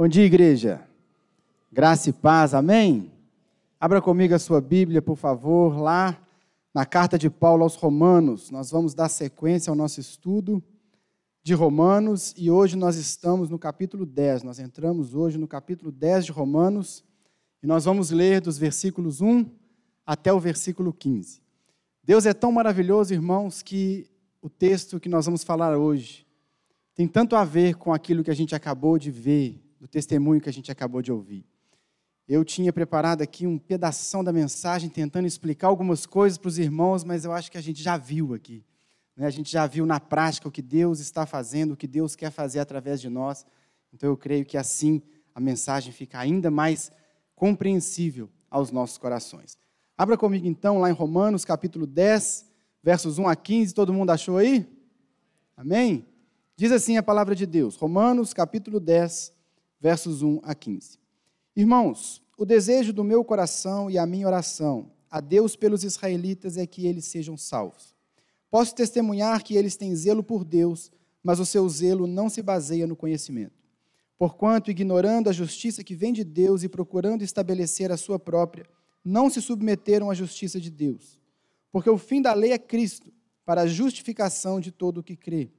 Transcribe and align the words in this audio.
Bom 0.00 0.08
dia, 0.08 0.24
igreja. 0.24 0.80
Graça 1.70 2.08
e 2.08 2.12
paz, 2.14 2.54
amém? 2.54 3.12
Abra 3.78 4.00
comigo 4.00 4.34
a 4.34 4.38
sua 4.38 4.58
Bíblia, 4.58 5.02
por 5.02 5.14
favor, 5.14 5.78
lá 5.78 6.18
na 6.72 6.86
carta 6.86 7.18
de 7.18 7.28
Paulo 7.28 7.64
aos 7.64 7.74
Romanos. 7.74 8.50
Nós 8.50 8.70
vamos 8.70 8.94
dar 8.94 9.10
sequência 9.10 9.70
ao 9.70 9.76
nosso 9.76 10.00
estudo 10.00 10.64
de 11.42 11.52
Romanos 11.52 12.32
e 12.34 12.50
hoje 12.50 12.76
nós 12.78 12.96
estamos 12.96 13.50
no 13.50 13.58
capítulo 13.58 14.06
10. 14.06 14.42
Nós 14.42 14.58
entramos 14.58 15.14
hoje 15.14 15.36
no 15.36 15.46
capítulo 15.46 15.92
10 15.92 16.24
de 16.24 16.32
Romanos 16.32 17.04
e 17.62 17.66
nós 17.66 17.84
vamos 17.84 18.10
ler 18.10 18.40
dos 18.40 18.56
versículos 18.56 19.20
1 19.20 19.44
até 20.06 20.32
o 20.32 20.40
versículo 20.40 20.94
15. 20.94 21.42
Deus 22.02 22.24
é 22.24 22.32
tão 22.32 22.50
maravilhoso, 22.50 23.12
irmãos, 23.12 23.60
que 23.60 24.08
o 24.40 24.48
texto 24.48 24.98
que 24.98 25.10
nós 25.10 25.26
vamos 25.26 25.44
falar 25.44 25.76
hoje 25.76 26.26
tem 26.94 27.06
tanto 27.06 27.36
a 27.36 27.44
ver 27.44 27.74
com 27.74 27.92
aquilo 27.92 28.24
que 28.24 28.30
a 28.30 28.34
gente 28.34 28.54
acabou 28.54 28.98
de 28.98 29.10
ver 29.10 29.60
do 29.80 29.88
testemunho 29.88 30.40
que 30.40 30.48
a 30.48 30.52
gente 30.52 30.70
acabou 30.70 31.00
de 31.00 31.10
ouvir. 31.10 31.44
Eu 32.28 32.44
tinha 32.44 32.72
preparado 32.72 33.22
aqui 33.22 33.46
um 33.46 33.58
pedaço 33.58 34.22
da 34.22 34.32
mensagem, 34.32 34.90
tentando 34.90 35.26
explicar 35.26 35.68
algumas 35.68 36.06
coisas 36.06 36.38
para 36.38 36.48
os 36.48 36.58
irmãos, 36.58 37.02
mas 37.02 37.24
eu 37.24 37.32
acho 37.32 37.50
que 37.50 37.58
a 37.58 37.62
gente 37.62 37.82
já 37.82 37.96
viu 37.96 38.34
aqui. 38.34 38.62
Né? 39.16 39.26
A 39.26 39.30
gente 39.30 39.50
já 39.50 39.66
viu 39.66 39.84
na 39.84 39.98
prática 39.98 40.46
o 40.46 40.50
que 40.50 40.62
Deus 40.62 41.00
está 41.00 41.26
fazendo, 41.26 41.72
o 41.72 41.76
que 41.76 41.88
Deus 41.88 42.14
quer 42.14 42.30
fazer 42.30 42.60
através 42.60 43.00
de 43.00 43.08
nós. 43.08 43.44
Então 43.92 44.08
eu 44.08 44.16
creio 44.16 44.44
que 44.44 44.56
assim 44.56 45.02
a 45.34 45.40
mensagem 45.40 45.92
fica 45.92 46.18
ainda 46.18 46.50
mais 46.50 46.92
compreensível 47.34 48.30
aos 48.50 48.70
nossos 48.70 48.98
corações. 48.98 49.58
Abra 49.96 50.16
comigo 50.16 50.46
então 50.46 50.78
lá 50.78 50.90
em 50.90 50.94
Romanos 50.94 51.44
capítulo 51.44 51.86
10, 51.86 52.46
versos 52.82 53.18
1 53.18 53.26
a 53.26 53.34
15. 53.34 53.74
Todo 53.74 53.92
mundo 53.92 54.10
achou 54.10 54.36
aí? 54.36 54.68
Amém? 55.56 56.06
Diz 56.54 56.70
assim 56.70 56.96
a 56.96 57.02
palavra 57.02 57.34
de 57.34 57.46
Deus, 57.46 57.74
Romanos 57.76 58.32
capítulo 58.32 58.78
10, 58.78 59.32
versos 59.80 60.22
1 60.22 60.40
a 60.42 60.54
15. 60.54 60.98
Irmãos, 61.56 62.22
o 62.36 62.44
desejo 62.44 62.92
do 62.92 63.02
meu 63.02 63.24
coração 63.24 63.90
e 63.90 63.96
a 63.96 64.06
minha 64.06 64.26
oração 64.26 64.90
a 65.10 65.20
Deus 65.20 65.56
pelos 65.56 65.82
israelitas 65.82 66.56
é 66.56 66.66
que 66.66 66.86
eles 66.86 67.06
sejam 67.06 67.36
salvos. 67.36 67.96
Posso 68.50 68.74
testemunhar 68.74 69.42
que 69.42 69.56
eles 69.56 69.76
têm 69.76 69.94
zelo 69.96 70.22
por 70.22 70.44
Deus, 70.44 70.92
mas 71.22 71.40
o 71.40 71.46
seu 71.46 71.68
zelo 71.68 72.06
não 72.06 72.28
se 72.28 72.42
baseia 72.42 72.86
no 72.86 72.94
conhecimento. 72.94 73.60
Porquanto, 74.16 74.70
ignorando 74.70 75.28
a 75.28 75.32
justiça 75.32 75.82
que 75.82 75.94
vem 75.94 76.12
de 76.12 76.22
Deus 76.22 76.62
e 76.62 76.68
procurando 76.68 77.22
estabelecer 77.22 77.90
a 77.90 77.96
sua 77.96 78.18
própria, 78.18 78.66
não 79.04 79.30
se 79.30 79.40
submeteram 79.40 80.10
à 80.10 80.14
justiça 80.14 80.60
de 80.60 80.70
Deus. 80.70 81.18
Porque 81.72 81.88
o 81.88 81.96
fim 81.96 82.20
da 82.20 82.34
lei 82.34 82.52
é 82.52 82.58
Cristo, 82.58 83.12
para 83.44 83.62
a 83.62 83.66
justificação 83.66 84.60
de 84.60 84.70
todo 84.70 84.98
o 84.98 85.02
que 85.02 85.16
crê. 85.16 85.50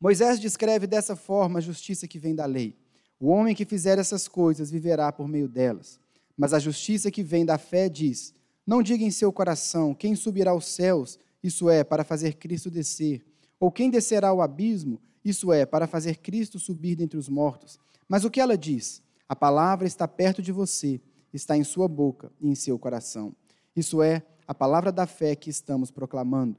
Moisés 0.00 0.40
descreve 0.40 0.86
dessa 0.86 1.14
forma 1.14 1.58
a 1.58 1.62
justiça 1.62 2.08
que 2.08 2.18
vem 2.18 2.34
da 2.34 2.44
lei. 2.44 2.76
O 3.22 3.28
homem 3.28 3.54
que 3.54 3.64
fizer 3.64 4.00
essas 4.00 4.26
coisas 4.26 4.68
viverá 4.68 5.12
por 5.12 5.28
meio 5.28 5.46
delas. 5.46 6.00
Mas 6.36 6.52
a 6.52 6.58
justiça 6.58 7.08
que 7.08 7.22
vem 7.22 7.46
da 7.46 7.56
fé 7.56 7.88
diz: 7.88 8.34
Não 8.66 8.82
diga 8.82 9.04
em 9.04 9.12
seu 9.12 9.32
coração 9.32 9.94
quem 9.94 10.16
subirá 10.16 10.50
aos 10.50 10.66
céus, 10.66 11.20
isso 11.40 11.70
é, 11.70 11.84
para 11.84 12.02
fazer 12.02 12.34
Cristo 12.34 12.68
descer, 12.68 13.24
ou 13.60 13.70
quem 13.70 13.90
descerá 13.90 14.30
ao 14.30 14.42
abismo, 14.42 15.00
isso 15.24 15.52
é, 15.52 15.64
para 15.64 15.86
fazer 15.86 16.16
Cristo 16.16 16.58
subir 16.58 16.96
dentre 16.96 17.16
os 17.16 17.28
mortos. 17.28 17.78
Mas 18.08 18.24
o 18.24 18.30
que 18.30 18.40
ela 18.40 18.58
diz? 18.58 19.00
A 19.28 19.36
palavra 19.36 19.86
está 19.86 20.08
perto 20.08 20.42
de 20.42 20.50
você, 20.50 21.00
está 21.32 21.56
em 21.56 21.62
sua 21.62 21.86
boca 21.86 22.32
e 22.40 22.48
em 22.48 22.56
seu 22.56 22.76
coração. 22.76 23.36
Isso 23.76 24.02
é, 24.02 24.24
a 24.48 24.52
palavra 24.52 24.90
da 24.90 25.06
fé 25.06 25.36
que 25.36 25.48
estamos 25.48 25.92
proclamando. 25.92 26.56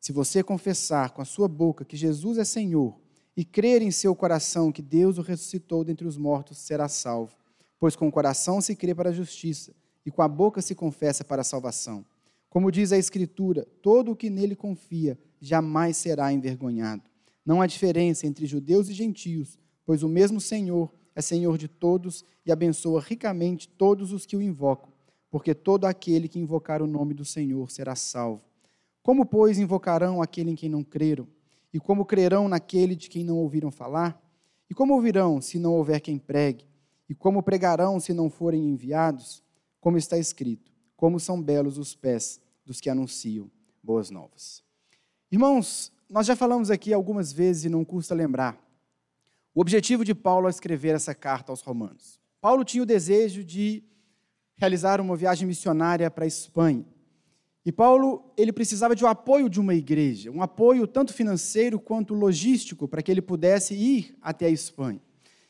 Se 0.00 0.12
você 0.12 0.42
confessar 0.42 1.10
com 1.10 1.20
a 1.20 1.26
sua 1.26 1.46
boca 1.46 1.84
que 1.84 1.94
Jesus 1.94 2.38
é 2.38 2.44
Senhor 2.44 2.96
e 3.36 3.44
crer 3.44 3.82
em 3.82 3.90
seu 3.90 4.16
coração 4.16 4.72
que 4.72 4.80
Deus 4.80 5.18
o 5.18 5.22
ressuscitou 5.22 5.84
dentre 5.84 6.06
os 6.06 6.16
mortos, 6.16 6.58
será 6.58 6.88
salvo. 6.88 7.36
Pois 7.78 7.94
com 7.94 8.08
o 8.08 8.12
coração 8.12 8.60
se 8.60 8.74
crê 8.74 8.94
para 8.94 9.10
a 9.10 9.12
justiça 9.12 9.74
e 10.04 10.10
com 10.10 10.22
a 10.22 10.28
boca 10.28 10.62
se 10.62 10.74
confessa 10.74 11.22
para 11.22 11.42
a 11.42 11.44
salvação. 11.44 12.04
Como 12.48 12.72
diz 12.72 12.92
a 12.92 12.96
Escritura, 12.96 13.66
todo 13.82 14.12
o 14.12 14.16
que 14.16 14.30
nele 14.30 14.56
confia 14.56 15.18
jamais 15.38 15.98
será 15.98 16.32
envergonhado. 16.32 17.02
Não 17.44 17.60
há 17.60 17.66
diferença 17.66 18.26
entre 18.26 18.46
judeus 18.46 18.88
e 18.88 18.94
gentios, 18.94 19.58
pois 19.84 20.02
o 20.02 20.08
mesmo 20.08 20.40
Senhor 20.40 20.90
é 21.14 21.20
Senhor 21.20 21.58
de 21.58 21.68
todos 21.68 22.24
e 22.44 22.50
abençoa 22.50 23.00
ricamente 23.00 23.68
todos 23.68 24.12
os 24.12 24.24
que 24.24 24.36
o 24.36 24.42
invocam, 24.42 24.90
porque 25.30 25.54
todo 25.54 25.84
aquele 25.84 26.28
que 26.28 26.38
invocar 26.38 26.80
o 26.80 26.86
nome 26.86 27.12
do 27.12 27.24
Senhor 27.24 27.70
será 27.70 27.94
salvo. 27.94 28.42
Como, 29.02 29.24
pois, 29.26 29.58
invocarão 29.58 30.22
aquele 30.22 30.50
em 30.50 30.56
quem 30.56 30.68
não 30.68 30.82
creram? 30.82 31.28
E 31.76 31.78
como 31.78 32.06
crerão 32.06 32.48
naquele 32.48 32.96
de 32.96 33.06
quem 33.06 33.22
não 33.22 33.36
ouviram 33.36 33.70
falar? 33.70 34.18
E 34.70 34.72
como 34.72 34.94
ouvirão 34.94 35.42
se 35.42 35.58
não 35.58 35.74
houver 35.74 36.00
quem 36.00 36.18
pregue? 36.18 36.64
E 37.06 37.14
como 37.14 37.42
pregarão 37.42 38.00
se 38.00 38.14
não 38.14 38.30
forem 38.30 38.66
enviados? 38.70 39.44
Como 39.78 39.98
está 39.98 40.16
escrito: 40.16 40.72
Como 40.96 41.20
são 41.20 41.42
belos 41.42 41.76
os 41.76 41.94
pés 41.94 42.40
dos 42.64 42.80
que 42.80 42.88
anunciam 42.88 43.50
boas 43.82 44.08
novas. 44.08 44.64
Irmãos, 45.30 45.92
nós 46.08 46.26
já 46.26 46.34
falamos 46.34 46.70
aqui 46.70 46.94
algumas 46.94 47.30
vezes 47.30 47.66
e 47.66 47.68
não 47.68 47.84
custa 47.84 48.14
lembrar. 48.14 48.58
O 49.54 49.60
objetivo 49.60 50.02
de 50.02 50.14
Paulo 50.14 50.46
ao 50.46 50.50
escrever 50.50 50.94
essa 50.94 51.14
carta 51.14 51.52
aos 51.52 51.60
Romanos. 51.60 52.18
Paulo 52.40 52.64
tinha 52.64 52.82
o 52.82 52.86
desejo 52.86 53.44
de 53.44 53.84
realizar 54.54 54.98
uma 54.98 55.14
viagem 55.14 55.46
missionária 55.46 56.10
para 56.10 56.24
a 56.24 56.26
Espanha. 56.26 56.86
E 57.66 57.72
Paulo, 57.72 58.32
ele 58.36 58.52
precisava 58.52 58.94
de 58.94 59.04
um 59.04 59.08
apoio 59.08 59.50
de 59.50 59.58
uma 59.58 59.74
igreja, 59.74 60.30
um 60.30 60.40
apoio 60.40 60.86
tanto 60.86 61.12
financeiro 61.12 61.80
quanto 61.80 62.14
logístico 62.14 62.86
para 62.86 63.02
que 63.02 63.10
ele 63.10 63.20
pudesse 63.20 63.74
ir 63.74 64.16
até 64.22 64.46
a 64.46 64.50
Espanha. 64.50 65.00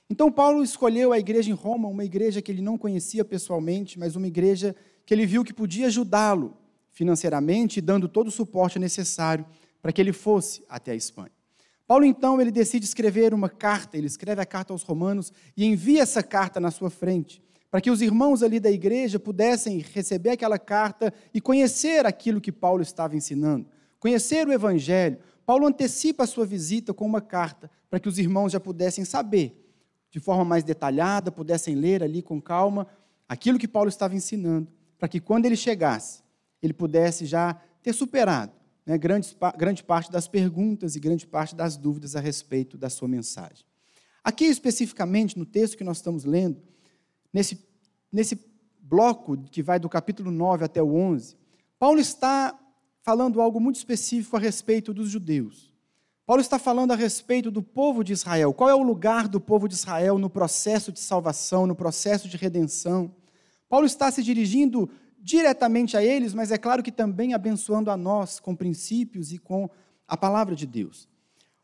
Então 0.08 0.32
Paulo 0.32 0.62
escolheu 0.62 1.12
a 1.12 1.18
igreja 1.18 1.50
em 1.50 1.52
Roma, 1.52 1.88
uma 1.88 2.06
igreja 2.06 2.40
que 2.40 2.50
ele 2.50 2.62
não 2.62 2.78
conhecia 2.78 3.22
pessoalmente, 3.22 3.98
mas 3.98 4.16
uma 4.16 4.26
igreja 4.26 4.74
que 5.04 5.12
ele 5.12 5.26
viu 5.26 5.44
que 5.44 5.52
podia 5.52 5.88
ajudá-lo 5.88 6.56
financeiramente, 6.90 7.82
dando 7.82 8.08
todo 8.08 8.28
o 8.28 8.30
suporte 8.30 8.78
necessário 8.78 9.44
para 9.82 9.92
que 9.92 10.00
ele 10.00 10.14
fosse 10.14 10.64
até 10.70 10.92
a 10.92 10.96
Espanha. 10.96 11.32
Paulo 11.86 12.06
então 12.06 12.40
ele 12.40 12.50
decide 12.50 12.86
escrever 12.86 13.34
uma 13.34 13.50
carta, 13.50 13.98
ele 13.98 14.06
escreve 14.06 14.40
a 14.40 14.46
carta 14.46 14.72
aos 14.72 14.82
Romanos 14.82 15.30
e 15.54 15.66
envia 15.66 16.00
essa 16.00 16.22
carta 16.22 16.58
na 16.58 16.70
sua 16.70 16.88
frente 16.88 17.42
para 17.76 17.82
que 17.82 17.90
os 17.90 18.00
irmãos 18.00 18.42
ali 18.42 18.58
da 18.58 18.70
igreja 18.70 19.18
pudessem 19.18 19.84
receber 19.92 20.30
aquela 20.30 20.58
carta 20.58 21.12
e 21.34 21.42
conhecer 21.42 22.06
aquilo 22.06 22.40
que 22.40 22.50
Paulo 22.50 22.80
estava 22.80 23.14
ensinando, 23.14 23.66
conhecer 23.98 24.48
o 24.48 24.52
Evangelho. 24.54 25.18
Paulo 25.44 25.66
antecipa 25.66 26.24
a 26.24 26.26
sua 26.26 26.46
visita 26.46 26.94
com 26.94 27.04
uma 27.04 27.20
carta 27.20 27.70
para 27.90 28.00
que 28.00 28.08
os 28.08 28.18
irmãos 28.18 28.50
já 28.52 28.58
pudessem 28.58 29.04
saber, 29.04 29.62
de 30.10 30.18
forma 30.18 30.42
mais 30.42 30.64
detalhada, 30.64 31.30
pudessem 31.30 31.74
ler 31.74 32.02
ali 32.02 32.22
com 32.22 32.40
calma 32.40 32.86
aquilo 33.28 33.58
que 33.58 33.68
Paulo 33.68 33.90
estava 33.90 34.14
ensinando, 34.14 34.72
para 34.98 35.06
que 35.06 35.20
quando 35.20 35.44
ele 35.44 35.54
chegasse, 35.54 36.22
ele 36.62 36.72
pudesse 36.72 37.26
já 37.26 37.60
ter 37.82 37.92
superado 37.92 38.52
né, 38.86 38.96
grande, 38.96 39.36
grande 39.58 39.84
parte 39.84 40.10
das 40.10 40.26
perguntas 40.26 40.96
e 40.96 40.98
grande 40.98 41.26
parte 41.26 41.54
das 41.54 41.76
dúvidas 41.76 42.16
a 42.16 42.20
respeito 42.20 42.78
da 42.78 42.88
sua 42.88 43.06
mensagem. 43.06 43.66
Aqui, 44.24 44.46
especificamente, 44.46 45.38
no 45.38 45.44
texto 45.44 45.76
que 45.76 45.84
nós 45.84 45.98
estamos 45.98 46.24
lendo, 46.24 46.58
nesse, 47.36 47.65
nesse 48.16 48.40
bloco 48.80 49.36
que 49.36 49.62
vai 49.62 49.78
do 49.78 49.90
capítulo 49.90 50.30
9 50.30 50.64
até 50.64 50.82
o 50.82 50.94
11, 50.94 51.36
Paulo 51.78 52.00
está 52.00 52.58
falando 53.02 53.42
algo 53.42 53.60
muito 53.60 53.76
específico 53.76 54.34
a 54.38 54.40
respeito 54.40 54.94
dos 54.94 55.10
judeus. 55.10 55.70
Paulo 56.24 56.40
está 56.40 56.58
falando 56.58 56.92
a 56.92 56.96
respeito 56.96 57.50
do 57.50 57.62
povo 57.62 58.02
de 58.02 58.14
Israel. 58.14 58.54
Qual 58.54 58.70
é 58.70 58.74
o 58.74 58.82
lugar 58.82 59.28
do 59.28 59.38
povo 59.38 59.68
de 59.68 59.74
Israel 59.74 60.16
no 60.16 60.30
processo 60.30 60.90
de 60.90 60.98
salvação, 60.98 61.66
no 61.66 61.76
processo 61.76 62.26
de 62.26 62.38
redenção? 62.38 63.14
Paulo 63.68 63.84
está 63.84 64.10
se 64.10 64.22
dirigindo 64.22 64.88
diretamente 65.20 65.94
a 65.94 66.02
eles, 66.02 66.32
mas 66.32 66.50
é 66.50 66.56
claro 66.56 66.82
que 66.82 66.90
também 66.90 67.34
abençoando 67.34 67.90
a 67.90 67.98
nós 67.98 68.40
com 68.40 68.56
princípios 68.56 69.30
e 69.30 69.36
com 69.36 69.68
a 70.08 70.16
palavra 70.16 70.56
de 70.56 70.66
Deus. 70.66 71.06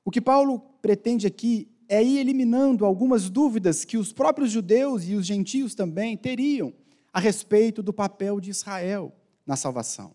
O 0.05 0.11
que 0.11 0.21
Paulo 0.21 0.59
pretende 0.83 1.27
aqui 1.27 1.72
é 1.93 2.03
ir 2.03 2.19
eliminando 2.19 2.87
algumas 2.87 3.29
dúvidas 3.29 3.85
que 3.85 3.99
os 3.99 4.15
próprios 4.15 4.51
judeus 4.51 5.07
e 5.07 5.15
os 5.15 5.27
gentios 5.27 5.75
também 5.75 6.17
teriam 6.17 6.73
a 7.13 7.21
respeito 7.21 7.83
do 7.83 7.93
papel 7.93 8.41
de 8.41 8.49
Israel 8.49 9.15
na 9.45 9.57
salvação. 9.57 10.15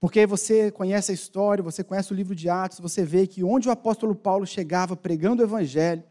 Porque 0.00 0.26
você 0.26 0.70
conhece 0.70 1.10
a 1.10 1.14
história, 1.14 1.62
você 1.62 1.84
conhece 1.84 2.10
o 2.12 2.16
livro 2.16 2.34
de 2.34 2.48
Atos, 2.48 2.80
você 2.80 3.04
vê 3.04 3.26
que 3.26 3.44
onde 3.44 3.68
o 3.68 3.70
apóstolo 3.70 4.14
Paulo 4.14 4.46
chegava 4.46 4.96
pregando 4.96 5.42
o 5.42 5.44
evangelho, 5.44 6.02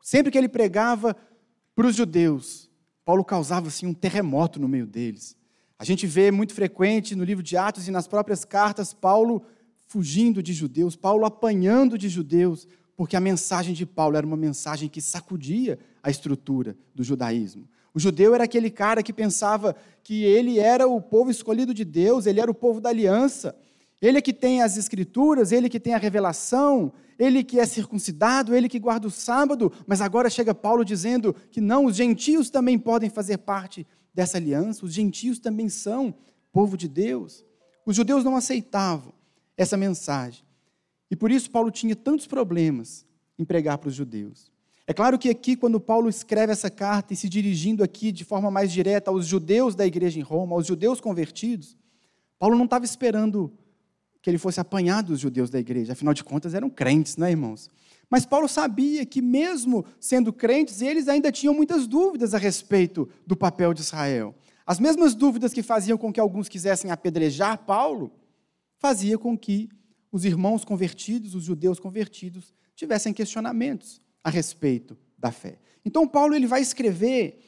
sempre 0.00 0.30
que 0.30 0.38
ele 0.38 0.48
pregava 0.48 1.16
para 1.74 1.88
os 1.88 1.96
judeus, 1.96 2.70
Paulo 3.04 3.24
causava 3.24 3.66
assim 3.66 3.86
um 3.86 3.94
terremoto 3.94 4.60
no 4.60 4.68
meio 4.68 4.86
deles. 4.86 5.36
A 5.76 5.84
gente 5.84 6.06
vê 6.06 6.30
muito 6.30 6.54
frequente 6.54 7.16
no 7.16 7.24
livro 7.24 7.42
de 7.42 7.56
Atos 7.56 7.88
e 7.88 7.90
nas 7.90 8.06
próprias 8.06 8.44
cartas 8.44 8.94
Paulo 8.94 9.42
fugindo 9.88 10.40
de 10.42 10.52
judeus, 10.52 10.94
Paulo 10.94 11.24
apanhando 11.24 11.98
de 11.98 12.08
judeus, 12.08 12.68
porque 12.98 13.14
a 13.14 13.20
mensagem 13.20 13.76
de 13.76 13.86
Paulo 13.86 14.16
era 14.16 14.26
uma 14.26 14.36
mensagem 14.36 14.88
que 14.88 15.00
sacudia 15.00 15.78
a 16.02 16.10
estrutura 16.10 16.76
do 16.92 17.04
judaísmo. 17.04 17.68
O 17.94 18.00
judeu 18.00 18.34
era 18.34 18.42
aquele 18.42 18.70
cara 18.70 19.04
que 19.04 19.12
pensava 19.12 19.76
que 20.02 20.24
ele 20.24 20.58
era 20.58 20.88
o 20.88 21.00
povo 21.00 21.30
escolhido 21.30 21.72
de 21.72 21.84
Deus, 21.84 22.26
ele 22.26 22.40
era 22.40 22.50
o 22.50 22.54
povo 22.54 22.80
da 22.80 22.88
aliança. 22.88 23.54
Ele 24.02 24.18
é 24.18 24.20
que 24.20 24.32
tem 24.32 24.62
as 24.62 24.76
escrituras, 24.76 25.52
ele 25.52 25.68
que 25.68 25.78
tem 25.78 25.94
a 25.94 25.96
revelação, 25.96 26.92
ele 27.16 27.44
que 27.44 27.60
é 27.60 27.66
circuncidado, 27.66 28.52
ele 28.52 28.68
que 28.68 28.80
guarda 28.80 29.06
o 29.06 29.12
sábado, 29.12 29.72
mas 29.86 30.00
agora 30.00 30.28
chega 30.28 30.52
Paulo 30.52 30.84
dizendo 30.84 31.32
que 31.52 31.60
não, 31.60 31.84
os 31.84 31.94
gentios 31.94 32.50
também 32.50 32.76
podem 32.76 33.08
fazer 33.08 33.38
parte 33.38 33.86
dessa 34.12 34.38
aliança, 34.38 34.84
os 34.84 34.92
gentios 34.92 35.38
também 35.38 35.68
são 35.68 36.12
povo 36.52 36.76
de 36.76 36.88
Deus. 36.88 37.44
Os 37.86 37.94
judeus 37.94 38.24
não 38.24 38.34
aceitavam 38.34 39.12
essa 39.56 39.76
mensagem. 39.76 40.47
E 41.10 41.16
por 41.16 41.30
isso 41.30 41.50
Paulo 41.50 41.70
tinha 41.70 41.96
tantos 41.96 42.26
problemas 42.26 43.06
em 43.38 43.44
pregar 43.44 43.78
para 43.78 43.88
os 43.88 43.94
judeus. 43.94 44.50
É 44.86 44.94
claro 44.94 45.18
que 45.18 45.28
aqui, 45.28 45.54
quando 45.54 45.78
Paulo 45.78 46.08
escreve 46.08 46.50
essa 46.52 46.70
carta 46.70 47.12
e 47.12 47.16
se 47.16 47.28
dirigindo 47.28 47.84
aqui 47.84 48.10
de 48.10 48.24
forma 48.24 48.50
mais 48.50 48.72
direta 48.72 49.10
aos 49.10 49.26
judeus 49.26 49.74
da 49.74 49.86
igreja 49.86 50.18
em 50.18 50.22
Roma, 50.22 50.56
aos 50.56 50.66
judeus 50.66 50.98
convertidos, 50.98 51.76
Paulo 52.38 52.56
não 52.56 52.64
estava 52.64 52.86
esperando 52.86 53.52
que 54.22 54.30
ele 54.30 54.38
fosse 54.38 54.60
apanhar 54.60 55.02
dos 55.02 55.20
judeus 55.20 55.50
da 55.50 55.58
igreja, 55.58 55.92
afinal 55.92 56.14
de 56.14 56.24
contas 56.24 56.54
eram 56.54 56.70
crentes, 56.70 57.16
não 57.16 57.26
é, 57.26 57.30
irmãos? 57.30 57.70
Mas 58.10 58.24
Paulo 58.24 58.48
sabia 58.48 59.04
que, 59.04 59.20
mesmo 59.20 59.84
sendo 60.00 60.32
crentes, 60.32 60.80
eles 60.80 61.08
ainda 61.08 61.30
tinham 61.30 61.52
muitas 61.52 61.86
dúvidas 61.86 62.32
a 62.32 62.38
respeito 62.38 63.08
do 63.26 63.36
papel 63.36 63.74
de 63.74 63.82
Israel. 63.82 64.34
As 64.66 64.80
mesmas 64.80 65.14
dúvidas 65.14 65.52
que 65.52 65.62
faziam 65.62 65.98
com 65.98 66.12
que 66.12 66.20
alguns 66.20 66.48
quisessem 66.48 66.90
apedrejar 66.90 67.58
Paulo, 67.58 68.10
fazia 68.78 69.18
com 69.18 69.36
que 69.36 69.68
os 70.10 70.24
irmãos 70.24 70.64
convertidos, 70.64 71.34
os 71.34 71.44
judeus 71.44 71.78
convertidos, 71.78 72.54
tivessem 72.74 73.12
questionamentos 73.12 74.00
a 74.22 74.30
respeito 74.30 74.96
da 75.18 75.30
fé. 75.32 75.58
Então 75.84 76.06
Paulo 76.06 76.34
ele 76.34 76.46
vai 76.46 76.60
escrever 76.60 77.40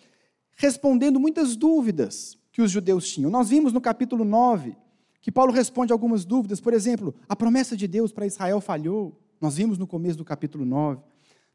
respondendo 0.56 1.18
muitas 1.18 1.56
dúvidas 1.56 2.36
que 2.52 2.60
os 2.60 2.70
judeus 2.70 3.08
tinham. 3.08 3.30
Nós 3.30 3.48
vimos 3.48 3.72
no 3.72 3.80
capítulo 3.80 4.24
9 4.24 4.76
que 5.20 5.30
Paulo 5.30 5.52
responde 5.52 5.92
algumas 5.92 6.24
dúvidas, 6.24 6.60
por 6.60 6.72
exemplo, 6.72 7.14
a 7.28 7.36
promessa 7.36 7.76
de 7.76 7.86
Deus 7.86 8.10
para 8.10 8.26
Israel 8.26 8.60
falhou. 8.60 9.20
Nós 9.40 9.56
vimos 9.56 9.78
no 9.78 9.86
começo 9.86 10.16
do 10.16 10.24
capítulo 10.24 10.64
9. 10.64 11.02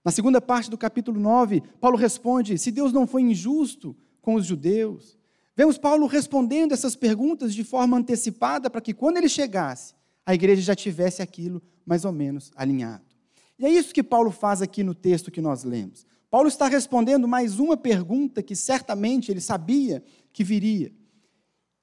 Na 0.03 0.11
segunda 0.11 0.39
parte 0.39 0.69
do 0.69 0.77
capítulo 0.77 1.19
9, 1.19 1.63
Paulo 1.79 1.97
responde: 1.97 2.57
se 2.59 2.71
Deus 2.71 2.93
não 2.93 3.07
foi 3.07 3.23
injusto 3.23 3.95
com 4.21 4.35
os 4.35 4.45
judeus. 4.45 5.17
Vemos 5.55 5.77
Paulo 5.77 6.05
respondendo 6.05 6.73
essas 6.73 6.95
perguntas 6.95 7.53
de 7.53 7.63
forma 7.63 7.97
antecipada 7.97 8.69
para 8.69 8.81
que 8.81 8.93
quando 8.93 9.17
ele 9.17 9.29
chegasse, 9.29 9.95
a 10.25 10.33
igreja 10.33 10.61
já 10.61 10.75
tivesse 10.75 11.21
aquilo 11.21 11.61
mais 11.85 12.03
ou 12.03 12.11
menos 12.11 12.51
alinhado. 12.55 13.03
E 13.57 13.65
é 13.65 13.69
isso 13.69 13.93
que 13.93 14.03
Paulo 14.03 14.31
faz 14.31 14.61
aqui 14.61 14.83
no 14.83 14.95
texto 14.95 15.31
que 15.31 15.39
nós 15.39 15.63
lemos. 15.63 16.05
Paulo 16.29 16.47
está 16.47 16.67
respondendo 16.67 17.27
mais 17.27 17.59
uma 17.59 17.77
pergunta 17.77 18.43
que 18.43 18.55
certamente 18.55 19.31
ele 19.31 19.39
sabia 19.39 20.03
que 20.33 20.43
viria. 20.43 20.91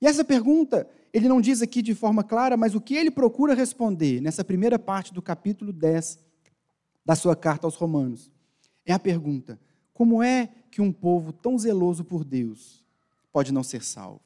E 0.00 0.06
essa 0.06 0.24
pergunta, 0.24 0.86
ele 1.12 1.28
não 1.28 1.40
diz 1.40 1.62
aqui 1.62 1.80
de 1.80 1.94
forma 1.94 2.24
clara, 2.24 2.56
mas 2.56 2.74
o 2.74 2.80
que 2.80 2.94
ele 2.94 3.10
procura 3.10 3.54
responder 3.54 4.20
nessa 4.20 4.44
primeira 4.44 4.78
parte 4.78 5.14
do 5.14 5.22
capítulo 5.22 5.72
10 5.72 6.18
da 7.04 7.14
sua 7.14 7.36
carta 7.36 7.66
aos 7.66 7.76
Romanos 7.76 8.30
é 8.84 8.92
a 8.92 8.98
pergunta: 8.98 9.58
como 9.94 10.22
é 10.22 10.48
que 10.70 10.82
um 10.82 10.92
povo 10.92 11.32
tão 11.32 11.56
zeloso 11.56 12.04
por 12.04 12.24
Deus 12.24 12.84
pode 13.32 13.52
não 13.52 13.62
ser 13.62 13.82
salvo? 13.82 14.20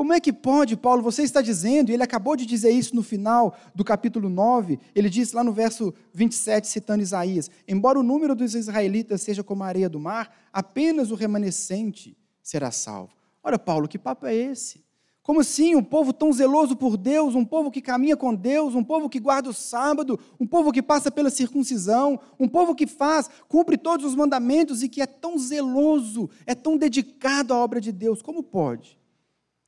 Como 0.00 0.14
é 0.14 0.18
que 0.18 0.32
pode, 0.32 0.78
Paulo, 0.78 1.02
você 1.02 1.24
está 1.24 1.42
dizendo, 1.42 1.90
e 1.90 1.92
ele 1.92 2.02
acabou 2.02 2.34
de 2.34 2.46
dizer 2.46 2.70
isso 2.70 2.96
no 2.96 3.02
final 3.02 3.54
do 3.74 3.84
capítulo 3.84 4.30
9, 4.30 4.78
ele 4.94 5.10
disse 5.10 5.36
lá 5.36 5.44
no 5.44 5.52
verso 5.52 5.92
27, 6.14 6.66
citando 6.68 7.02
Isaías: 7.02 7.50
Embora 7.68 8.00
o 8.00 8.02
número 8.02 8.34
dos 8.34 8.54
israelitas 8.54 9.20
seja 9.20 9.44
como 9.44 9.62
a 9.62 9.66
areia 9.66 9.90
do 9.90 10.00
mar, 10.00 10.34
apenas 10.50 11.10
o 11.10 11.14
remanescente 11.14 12.16
será 12.42 12.70
salvo. 12.70 13.12
Ora, 13.42 13.58
Paulo, 13.58 13.86
que 13.86 13.98
papo 13.98 14.24
é 14.24 14.34
esse? 14.34 14.82
Como 15.22 15.40
assim? 15.40 15.74
Um 15.74 15.84
povo 15.84 16.14
tão 16.14 16.32
zeloso 16.32 16.74
por 16.74 16.96
Deus, 16.96 17.34
um 17.34 17.44
povo 17.44 17.70
que 17.70 17.82
caminha 17.82 18.16
com 18.16 18.34
Deus, 18.34 18.74
um 18.74 18.82
povo 18.82 19.06
que 19.06 19.20
guarda 19.20 19.50
o 19.50 19.54
sábado, 19.54 20.18
um 20.40 20.46
povo 20.46 20.72
que 20.72 20.80
passa 20.80 21.10
pela 21.10 21.28
circuncisão, 21.28 22.18
um 22.38 22.48
povo 22.48 22.74
que 22.74 22.86
faz, 22.86 23.28
cumpre 23.46 23.76
todos 23.76 24.06
os 24.06 24.14
mandamentos 24.14 24.82
e 24.82 24.88
que 24.88 25.02
é 25.02 25.06
tão 25.06 25.36
zeloso, 25.36 26.30
é 26.46 26.54
tão 26.54 26.78
dedicado 26.78 27.52
à 27.52 27.58
obra 27.58 27.82
de 27.82 27.92
Deus. 27.92 28.22
Como 28.22 28.42
pode? 28.42 28.98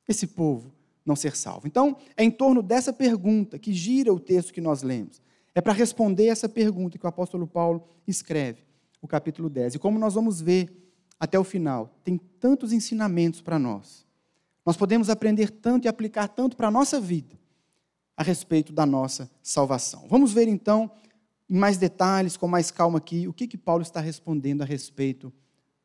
Esse 0.07 0.27
povo 0.27 0.71
não 1.05 1.15
ser 1.15 1.35
salvo? 1.35 1.67
Então, 1.67 1.97
é 2.15 2.23
em 2.23 2.31
torno 2.31 2.61
dessa 2.61 2.91
pergunta 2.93 3.59
que 3.59 3.73
gira 3.73 4.13
o 4.13 4.19
texto 4.19 4.53
que 4.53 4.61
nós 4.61 4.81
lemos. 4.81 5.21
É 5.55 5.61
para 5.61 5.73
responder 5.73 6.27
essa 6.27 6.49
pergunta 6.49 6.97
que 6.97 7.05
o 7.05 7.09
apóstolo 7.09 7.47
Paulo 7.47 7.83
escreve, 8.07 8.63
o 9.01 9.07
capítulo 9.07 9.49
10. 9.49 9.75
E 9.75 9.79
como 9.79 9.99
nós 9.99 10.13
vamos 10.13 10.41
ver 10.41 10.69
até 11.19 11.37
o 11.37 11.43
final, 11.43 11.93
tem 12.03 12.17
tantos 12.39 12.73
ensinamentos 12.73 13.41
para 13.41 13.59
nós. 13.59 14.05
Nós 14.65 14.77
podemos 14.77 15.09
aprender 15.09 15.51
tanto 15.51 15.85
e 15.85 15.87
aplicar 15.87 16.27
tanto 16.27 16.57
para 16.57 16.69
a 16.69 16.71
nossa 16.71 16.99
vida 16.99 17.37
a 18.15 18.23
respeito 18.23 18.71
da 18.71 18.85
nossa 18.85 19.29
salvação. 19.41 20.05
Vamos 20.07 20.33
ver 20.33 20.47
então, 20.47 20.89
em 21.49 21.57
mais 21.57 21.77
detalhes, 21.77 22.37
com 22.37 22.47
mais 22.47 22.71
calma 22.71 22.97
aqui, 22.97 23.27
o 23.27 23.33
que, 23.33 23.47
que 23.47 23.57
Paulo 23.57 23.81
está 23.81 23.99
respondendo 23.99 24.61
a 24.61 24.65
respeito 24.65 25.31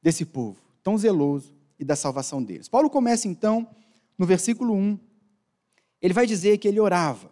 desse 0.03 0.25
povo 0.25 0.69
tão 0.88 0.97
zeloso 0.97 1.55
e 1.79 1.85
da 1.85 1.94
salvação 1.94 2.43
deles. 2.43 2.67
Paulo 2.67 2.88
começa 2.88 3.29
então 3.29 3.69
no 4.19 4.26
versículo 4.26 4.75
1, 4.75 4.99
ele 6.03 6.12
vai 6.12 6.26
dizer 6.26 6.59
que 6.59 6.67
ele 6.67 6.81
orava 6.81 7.31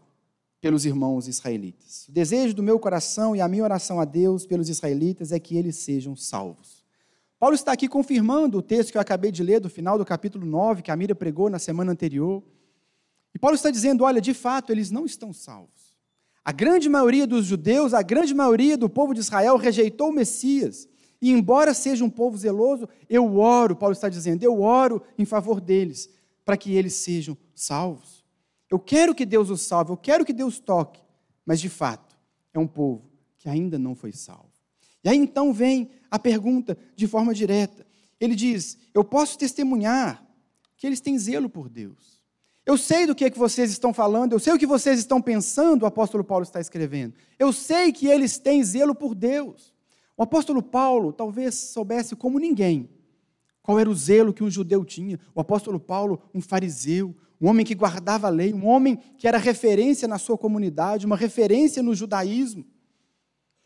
pelos 0.60 0.84
irmãos 0.84 1.28
israelitas. 1.28 2.06
O 2.08 2.12
desejo 2.12 2.54
do 2.54 2.62
meu 2.62 2.78
coração 2.78 3.36
e 3.36 3.40
a 3.40 3.48
minha 3.48 3.64
oração 3.64 4.00
a 4.00 4.04
Deus 4.04 4.46
pelos 4.46 4.68
israelitas 4.68 5.32
é 5.32 5.38
que 5.38 5.56
eles 5.56 5.76
sejam 5.76 6.16
salvos. 6.16 6.84
Paulo 7.38 7.54
está 7.54 7.72
aqui 7.72 7.86
confirmando 7.86 8.58
o 8.58 8.62
texto 8.62 8.90
que 8.90 8.96
eu 8.96 9.00
acabei 9.00 9.30
de 9.30 9.42
ler 9.42 9.60
do 9.60 9.68
final 9.68 9.98
do 9.98 10.04
capítulo 10.04 10.46
9, 10.46 10.82
que 10.82 10.90
a 10.90 10.96
Mira 10.96 11.14
pregou 11.14 11.50
na 11.50 11.58
semana 11.58 11.92
anterior. 11.92 12.42
E 13.34 13.38
Paulo 13.38 13.54
está 13.54 13.70
dizendo: 13.70 14.04
olha, 14.04 14.20
de 14.20 14.32
fato, 14.32 14.72
eles 14.72 14.90
não 14.90 15.04
estão 15.04 15.32
salvos. 15.32 15.94
A 16.42 16.52
grande 16.52 16.88
maioria 16.88 17.26
dos 17.26 17.44
judeus, 17.44 17.92
a 17.92 18.00
grande 18.00 18.32
maioria 18.32 18.78
do 18.78 18.88
povo 18.88 19.12
de 19.12 19.20
Israel 19.20 19.56
rejeitou 19.56 20.08
o 20.08 20.12
Messias. 20.12 20.88
E 21.20 21.30
embora 21.30 21.74
seja 21.74 22.04
um 22.04 22.10
povo 22.10 22.36
zeloso, 22.36 22.88
eu 23.08 23.38
oro, 23.38 23.74
Paulo 23.74 23.92
está 23.92 24.08
dizendo, 24.08 24.42
eu 24.42 24.62
oro 24.62 25.02
em 25.18 25.24
favor 25.24 25.60
deles, 25.60 26.08
para 26.46 26.56
que 26.56 26.72
eles 26.72 26.94
sejam 26.94 27.36
salvos. 27.56 28.24
Eu 28.70 28.78
quero 28.78 29.14
que 29.16 29.26
Deus 29.26 29.50
os 29.50 29.62
salve, 29.62 29.90
eu 29.90 29.96
quero 29.96 30.24
que 30.24 30.32
Deus 30.32 30.60
toque, 30.60 31.00
mas 31.44 31.60
de 31.60 31.68
fato 31.68 32.16
é 32.54 32.58
um 32.58 32.68
povo 32.68 33.10
que 33.36 33.48
ainda 33.48 33.78
não 33.78 33.96
foi 33.96 34.12
salvo. 34.12 34.52
E 35.02 35.08
aí 35.08 35.16
então 35.18 35.52
vem 35.52 35.90
a 36.08 36.18
pergunta 36.18 36.78
de 36.94 37.06
forma 37.08 37.34
direta. 37.34 37.84
Ele 38.20 38.36
diz: 38.36 38.78
Eu 38.94 39.04
posso 39.04 39.36
testemunhar 39.36 40.24
que 40.76 40.86
eles 40.86 41.00
têm 41.00 41.18
zelo 41.18 41.50
por 41.50 41.68
Deus. 41.68 42.22
Eu 42.64 42.78
sei 42.78 43.06
do 43.06 43.14
que 43.14 43.24
é 43.24 43.30
que 43.30 43.38
vocês 43.38 43.70
estão 43.70 43.92
falando, 43.92 44.32
eu 44.32 44.40
sei 44.40 44.52
o 44.52 44.58
que 44.58 44.66
vocês 44.66 44.98
estão 44.98 45.20
pensando, 45.20 45.82
o 45.82 45.86
apóstolo 45.86 46.24
Paulo 46.24 46.44
está 46.44 46.60
escrevendo. 46.60 47.14
Eu 47.38 47.52
sei 47.52 47.92
que 47.92 48.06
eles 48.06 48.38
têm 48.38 48.62
zelo 48.62 48.94
por 48.94 49.14
Deus. 49.14 49.72
O 50.16 50.22
apóstolo 50.22 50.62
Paulo 50.62 51.12
talvez 51.12 51.54
soubesse 51.54 52.16
como 52.16 52.38
ninguém 52.38 52.88
qual 53.66 53.80
era 53.80 53.90
o 53.90 53.94
zelo 53.96 54.32
que 54.32 54.44
um 54.44 54.50
judeu 54.50 54.84
tinha? 54.84 55.18
O 55.34 55.40
apóstolo 55.40 55.80
Paulo, 55.80 56.22
um 56.32 56.40
fariseu, 56.40 57.12
um 57.40 57.48
homem 57.48 57.66
que 57.66 57.74
guardava 57.74 58.28
a 58.28 58.30
lei, 58.30 58.54
um 58.54 58.64
homem 58.64 58.96
que 59.18 59.26
era 59.26 59.38
referência 59.38 60.06
na 60.06 60.18
sua 60.18 60.38
comunidade, 60.38 61.04
uma 61.04 61.16
referência 61.16 61.82
no 61.82 61.92
judaísmo. 61.92 62.64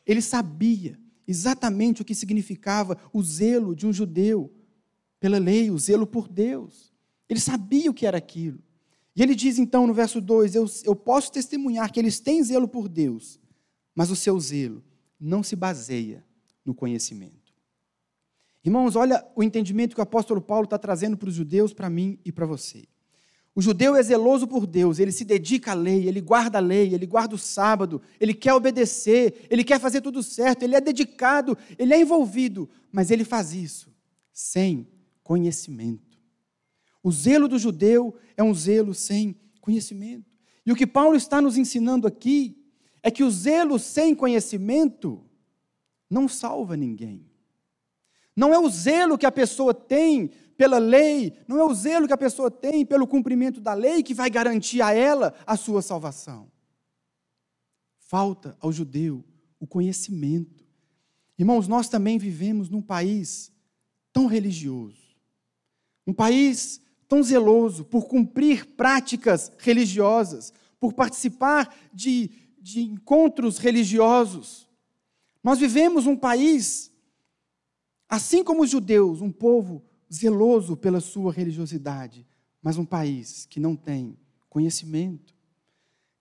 Ele 0.07 0.23
sabia 0.23 0.99
exatamente 1.29 2.01
o 2.01 2.05
que 2.05 2.15
significava 2.15 2.97
o 3.13 3.23
zelo 3.23 3.77
de 3.77 3.87
um 3.87 3.93
judeu 3.93 4.51
pela 5.21 5.37
lei, 5.37 5.71
o 5.71 5.79
zelo 5.79 6.07
por 6.07 6.27
Deus. 6.27 6.95
Ele 7.29 7.39
sabia 7.39 7.91
o 7.91 7.95
que 7.95 8.07
era 8.07 8.17
aquilo. 8.17 8.59
E 9.15 9.23
ele 9.23 9.35
diz 9.35 9.59
então 9.59 9.87
no 9.87 9.93
verso 9.93 10.19
2: 10.19 10.55
eu, 10.55 10.65
eu 10.83 10.97
posso 10.97 11.31
testemunhar 11.31 11.93
que 11.93 12.01
eles 12.01 12.21
têm 12.21 12.43
zelo 12.43 12.67
por 12.67 12.89
Deus, 12.89 13.39
mas 13.95 14.11
o 14.11 14.17
seu 14.17 14.41
zelo 14.41 14.83
não 15.21 15.43
se 15.43 15.55
baseia 15.55 16.25
no 16.65 16.75
conhecimento. 16.75 17.40
Irmãos, 18.65 18.95
olha 18.95 19.27
o 19.35 19.43
entendimento 19.43 19.95
que 19.95 20.01
o 20.01 20.03
apóstolo 20.03 20.41
Paulo 20.41 20.65
está 20.65 20.79
trazendo 20.79 21.17
para 21.17 21.29
os 21.29 21.35
judeus, 21.35 21.73
para 21.73 21.89
mim 21.89 22.19
e 22.25 22.31
para 22.31 22.45
você. 22.45 22.85
O 23.55 23.63
judeu 23.63 23.97
é 23.97 24.03
zeloso 24.03 24.47
por 24.47 24.67
Deus, 24.67 24.99
ele 24.99 25.11
se 25.11 25.25
dedica 25.25 25.73
à 25.73 25.75
lei, 25.75 26.07
ele 26.07 26.21
guarda 26.21 26.59
a 26.59 26.61
lei, 26.61 26.95
ele 26.95 27.07
guarda 27.07 27.35
o 27.35 27.39
sábado, 27.39 28.01
ele 28.21 28.33
quer 28.33 28.55
obedecer, 28.55 29.47
ele 29.51 29.65
quer 29.65 29.81
fazer 29.81 30.01
tudo 30.01 30.23
certo, 30.23 30.63
ele 30.63 30.77
é 30.77 30.81
dedicado, 30.81 31.59
ele 31.79 31.93
é 31.93 32.01
envolvido, 32.01 32.69
mas 32.93 33.11
ele 33.11 33.25
faz 33.25 33.53
isso 33.53 33.91
sem 34.33 34.89
conhecimento. 35.23 36.19
O 37.03 37.11
zelo 37.11 37.49
do 37.49 37.59
judeu 37.59 38.15
é 38.37 38.43
um 38.43 38.55
zelo 38.55 38.95
sem 38.95 39.37
conhecimento. 39.61 40.31
E 40.65 40.73
o 40.73 40.77
que 40.77 40.87
Paulo 40.87 41.17
está 41.17 41.41
nos 41.41 41.57
ensinando 41.57 42.07
aqui 42.07 42.57
é 43.03 43.11
que 43.11 43.25
o 43.25 43.31
zelo 43.31 43.79
sem 43.79 44.15
conhecimento 44.15 45.25
não 46.09 46.29
salva 46.29 46.77
ninguém. 46.77 47.30
Não 48.41 48.55
é 48.55 48.59
o 48.59 48.71
zelo 48.71 49.19
que 49.19 49.27
a 49.27 49.31
pessoa 49.31 49.75
tem 49.75 50.31
pela 50.57 50.79
lei, 50.79 51.37
não 51.47 51.59
é 51.59 51.63
o 51.63 51.75
zelo 51.75 52.07
que 52.07 52.13
a 52.15 52.17
pessoa 52.17 52.51
tem 52.51 52.87
pelo 52.87 53.07
cumprimento 53.07 53.61
da 53.61 53.75
lei 53.75 54.03
que 54.03 54.15
vai 54.15 54.31
garantir 54.31 54.81
a 54.81 54.95
ela 54.95 55.35
a 55.47 55.59
sua 55.59 55.83
salvação. 55.83 56.51
Falta 57.99 58.57
ao 58.59 58.73
judeu 58.73 59.23
o 59.59 59.67
conhecimento. 59.67 60.65
Irmãos, 61.39 61.69
nós 61.69 61.91
também 61.91 62.17
vivemos 62.17 62.71
num 62.71 62.81
país 62.81 63.53
tão 64.11 64.25
religioso, 64.25 65.15
um 66.07 66.15
país 66.15 66.81
tão 67.07 67.23
zeloso 67.23 67.85
por 67.85 68.09
cumprir 68.09 68.69
práticas 68.75 69.53
religiosas, 69.59 70.51
por 70.81 70.95
participar 70.95 71.77
de, 71.93 72.31
de 72.59 72.81
encontros 72.81 73.59
religiosos. 73.59 74.67
Nós 75.45 75.59
vivemos 75.59 76.07
um 76.07 76.17
país, 76.17 76.90
assim 78.11 78.43
como 78.43 78.63
os 78.63 78.71
judeus, 78.71 79.23
um 79.23 79.31
povo 79.31 79.83
zeloso 80.13 80.77
pela 80.77 81.01
sua 81.01 81.33
religiosidade, 81.33 82.27
mas 82.61 82.77
um 82.77 82.85
país 82.85 83.47
que 83.47 83.61
não 83.61 83.77
tem 83.77 84.19
conhecimento. 84.49 85.33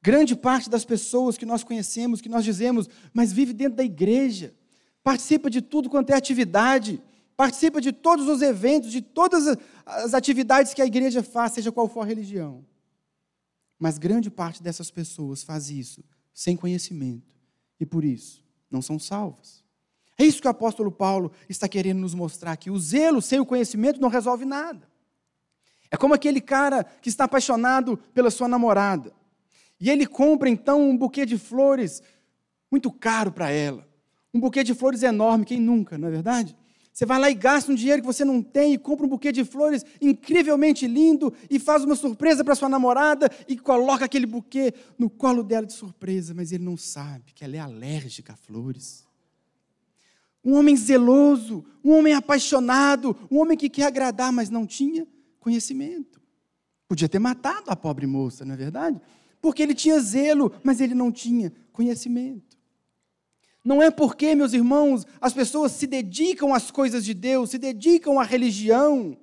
Grande 0.02 0.36
parte 0.36 0.70
das 0.70 0.86
pessoas 0.86 1.38
que 1.38 1.46
nós 1.46 1.64
conhecemos, 1.64 2.22
que 2.22 2.30
nós 2.30 2.46
dizemos, 2.46 2.88
mas 3.12 3.34
vive 3.34 3.52
dentro 3.52 3.78
da 3.78 3.84
igreja, 3.84 4.54
participa 5.04 5.50
de 5.50 5.62
tudo 5.62 5.90
quanto 5.90 6.12
é 6.12 6.16
atividade, 6.16 7.02
participa 7.36 7.82
de 7.82 7.92
todos 7.92 8.28
os 8.28 8.42
eventos, 8.42 8.92
de 8.92 9.02
todas 9.02 9.58
as 9.86 10.14
atividades 10.14 10.74
que 10.74 10.82
a 10.82 10.86
igreja 10.86 11.24
faz, 11.24 11.54
seja 11.54 11.72
qual 11.72 11.90
for 11.90 12.02
a 12.02 12.06
religião. 12.06 12.64
Mas 13.80 13.98
grande 13.98 14.30
parte 14.30 14.62
dessas 14.62 14.92
pessoas 14.92 15.42
faz 15.42 15.70
isso 15.70 16.04
sem 16.34 16.56
conhecimento 16.56 17.36
e 17.80 17.86
por 17.86 18.06
isso 18.06 18.44
não 18.70 18.82
são 18.82 19.00
salvas. 19.00 19.64
É 20.20 20.26
isso 20.26 20.42
que 20.42 20.48
o 20.48 20.52
apóstolo 20.52 20.92
Paulo 20.92 21.32
está 21.48 21.66
querendo 21.66 22.00
nos 22.00 22.14
mostrar 22.14 22.52
aqui. 22.52 22.70
O 22.70 22.78
zelo 22.78 23.22
sem 23.22 23.40
o 23.40 23.46
conhecimento 23.46 24.02
não 24.02 24.10
resolve 24.10 24.44
nada. 24.44 24.86
É 25.90 25.96
como 25.96 26.14
aquele 26.14 26.42
cara 26.42 26.84
que 26.84 27.08
está 27.08 27.24
apaixonado 27.24 27.96
pela 28.14 28.30
sua 28.30 28.50
namorada. 28.50 29.14
E 29.80 29.90
ele 29.90 30.06
compra 30.06 30.50
então 30.50 30.90
um 30.90 30.98
buquê 30.98 31.26
de 31.26 31.38
flores 31.38 32.04
muito 32.70 32.92
caro 32.92 33.32
para 33.32 33.50
ela. 33.50 33.88
Um 34.34 34.42
buquê 34.42 34.62
de 34.62 34.74
flores 34.74 35.04
enorme, 35.04 35.46
quem 35.46 35.58
nunca, 35.58 35.98
não 35.98 36.10
é 36.10 36.12
verdade? 36.12 36.54
Você 36.92 37.06
vai 37.06 37.18
lá 37.18 37.32
e 37.32 37.34
gasta 37.34 37.72
um 37.72 37.76
dinheiro 37.76 38.02
que 38.02 38.06
você 38.06 38.26
não 38.26 38.42
tem 38.42 38.74
e 38.74 38.78
compra 38.78 39.06
um 39.06 39.10
buquê 39.10 39.32
de 39.32 39.46
flores 39.46 39.86
incrivelmente 40.02 40.86
lindo 40.86 41.34
e 41.50 41.58
faz 41.58 41.86
uma 41.86 41.96
surpresa 41.96 42.44
para 42.44 42.56
sua 42.56 42.68
namorada 42.68 43.32
e 43.48 43.58
coloca 43.58 44.04
aquele 44.04 44.26
buquê 44.26 44.74
no 44.98 45.10
colo 45.10 45.42
dela 45.42 45.66
de 45.66 45.72
surpresa, 45.72 46.34
mas 46.34 46.52
ele 46.52 46.66
não 46.66 46.76
sabe 46.76 47.32
que 47.34 47.42
ela 47.42 47.56
é 47.56 47.60
alérgica 47.60 48.34
a 48.34 48.36
flores. 48.36 49.09
Um 50.44 50.56
homem 50.56 50.76
zeloso, 50.76 51.66
um 51.84 51.92
homem 51.92 52.14
apaixonado, 52.14 53.16
um 53.30 53.40
homem 53.40 53.58
que 53.58 53.70
quer 53.70 53.86
agradar, 53.86 54.32
mas 54.32 54.50
não 54.50 54.66
tinha 54.66 55.08
conhecimento. 55.40 56.22
Podia 56.88 57.10
ter 57.10 57.20
matado 57.20 57.70
a 57.70 57.76
pobre 57.76 58.08
moça, 58.08 58.44
não 58.44 58.54
é 58.54 58.58
verdade? 58.58 59.00
Porque 59.42 59.62
ele 59.62 59.76
tinha 59.76 60.00
zelo, 60.00 60.52
mas 60.64 60.82
ele 60.82 60.96
não 60.96 61.12
tinha 61.12 61.54
conhecimento. 61.72 62.58
Não 63.64 63.82
é 63.82 63.92
porque, 63.92 64.34
meus 64.36 64.54
irmãos, 64.54 65.06
as 65.20 65.34
pessoas 65.34 65.74
se 65.74 65.86
dedicam 65.86 66.54
às 66.54 66.72
coisas 66.72 67.04
de 67.04 67.14
Deus, 67.14 67.52
se 67.52 67.58
dedicam 67.58 68.20
à 68.20 68.24
religião, 68.24 69.18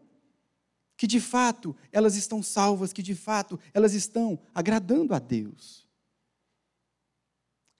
que 0.96 1.06
de 1.06 1.20
fato 1.20 1.74
elas 1.90 2.16
estão 2.16 2.42
salvas, 2.42 2.92
que 2.92 3.02
de 3.02 3.14
fato 3.14 3.58
elas 3.74 3.94
estão 3.94 4.38
agradando 4.54 5.14
a 5.14 5.18
Deus. 5.18 5.86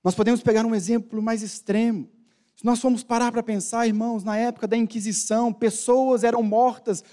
Nós 0.02 0.14
podemos 0.14 0.43
pegar 0.43 0.64
um 0.64 0.75
exemplo 0.75 1.23
mais 1.23 1.43
extremo. 1.43 2.09
Se 2.57 2.65
nós 2.65 2.81
formos 2.81 3.05
parar 3.05 3.31
para 3.31 3.43
pensar, 3.43 3.87
irmãos, 3.87 4.25
na 4.25 4.37
época 4.37 4.67
da 4.67 4.77
Inquisição, 4.77 5.53
pessoas 5.53 6.25
eram 6.25 6.43
mortas 6.43 7.05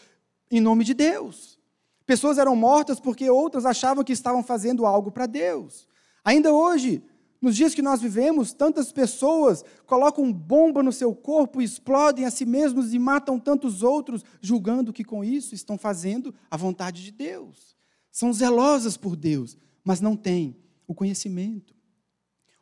em 0.50 0.62
nome 0.62 0.86
de 0.86 0.94
Deus. 0.94 1.60
Pessoas 2.06 2.38
eram 2.38 2.56
mortas 2.56 3.00
porque 3.00 3.30
outras 3.30 3.66
achavam 3.66 4.04
que 4.04 4.14
estavam 4.14 4.42
fazendo 4.42 4.86
algo 4.86 5.12
para 5.12 5.26
Deus. 5.26 5.86
Ainda 6.24 6.54
hoje, 6.54 7.04
nos 7.42 7.58
dias 7.58 7.76
que 7.76 7.82
nós 7.82 8.02
vivemos, 8.02 8.54
tantas 8.54 8.94
pessoas 8.94 9.66
colocam 9.86 10.32
bomba 10.32 10.82
no 10.82 10.94
seu 10.94 11.14
corpo, 11.14 11.62
explodem 11.62 12.24
a 12.24 12.32
si 12.32 12.46
mesmos 12.46 12.94
e 12.94 13.00
matam 13.00 13.38
tantos 13.38 13.84
outros, 13.84 14.24
julgando 14.40 14.94
que 14.94 15.04
com 15.04 15.26
isso 15.26 15.54
estão 15.54 15.78
fazendo 15.78 16.34
a 16.50 16.56
vontade 16.56 17.04
de 17.04 17.12
Deus. 17.12 17.76
São 18.10 18.32
zelosas 18.32 18.96
por 18.96 19.18
Deus, 19.18 19.58
mas 19.84 20.00
não 20.00 20.16
têm 20.16 20.56
o 20.88 20.96
conhecimento. 20.96 21.76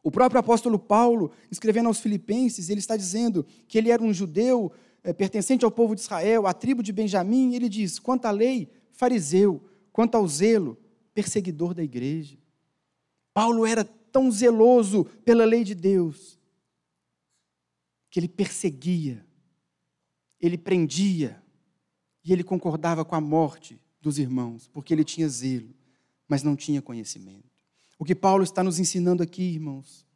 O 0.03 0.09
próprio 0.09 0.39
apóstolo 0.39 0.79
Paulo, 0.79 1.31
escrevendo 1.51 1.87
aos 1.87 1.99
Filipenses, 1.99 2.69
ele 2.69 2.79
está 2.79 2.97
dizendo 2.97 3.45
que 3.67 3.77
ele 3.77 3.91
era 3.91 4.01
um 4.01 4.13
judeu 4.13 4.71
é, 5.03 5.13
pertencente 5.13 5.63
ao 5.63 5.71
povo 5.71 5.95
de 5.95 6.01
Israel, 6.01 6.47
à 6.47 6.53
tribo 6.53 6.81
de 6.81 6.91
Benjamim, 6.91 7.53
ele 7.53 7.69
diz: 7.69 7.99
quanto 7.99 8.25
à 8.25 8.31
lei, 8.31 8.69
fariseu, 8.91 9.63
quanto 9.91 10.15
ao 10.15 10.27
zelo, 10.27 10.77
perseguidor 11.13 11.73
da 11.73 11.83
igreja. 11.83 12.37
Paulo 13.33 13.65
era 13.65 13.83
tão 13.83 14.31
zeloso 14.31 15.05
pela 15.23 15.45
lei 15.45 15.63
de 15.63 15.75
Deus, 15.75 16.39
que 18.09 18.19
ele 18.19 18.27
perseguia, 18.27 19.25
ele 20.39 20.57
prendia, 20.57 21.41
e 22.23 22.33
ele 22.33 22.43
concordava 22.43 23.05
com 23.05 23.15
a 23.15 23.21
morte 23.21 23.79
dos 23.99 24.17
irmãos, 24.17 24.67
porque 24.67 24.93
ele 24.93 25.03
tinha 25.03 25.29
zelo, 25.29 25.73
mas 26.27 26.43
não 26.43 26.55
tinha 26.55 26.81
conhecimento. 26.81 27.50
O 28.01 28.03
que 28.03 28.15
Paulo 28.15 28.43
está 28.43 28.63
nos 28.63 28.79
ensinando 28.79 29.21
aqui, 29.21 29.43
irmãos, 29.43 30.07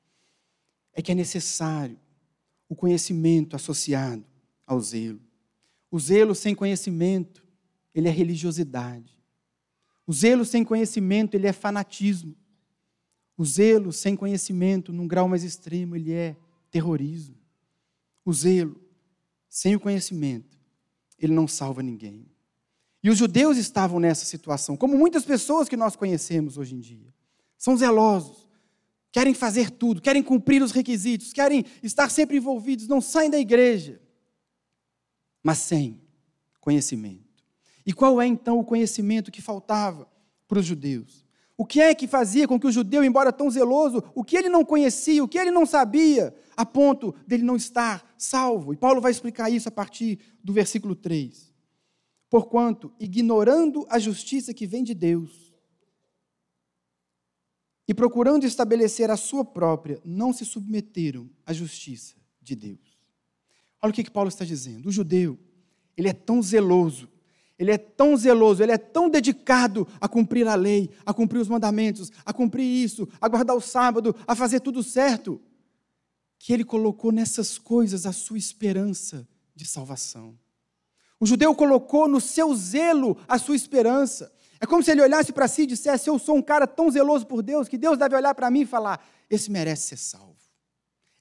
é 0.91 1.03
que 1.03 1.11
é 1.11 1.15
necessário 1.15 1.99
o 2.67 2.75
conhecimento 2.75 3.55
associado 3.55 4.25
ao 4.65 4.81
zelo. 4.81 5.21
O 5.91 5.99
zelo 5.99 6.33
sem 6.33 6.55
conhecimento, 6.55 7.45
ele 7.93 8.07
é 8.07 8.11
religiosidade. 8.11 9.15
O 10.07 10.11
zelo 10.11 10.43
sem 10.43 10.63
conhecimento, 10.63 11.35
ele 11.35 11.45
é 11.45 11.53
fanatismo. 11.53 12.35
O 13.37 13.45
zelo 13.45 13.93
sem 13.93 14.15
conhecimento, 14.15 14.91
num 14.91 15.07
grau 15.07 15.27
mais 15.27 15.43
extremo, 15.43 15.95
ele 15.95 16.11
é 16.11 16.35
terrorismo. 16.71 17.37
O 18.25 18.33
zelo 18.33 18.81
sem 19.47 19.75
o 19.75 19.79
conhecimento, 19.79 20.57
ele 21.19 21.35
não 21.35 21.47
salva 21.47 21.83
ninguém. 21.83 22.25
E 23.03 23.11
os 23.11 23.17
judeus 23.19 23.57
estavam 23.57 23.99
nessa 23.99 24.25
situação, 24.25 24.75
como 24.75 24.97
muitas 24.97 25.23
pessoas 25.23 25.69
que 25.69 25.77
nós 25.77 25.95
conhecemos 25.95 26.57
hoje 26.57 26.73
em 26.73 26.79
dia. 26.79 27.14
São 27.65 27.75
zelosos, 27.75 28.48
querem 29.12 29.34
fazer 29.34 29.72
tudo, 29.72 30.00
querem 30.00 30.22
cumprir 30.22 30.62
os 30.62 30.69
requisitos, 30.69 31.34
querem 31.34 31.65
estar 31.81 32.12
sempre 32.12 32.38
envolvidos, 32.38 32.88
não 32.88 33.01
saem 33.01 33.27
da 33.27 33.39
igreja, 33.39 34.00
mas 35.43 35.57
sem 35.57 36.00
conhecimento. 36.62 37.43
E 37.84 37.91
qual 37.91 38.22
é 38.22 38.27
então 38.27 38.60
o 38.60 38.63
conhecimento 38.63 39.31
que 39.31 39.41
faltava 39.41 40.07
para 40.48 40.60
os 40.60 40.65
judeus? 40.67 41.25
O 41.57 41.65
que 41.65 41.81
é 41.81 41.95
que 41.95 42.05
fazia 42.05 42.48
com 42.48 42.60
que 42.60 42.67
o 42.67 42.72
judeu, 42.72 43.03
embora 43.03 43.34
tão 43.34 43.50
zeloso, 43.50 44.03
o 44.13 44.24
que 44.24 44.38
ele 44.38 44.48
não 44.48 44.63
conhecia, 44.63 45.24
o 45.24 45.27
que 45.27 45.39
ele 45.39 45.50
não 45.50 45.65
sabia, 45.65 46.36
a 46.55 46.67
ponto 46.67 47.15
dele 47.25 47.41
não 47.41 47.55
estar 47.55 48.13
salvo? 48.15 48.74
E 48.74 48.77
Paulo 48.77 49.01
vai 49.01 49.10
explicar 49.10 49.50
isso 49.50 49.67
a 49.67 49.72
partir 49.72 50.19
do 50.43 50.53
versículo 50.53 50.95
3. 50.95 51.51
Porquanto, 52.29 52.93
ignorando 53.00 53.88
a 53.89 53.98
justiça 53.98 54.53
que 54.53 54.67
vem 54.67 54.84
de 54.84 54.93
Deus 54.93 55.44
e 57.87 57.93
procurando 57.93 58.45
estabelecer 58.45 59.09
a 59.11 59.17
sua 59.17 59.45
própria, 59.45 59.99
não 60.03 60.33
se 60.33 60.45
submeteram 60.45 61.29
à 61.45 61.53
justiça 61.53 62.15
de 62.41 62.55
Deus. 62.55 62.97
Olha 63.81 63.91
o 63.91 63.93
que, 63.93 64.03
que 64.03 64.11
Paulo 64.11 64.29
está 64.29 64.43
dizendo. 64.43 64.89
O 64.89 64.91
judeu, 64.91 65.37
ele 65.95 66.09
é 66.09 66.13
tão 66.13 66.41
zeloso 66.41 67.07
ele 67.57 67.71
é 67.71 67.77
tão 67.77 68.17
zeloso, 68.17 68.61
ele 68.61 68.73
é 68.73 68.77
tão 68.77 69.09
dedicado 69.09 69.87
a 69.99 70.07
cumprir 70.07 70.47
a 70.47 70.55
lei, 70.55 70.89
a 71.05 71.13
cumprir 71.13 71.39
os 71.39 71.47
mandamentos, 71.47 72.11
a 72.25 72.33
cumprir 72.33 72.65
isso, 72.65 73.07
a 73.19 73.29
guardar 73.29 73.55
o 73.55 73.61
sábado, 73.61 74.13
a 74.27 74.35
fazer 74.35 74.59
tudo 74.59 74.83
certo, 74.83 75.41
que 76.37 76.51
ele 76.51 76.65
colocou 76.65 77.11
nessas 77.11 77.57
coisas 77.57 78.05
a 78.05 78.11
sua 78.11 78.37
esperança 78.37 79.27
de 79.55 79.65
salvação. 79.65 80.37
O 81.17 81.25
judeu 81.25 81.55
colocou 81.55 82.09
no 82.09 82.19
seu 82.19 82.53
zelo 82.53 83.17
a 83.25 83.39
sua 83.39 83.55
esperança. 83.55 84.31
É 84.59 84.65
como 84.65 84.81
se 84.81 84.91
ele 84.91 85.01
olhasse 85.01 85.33
para 85.33 85.47
si 85.47 85.63
e 85.63 85.65
dissesse: 85.65 86.09
Eu 86.09 86.17
sou 86.17 86.35
um 86.35 86.41
cara 86.41 86.65
tão 86.65 86.89
zeloso 86.89 87.25
por 87.25 87.41
Deus 87.41 87.67
que 87.67 87.77
Deus 87.77 87.97
deve 87.97 88.15
olhar 88.15 88.33
para 88.33 88.50
mim 88.50 88.62
e 88.62 88.65
falar: 88.65 89.05
Esse 89.29 89.51
merece 89.51 89.89
ser 89.89 89.97
salvo. 89.97 90.35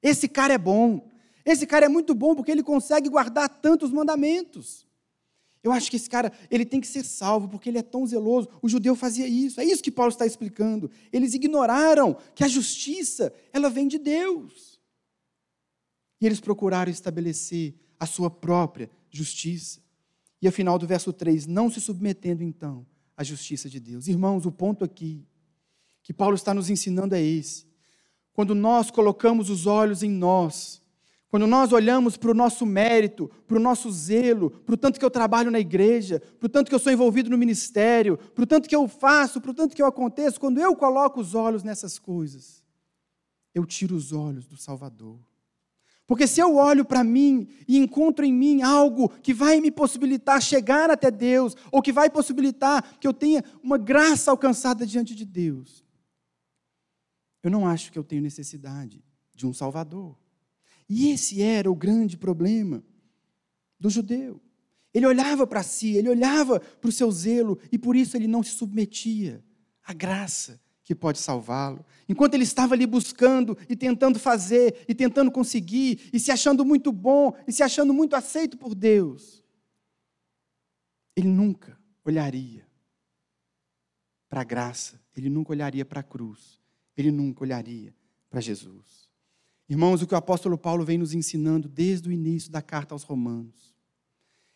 Esse 0.02 0.28
cara 0.28 0.54
é 0.54 0.58
bom. 0.58 1.08
Esse 1.44 1.66
cara 1.66 1.86
é 1.86 1.88
muito 1.88 2.14
bom 2.14 2.34
porque 2.34 2.50
ele 2.50 2.62
consegue 2.62 3.08
guardar 3.08 3.48
tantos 3.48 3.90
mandamentos. 3.90 4.86
Eu 5.62 5.72
acho 5.72 5.90
que 5.90 5.96
esse 5.96 6.08
cara, 6.08 6.30
ele 6.50 6.64
tem 6.66 6.78
que 6.78 6.86
ser 6.86 7.02
salvo, 7.02 7.48
porque 7.48 7.70
ele 7.70 7.78
é 7.78 7.82
tão 7.82 8.06
zeloso. 8.06 8.48
O 8.60 8.68
judeu 8.68 8.94
fazia 8.94 9.26
isso. 9.26 9.60
É 9.60 9.64
isso 9.64 9.82
que 9.82 9.90
Paulo 9.90 10.10
está 10.12 10.26
explicando. 10.26 10.90
Eles 11.10 11.32
ignoraram 11.32 12.16
que 12.34 12.44
a 12.44 12.48
justiça, 12.48 13.32
ela 13.50 13.70
vem 13.70 13.88
de 13.88 13.98
Deus. 13.98 14.78
E 16.20 16.26
eles 16.26 16.38
procuraram 16.38 16.92
estabelecer 16.92 17.74
a 17.98 18.04
sua 18.04 18.30
própria 18.30 18.90
justiça. 19.10 19.80
E 20.40 20.46
afinal 20.46 20.78
do 20.78 20.86
verso 20.86 21.12
3, 21.14 21.46
não 21.46 21.70
se 21.70 21.80
submetendo 21.80 22.42
então 22.42 22.86
à 23.16 23.22
justiça 23.24 23.68
de 23.68 23.80
Deus. 23.80 24.06
Irmãos, 24.08 24.46
o 24.46 24.52
ponto 24.52 24.84
aqui 24.84 25.26
que 26.02 26.12
Paulo 26.12 26.34
está 26.34 26.52
nos 26.52 26.68
ensinando 26.68 27.14
é 27.14 27.22
esse. 27.22 27.66
Quando 28.32 28.54
nós 28.54 28.90
colocamos 28.90 29.48
os 29.48 29.66
olhos 29.66 30.02
em 30.02 30.10
nós, 30.10 30.82
quando 31.34 31.46
nós 31.46 31.72
olhamos 31.72 32.16
para 32.16 32.30
o 32.30 32.34
nosso 32.34 32.64
mérito, 32.64 33.28
para 33.46 33.56
o 33.56 33.60
nosso 33.60 33.90
zelo, 33.90 34.50
para 34.50 34.74
o 34.74 34.78
tanto 34.78 34.98
que 35.00 35.04
eu 35.04 35.10
trabalho 35.10 35.50
na 35.50 35.58
igreja, 35.58 36.20
para 36.38 36.46
o 36.46 36.48
tanto 36.48 36.68
que 36.68 36.74
eu 36.74 36.78
sou 36.78 36.92
envolvido 36.92 37.28
no 37.28 37.36
ministério, 37.36 38.16
para 38.16 38.44
o 38.44 38.46
tanto 38.46 38.68
que 38.68 38.76
eu 38.76 38.86
faço, 38.86 39.40
para 39.40 39.50
o 39.50 39.54
tanto 39.54 39.74
que 39.74 39.82
eu 39.82 39.86
aconteço, 39.86 40.38
quando 40.38 40.60
eu 40.60 40.76
coloco 40.76 41.20
os 41.20 41.34
olhos 41.34 41.64
nessas 41.64 41.98
coisas, 41.98 42.62
eu 43.52 43.64
tiro 43.64 43.96
os 43.96 44.12
olhos 44.12 44.46
do 44.46 44.56
Salvador. 44.56 45.18
Porque 46.06 46.26
se 46.26 46.40
eu 46.40 46.56
olho 46.56 46.84
para 46.84 47.02
mim 47.02 47.48
e 47.66 47.78
encontro 47.78 48.24
em 48.24 48.32
mim 48.32 48.60
algo 48.60 49.08
que 49.08 49.32
vai 49.32 49.60
me 49.60 49.70
possibilitar 49.70 50.40
chegar 50.40 50.90
até 50.90 51.10
Deus, 51.10 51.56
ou 51.72 51.80
que 51.80 51.92
vai 51.92 52.10
possibilitar 52.10 52.98
que 52.98 53.06
eu 53.06 53.12
tenha 53.12 53.42
uma 53.62 53.78
graça 53.78 54.30
alcançada 54.30 54.86
diante 54.86 55.14
de 55.14 55.24
Deus, 55.24 55.82
eu 57.42 57.50
não 57.50 57.66
acho 57.66 57.90
que 57.90 57.98
eu 57.98 58.04
tenho 58.04 58.22
necessidade 58.22 59.02
de 59.34 59.46
um 59.46 59.52
Salvador. 59.52 60.18
E 60.88 61.10
esse 61.10 61.42
era 61.42 61.70
o 61.70 61.74
grande 61.74 62.16
problema 62.16 62.84
do 63.80 63.88
judeu. 63.88 64.40
Ele 64.92 65.06
olhava 65.06 65.46
para 65.46 65.62
si, 65.62 65.96
ele 65.96 66.08
olhava 66.08 66.60
para 66.60 66.88
o 66.88 66.92
seu 66.92 67.10
zelo 67.10 67.58
e 67.72 67.78
por 67.78 67.96
isso 67.96 68.16
ele 68.16 68.28
não 68.28 68.42
se 68.42 68.52
submetia 68.52 69.42
à 69.82 69.92
graça 69.92 70.60
que 70.84 70.94
pode 70.94 71.18
salvá-lo. 71.18 71.84
Enquanto 72.08 72.34
ele 72.34 72.44
estava 72.44 72.74
ali 72.74 72.86
buscando 72.86 73.56
e 73.68 73.74
tentando 73.74 74.18
fazer 74.18 74.84
e 74.86 74.94
tentando 74.94 75.30
conseguir 75.30 76.10
e 76.12 76.20
se 76.20 76.30
achando 76.30 76.64
muito 76.64 76.92
bom 76.92 77.34
e 77.48 77.52
se 77.52 77.62
achando 77.62 77.94
muito 77.94 78.14
aceito 78.14 78.58
por 78.58 78.74
Deus, 78.74 79.42
ele 81.16 81.28
nunca 81.28 81.78
olharia 82.04 82.66
para 84.28 84.42
a 84.42 84.44
graça, 84.44 85.00
ele 85.16 85.30
nunca 85.30 85.52
olharia 85.52 85.84
para 85.84 86.00
a 86.00 86.02
cruz, 86.02 86.60
ele 86.96 87.10
nunca 87.10 87.42
olharia 87.42 87.94
para 88.28 88.40
Jesus. 88.40 89.08
Irmãos, 89.66 90.02
o 90.02 90.06
que 90.06 90.14
o 90.14 90.18
apóstolo 90.18 90.58
Paulo 90.58 90.84
vem 90.84 90.98
nos 90.98 91.14
ensinando 91.14 91.68
desde 91.68 92.08
o 92.08 92.12
início 92.12 92.50
da 92.50 92.60
carta 92.60 92.94
aos 92.94 93.02
Romanos 93.02 93.74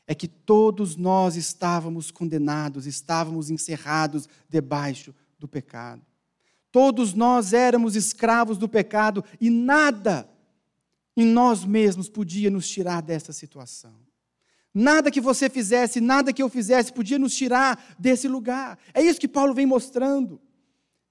é 0.06 0.14
que 0.14 0.28
todos 0.28 0.97
nós 0.97 1.37
estávamos 1.37 2.11
condenados, 2.11 2.87
estávamos 2.87 3.50
encerrados 3.50 4.28
debaixo 4.49 5.14
do 5.38 5.47
pecado. 5.47 6.07
Todos 6.78 7.12
nós 7.12 7.52
éramos 7.52 7.97
escravos 7.97 8.56
do 8.56 8.68
pecado 8.68 9.25
e 9.40 9.50
nada 9.50 10.30
em 11.16 11.26
nós 11.26 11.64
mesmos 11.64 12.08
podia 12.08 12.52
nos 12.52 12.68
tirar 12.68 13.02
dessa 13.02 13.32
situação. 13.32 13.97
Nada 14.73 15.11
que 15.11 15.20
você 15.20 15.50
fizesse, 15.50 16.00
nada 16.00 16.32
que 16.32 16.40
eu 16.40 16.49
fizesse 16.49 16.92
podia 16.92 17.18
nos 17.18 17.35
tirar 17.35 17.97
desse 17.99 18.28
lugar. 18.28 18.78
É 18.94 19.02
isso 19.02 19.18
que 19.18 19.26
Paulo 19.26 19.52
vem 19.54 19.66
mostrando. 19.66 20.40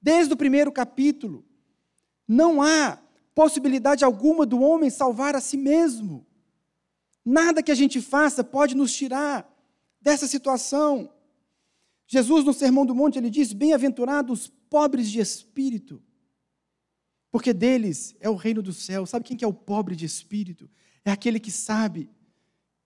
Desde 0.01 0.33
o 0.33 0.37
primeiro 0.37 0.71
capítulo. 0.71 1.43
Não 2.25 2.61
há 2.61 2.97
possibilidade 3.35 4.05
alguma 4.05 4.45
do 4.45 4.61
homem 4.61 4.89
salvar 4.89 5.35
a 5.35 5.41
si 5.41 5.57
mesmo. 5.57 6.25
Nada 7.25 7.61
que 7.61 7.73
a 7.73 7.75
gente 7.75 7.99
faça 7.99 8.41
pode 8.41 8.73
nos 8.73 8.93
tirar 8.93 9.45
dessa 9.99 10.27
situação. 10.27 11.09
Jesus, 12.07 12.45
no 12.45 12.53
Sermão 12.53 12.85
do 12.85 12.95
Monte, 12.95 13.19
ele 13.19 13.29
diz: 13.29 13.51
Bem-aventurados 13.51 14.49
pobres 14.69 15.09
de 15.09 15.19
espírito, 15.19 16.01
porque 17.31 17.53
deles 17.53 18.15
é 18.19 18.29
o 18.29 18.35
reino 18.35 18.61
do 18.61 18.73
céu. 18.73 19.05
Sabe 19.05 19.25
quem 19.25 19.37
que 19.37 19.45
é 19.45 19.47
o 19.47 19.53
pobre 19.53 19.95
de 19.95 20.05
espírito? 20.05 20.69
É 21.03 21.11
aquele 21.11 21.39
que 21.39 21.51
sabe 21.51 22.09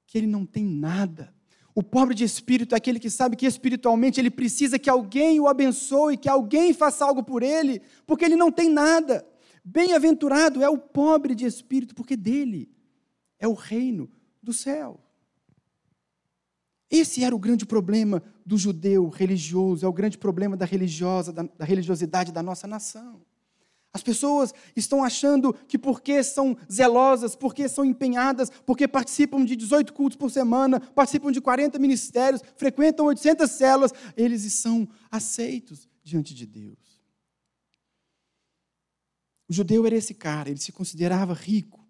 que 0.06 0.18
ele 0.18 0.28
não 0.28 0.46
tem 0.46 0.66
nada. 0.66 1.34
O 1.74 1.82
pobre 1.82 2.14
de 2.14 2.24
espírito 2.24 2.76
é 2.76 2.78
aquele 2.78 3.00
que 3.00 3.10
sabe 3.10 3.36
que 3.36 3.46
espiritualmente 3.46 4.20
ele 4.20 4.30
precisa 4.30 4.78
que 4.78 4.90
alguém 4.90 5.40
o 5.40 5.48
abençoe, 5.48 6.18
que 6.18 6.28
alguém 6.28 6.74
faça 6.74 7.06
algo 7.06 7.24
por 7.24 7.44
ele, 7.44 7.82
porque 8.06 8.26
ele 8.26 8.36
não 8.36 8.52
tem 8.52 8.70
nada. 8.70 9.26
Bem-aventurado 9.64 10.62
é 10.62 10.70
o 10.70 10.78
pobre 10.78 11.34
de 11.34 11.46
espírito, 11.46 11.96
porque 11.96 12.18
dele 12.18 12.70
é 13.40 13.48
o 13.48 13.54
reino 13.54 14.12
do 14.44 14.52
céu. 14.52 15.00
Esse 16.92 17.24
era 17.24 17.34
o 17.34 17.40
grande 17.40 17.66
problema 17.66 18.22
do 18.46 18.58
judeu 18.58 19.08
religioso, 19.08 19.86
é 19.86 19.90
o 19.90 19.94
grande 19.94 20.18
problema 20.18 20.58
da, 20.58 20.66
religiosa, 20.66 21.32
da, 21.32 21.44
da 21.44 21.64
religiosidade 21.64 22.34
da 22.34 22.44
nossa 22.44 22.68
nação. 22.68 23.22
As 23.94 24.04
pessoas 24.04 24.54
estão 24.76 25.04
achando 25.04 25.54
que 25.54 25.78
porque 25.78 26.22
são 26.24 26.58
zelosas, 26.72 27.36
porque 27.36 27.70
são 27.70 27.86
empenhadas, 27.86 28.50
porque 28.66 28.88
participam 28.88 29.44
de 29.44 29.56
18 29.56 29.94
cultos 29.94 30.18
por 30.18 30.30
semana, 30.30 30.80
participam 30.80 31.32
de 31.32 31.40
40 31.40 31.80
ministérios, 31.80 32.42
frequentam 32.58 33.06
800 33.06 33.50
células, 33.50 33.94
eles 34.16 34.42
são 34.54 34.88
aceitos 35.10 35.88
diante 36.04 36.34
de 36.34 36.46
Deus. 36.46 37.02
O 39.48 39.54
judeu 39.54 39.86
era 39.86 39.96
esse 39.96 40.14
cara, 40.14 40.50
ele 40.50 40.60
se 40.60 40.72
considerava 40.72 41.34
rico 41.34 41.86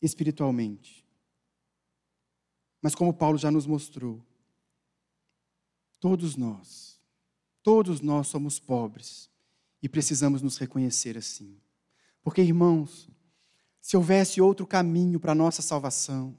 espiritualmente. 0.00 1.06
Mas 2.80 2.94
como 2.94 3.12
Paulo 3.12 3.36
já 3.36 3.50
nos 3.50 3.66
mostrou, 3.66 4.25
todos 6.00 6.36
nós, 6.36 6.98
todos 7.62 8.00
nós 8.00 8.28
somos 8.28 8.58
pobres 8.58 9.30
e 9.82 9.88
precisamos 9.88 10.42
nos 10.42 10.58
reconhecer 10.58 11.16
assim. 11.16 11.56
Porque, 12.22 12.42
irmãos, 12.42 13.08
se 13.80 13.96
houvesse 13.96 14.40
outro 14.40 14.66
caminho 14.66 15.20
para 15.20 15.32
a 15.32 15.34
nossa 15.34 15.62
salvação, 15.62 16.36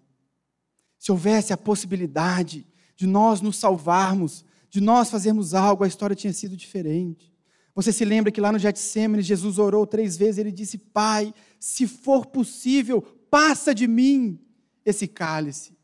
se 0.99 1.11
houvesse 1.11 1.53
a 1.53 1.57
possibilidade 1.57 2.65
de 2.95 3.07
nós 3.07 3.39
nos 3.39 3.57
salvarmos, 3.57 4.43
de 4.69 4.81
nós 4.81 5.09
fazermos 5.09 5.53
algo, 5.53 5.83
a 5.83 5.87
história 5.87 6.15
tinha 6.15 6.33
sido 6.33 6.57
diferente. 6.57 7.33
Você 7.73 7.93
se 7.93 8.03
lembra 8.03 8.31
que 8.31 8.41
lá 8.41 8.51
no 8.51 8.57
Getsemane, 8.57 9.21
Jesus 9.21 9.59
orou 9.59 9.85
três 9.85 10.17
vezes, 10.17 10.39
ele 10.39 10.51
disse: 10.51 10.77
Pai, 10.77 11.33
se 11.59 11.87
for 11.87 12.25
possível, 12.25 13.01
passa 13.29 13.73
de 13.73 13.87
mim 13.87 14.39
esse 14.83 15.07
cálice. 15.07 15.77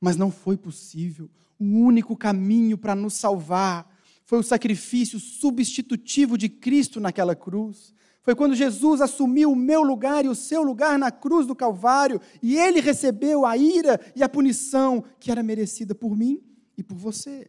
Mas 0.00 0.16
não 0.16 0.30
foi 0.30 0.56
possível. 0.56 1.30
O 1.58 1.64
único 1.64 2.16
caminho 2.16 2.76
para 2.76 2.94
nos 2.94 3.14
salvar 3.14 3.90
foi 4.24 4.38
o 4.38 4.42
sacrifício 4.42 5.18
substitutivo 5.18 6.36
de 6.36 6.48
Cristo 6.48 7.00
naquela 7.00 7.34
cruz. 7.34 7.94
Foi 8.20 8.34
quando 8.34 8.56
Jesus 8.56 9.00
assumiu 9.00 9.52
o 9.52 9.56
meu 9.56 9.82
lugar 9.82 10.24
e 10.24 10.28
o 10.28 10.34
seu 10.34 10.62
lugar 10.62 10.98
na 10.98 11.12
cruz 11.12 11.46
do 11.46 11.54
Calvário, 11.54 12.20
e 12.42 12.56
ele 12.56 12.80
recebeu 12.80 13.46
a 13.46 13.56
ira 13.56 14.00
e 14.16 14.22
a 14.22 14.28
punição 14.28 15.04
que 15.20 15.30
era 15.30 15.44
merecida 15.44 15.94
por 15.94 16.16
mim 16.16 16.42
e 16.76 16.82
por 16.82 16.96
você. 16.96 17.48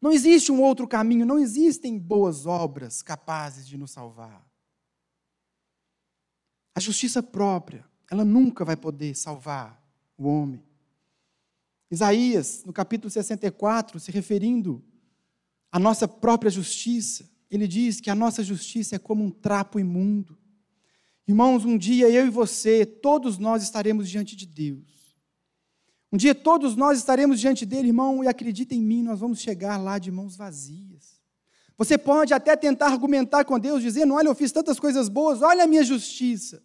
Não 0.00 0.10
existe 0.10 0.50
um 0.50 0.60
outro 0.60 0.88
caminho, 0.88 1.24
não 1.24 1.38
existem 1.38 1.96
boas 1.96 2.46
obras 2.46 3.00
capazes 3.00 3.66
de 3.66 3.76
nos 3.76 3.92
salvar. 3.92 4.44
A 6.74 6.80
justiça 6.80 7.22
própria, 7.22 7.84
ela 8.10 8.24
nunca 8.24 8.64
vai 8.64 8.76
poder 8.76 9.14
salvar 9.14 9.82
o 10.16 10.28
homem. 10.28 10.67
Isaías, 11.90 12.62
no 12.64 12.72
capítulo 12.72 13.10
64, 13.10 13.98
se 13.98 14.10
referindo 14.10 14.84
a 15.72 15.78
nossa 15.78 16.06
própria 16.06 16.50
justiça. 16.50 17.28
Ele 17.50 17.66
diz 17.66 18.00
que 18.00 18.10
a 18.10 18.14
nossa 18.14 18.42
justiça 18.42 18.96
é 18.96 18.98
como 18.98 19.24
um 19.24 19.30
trapo 19.30 19.80
imundo. 19.80 20.36
Irmãos, 21.26 21.64
um 21.64 21.76
dia 21.76 22.08
eu 22.08 22.26
e 22.26 22.30
você, 22.30 22.84
todos 22.84 23.38
nós 23.38 23.62
estaremos 23.62 24.08
diante 24.08 24.36
de 24.36 24.46
Deus. 24.46 24.98
Um 26.10 26.16
dia 26.16 26.34
todos 26.34 26.74
nós 26.74 26.98
estaremos 26.98 27.38
diante 27.38 27.66
dele, 27.66 27.88
irmão, 27.88 28.24
e 28.24 28.28
acredita 28.28 28.74
em 28.74 28.80
mim, 28.80 29.02
nós 29.02 29.20
vamos 29.20 29.40
chegar 29.40 29.76
lá 29.76 29.98
de 29.98 30.10
mãos 30.10 30.36
vazias. 30.36 31.18
Você 31.76 31.98
pode 31.98 32.32
até 32.32 32.56
tentar 32.56 32.86
argumentar 32.86 33.44
com 33.44 33.58
Deus, 33.58 33.82
dizendo: 33.82 34.14
Olha, 34.14 34.28
eu 34.28 34.34
fiz 34.34 34.50
tantas 34.50 34.80
coisas 34.80 35.08
boas, 35.08 35.42
olha 35.42 35.64
a 35.64 35.66
minha 35.66 35.84
justiça, 35.84 36.62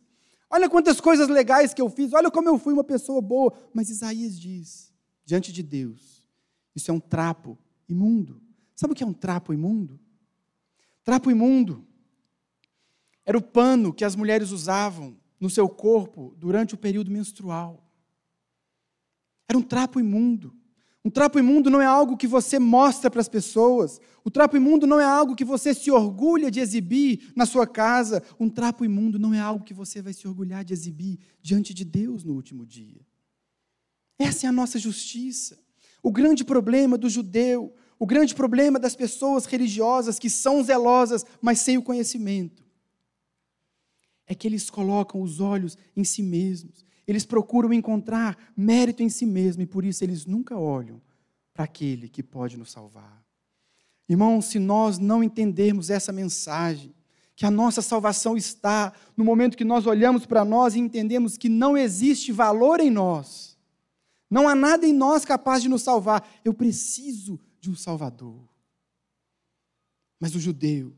olha 0.50 0.70
quantas 0.70 1.02
coisas 1.02 1.28
legais 1.28 1.74
que 1.74 1.82
eu 1.82 1.90
fiz, 1.90 2.14
olha 2.14 2.32
como 2.32 2.48
eu 2.48 2.58
fui 2.58 2.74
uma 2.74 2.86
pessoa 2.86 3.22
boa. 3.22 3.54
Mas 3.74 3.90
Isaías 3.90 4.40
diz: 4.40 4.92
diante 5.26 5.52
de 5.52 5.64
Deus, 5.64 6.28
isso 6.76 6.90
é 6.90 6.94
um 6.94 7.00
trapo 7.00 7.58
imundo. 7.88 8.42
Sabe 8.76 8.94
o 8.94 8.96
que 8.96 9.04
é 9.04 9.08
um 9.08 9.14
trapo 9.14 9.54
imundo? 9.54 10.00
Trapo 11.04 11.30
imundo 11.30 11.86
era 13.26 13.38
o 13.38 13.42
pano 13.42 13.94
que 13.94 14.04
as 14.04 14.16
mulheres 14.16 14.52
usavam 14.52 15.18
no 15.40 15.50
seu 15.50 15.68
corpo 15.70 16.36
durante 16.38 16.74
o 16.74 16.78
período 16.78 17.12
menstrual. 17.12 17.84
Era 19.48 19.58
um 19.58 19.62
trapo 19.62 20.00
imundo. 20.00 20.54
Um 21.06 21.10
trapo 21.10 21.38
imundo 21.38 21.70
não 21.70 21.82
é 21.82 21.86
algo 21.86 22.16
que 22.16 22.28
você 22.28 22.58
mostra 22.58 23.12
para 23.12 23.20
as 23.20 23.28
pessoas. 23.28 24.00
O 24.24 24.32
trapo 24.32 24.56
imundo 24.56 24.88
não 24.88 25.00
é 25.00 25.06
algo 25.06 25.36
que 25.36 25.44
você 25.44 25.74
se 25.74 25.92
orgulha 25.92 26.50
de 26.50 26.62
exibir 26.62 27.32
na 27.36 27.46
sua 27.46 27.68
casa. 27.68 28.24
Um 28.40 28.50
trapo 28.50 28.86
imundo 28.86 29.20
não 29.20 29.34
é 29.34 29.40
algo 29.40 29.66
que 29.66 29.74
você 29.74 30.02
vai 30.02 30.14
se 30.14 30.28
orgulhar 30.28 30.64
de 30.64 30.74
exibir 30.74 31.20
diante 31.42 31.74
de 31.74 31.84
Deus 31.84 32.24
no 32.24 32.34
último 32.34 32.66
dia. 32.66 33.02
Essa 34.17 34.45
é 34.45 34.49
a 34.49 34.54
nossa 34.54 34.78
justiça. 34.80 35.58
O 36.02 36.12
grande 36.12 36.43
problema 36.43 36.97
do 36.97 37.10
judeu, 37.10 37.73
o 37.97 38.06
grande 38.06 38.36
problema 38.36 38.80
das 38.80 38.95
pessoas 38.95 39.45
religiosas 39.45 40.19
que 40.19 40.30
são 40.30 40.63
zelosas, 40.63 41.26
mas 41.41 41.60
sem 41.60 41.78
o 41.78 41.84
conhecimento, 41.84 42.63
é 44.28 44.36
que 44.36 44.47
eles 44.47 44.69
colocam 44.69 45.21
os 45.21 45.39
olhos 45.39 45.78
em 45.95 46.04
si 46.04 46.21
mesmos. 46.21 46.86
Eles 47.08 47.26
procuram 47.26 47.73
encontrar 47.73 48.38
mérito 48.56 49.04
em 49.04 49.10
si 49.10 49.26
mesmos 49.26 49.63
e 49.63 49.67
por 49.67 49.84
isso 49.84 50.04
eles 50.04 50.26
nunca 50.26 50.58
olham 50.58 51.02
para 51.54 51.65
aquele 51.65 52.10
que 52.10 52.23
pode 52.23 52.58
nos 52.58 52.71
salvar. 52.71 53.23
Irmãos, 54.08 54.45
se 54.45 54.60
nós 54.60 54.97
não 54.97 55.23
entendermos 55.23 55.89
essa 55.89 56.12
mensagem, 56.12 56.93
que 57.36 57.45
a 57.45 57.52
nossa 57.52 57.82
salvação 57.82 58.38
está 58.38 58.93
no 59.17 59.26
momento 59.26 59.58
que 59.58 59.65
nós 59.65 59.88
olhamos 59.88 60.26
para 60.26 60.45
nós 60.45 60.76
e 60.76 60.80
entendemos 60.80 61.38
que 61.38 61.49
não 61.49 61.76
existe 61.76 62.32
valor 62.32 62.80
em 62.80 62.89
nós, 62.89 63.53
não 64.34 64.50
há 64.50 64.56
nada 64.56 64.88
em 64.88 64.91
nós 64.91 65.24
capaz 65.24 65.62
de 65.62 65.69
nos 65.69 65.84
salvar, 65.84 66.28
eu 66.43 66.56
preciso 66.56 67.39
de 67.60 67.69
um 67.69 67.76
Salvador. 67.76 68.50
Mas 70.19 70.34
o 70.34 70.39
judeu, 70.39 70.91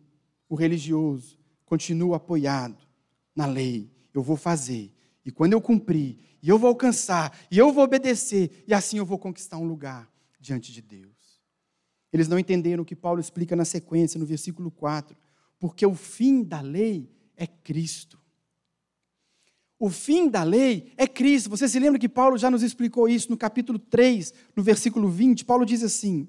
o 0.48 0.56
religioso, 0.56 1.38
continua 1.66 2.16
apoiado 2.16 2.88
na 3.36 3.46
lei. 3.46 3.92
Eu 4.14 4.24
vou 4.24 4.38
fazer, 4.38 4.90
e 5.26 5.32
quando 5.32 5.52
eu 5.52 5.60
cumprir, 5.60 6.18
e 6.42 6.48
eu 6.48 6.58
vou 6.58 6.70
alcançar, 6.70 7.38
e 7.52 7.58
eu 7.58 7.74
vou 7.74 7.84
obedecer, 7.84 8.64
e 8.66 8.74
assim 8.74 9.00
eu 9.00 9.06
vou 9.06 9.20
conquistar 9.20 9.58
um 9.58 9.68
lugar 9.68 10.10
diante 10.40 10.72
de 10.72 10.82
Deus. 10.82 11.42
Eles 12.14 12.30
não 12.30 12.40
entenderam 12.40 12.84
o 12.84 12.86
que 12.86 12.96
Paulo 12.96 13.20
explica 13.20 13.54
na 13.54 13.66
sequência, 13.66 14.18
no 14.18 14.26
versículo 14.26 14.72
4. 14.72 15.14
porque 15.60 15.86
o 15.86 15.94
fim 15.94 16.42
da 16.42 16.62
lei 16.62 17.12
é 17.36 17.46
Cristo. 17.46 18.18
O 19.78 19.90
fim 19.90 20.30
da 20.30 20.44
lei 20.44 20.94
é 20.96 21.06
Cristo. 21.06 21.50
Você 21.50 21.68
se 21.68 21.80
lembra 21.80 22.00
que 22.00 22.08
Paulo 22.08 22.38
já 22.38 22.50
nos 22.50 22.64
explicou 22.64 23.10
isso 23.10 23.30
no 23.30 23.38
capítulo 23.38 23.78
3, 23.78 24.34
no 24.56 24.64
versículo 24.64 25.10
20? 25.10 25.44
Paulo 25.44 25.66
diz 25.66 25.84
assim: 25.84 26.28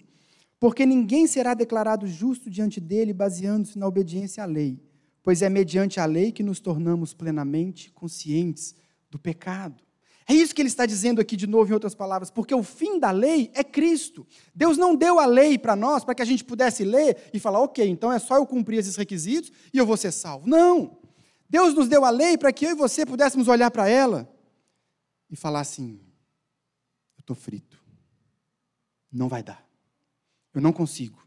Porque 0.59 0.85
ninguém 0.85 1.27
será 1.27 1.55
declarado 1.55 2.07
justo 2.07 2.51
diante 2.51 2.81
dele 2.81 3.13
baseando-se 3.13 3.79
na 3.79 3.87
obediência 3.87 4.43
à 4.43 4.47
lei, 4.47 4.81
pois 5.23 5.43
é 5.43 5.49
mediante 5.49 6.01
a 6.01 6.07
lei 6.07 6.33
que 6.33 6.43
nos 6.43 6.59
tornamos 6.59 7.15
plenamente 7.15 7.93
conscientes 7.93 8.75
do 9.09 9.19
pecado. 9.19 9.87
É 10.29 10.35
isso 10.35 10.53
que 10.53 10.61
ele 10.61 10.69
está 10.69 10.85
dizendo 10.85 11.21
aqui 11.21 11.37
de 11.37 11.47
novo, 11.47 11.71
em 11.71 11.75
outras 11.75 11.95
palavras, 11.95 12.33
porque 12.33 12.53
o 12.53 12.65
fim 12.65 12.99
da 12.99 13.13
lei 13.13 13.49
é 13.55 13.63
Cristo. 13.63 14.27
Deus 14.53 14.77
não 14.77 14.97
deu 14.97 15.21
a 15.21 15.27
lei 15.27 15.57
para 15.57 15.77
nós 15.77 16.05
para 16.05 16.17
que 16.17 16.23
a 16.23 16.25
gente 16.25 16.43
pudesse 16.43 16.83
ler 16.83 17.17
e 17.33 17.39
falar, 17.39 17.61
ok, 17.61 17.89
então 17.89 18.13
é 18.13 18.19
só 18.19 18.35
eu 18.35 18.45
cumprir 18.45 18.81
esses 18.81 18.97
requisitos 18.97 19.53
e 19.73 19.79
eu 19.79 19.87
vou 19.87 19.97
ser 19.97 20.11
salvo. 20.11 20.49
Não! 20.49 21.06
Deus 21.49 21.75
nos 21.75 21.89
deu 21.89 22.05
a 22.05 22.11
lei 22.11 22.37
para 22.37 22.53
que 22.53 22.67
eu 22.67 22.71
e 22.71 22.75
você 22.75 23.07
pudéssemos 23.07 23.49
olhar 23.49 23.71
para 23.71 23.89
ela 23.89 24.29
e 25.31 25.37
falar 25.37 25.61
assim: 25.61 26.01
eu 27.17 27.21
estou 27.21 27.37
frito. 27.37 27.83
Não 29.11 29.29
vai 29.29 29.43
dar. 29.43 29.67
Eu 30.53 30.61
não 30.61 30.73
consigo. 30.73 31.25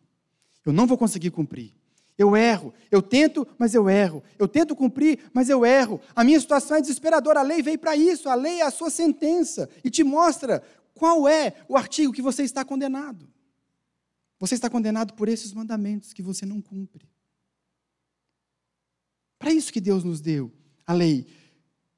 Eu 0.66 0.74
não 0.74 0.86
vou 0.86 0.98
conseguir 0.98 1.32
cumprir. 1.32 1.74
Eu 2.18 2.36
erro. 2.36 2.74
Eu 2.92 3.02
tento, 3.02 3.48
mas 3.58 3.74
eu 3.74 3.90
erro. 3.90 4.22
Eu 4.38 4.48
tento 4.48 4.76
cumprir, 4.76 5.20
mas 5.34 5.50
eu 5.50 5.66
erro. 5.66 6.02
A 6.16 6.24
minha 6.24 6.40
situação 6.40 6.78
é 6.78 6.82
desesperadora. 6.82 7.40
A 7.40 7.44
lei 7.44 7.62
veio 7.62 7.80
para 7.80 7.96
isso. 7.96 8.28
A 8.28 8.36
lei 8.36 8.60
é 8.60 8.66
a 8.66 8.72
sua 8.72 8.90
sentença 8.90 9.70
e 9.84 9.90
te 9.90 10.04
mostra 10.04 10.62
qual 10.94 11.28
é 11.28 11.56
o 11.70 11.78
artigo 11.78 12.12
que 12.12 12.22
você 12.22 12.44
está 12.44 12.66
condenado. 12.66 13.28
Você 14.38 14.56
está 14.56 14.70
condenado 14.70 15.14
por 15.14 15.30
esses 15.30 15.54
mandamentos 15.54 16.12
que 16.12 16.22
você 16.22 16.46
não 16.46 16.62
cumpre. 16.62 17.10
Para 19.40 19.54
isso 19.54 19.72
que 19.72 19.80
Deus 19.80 20.04
nos 20.04 20.20
deu 20.20 20.52
a 20.86 20.94
lei. 20.94 21.26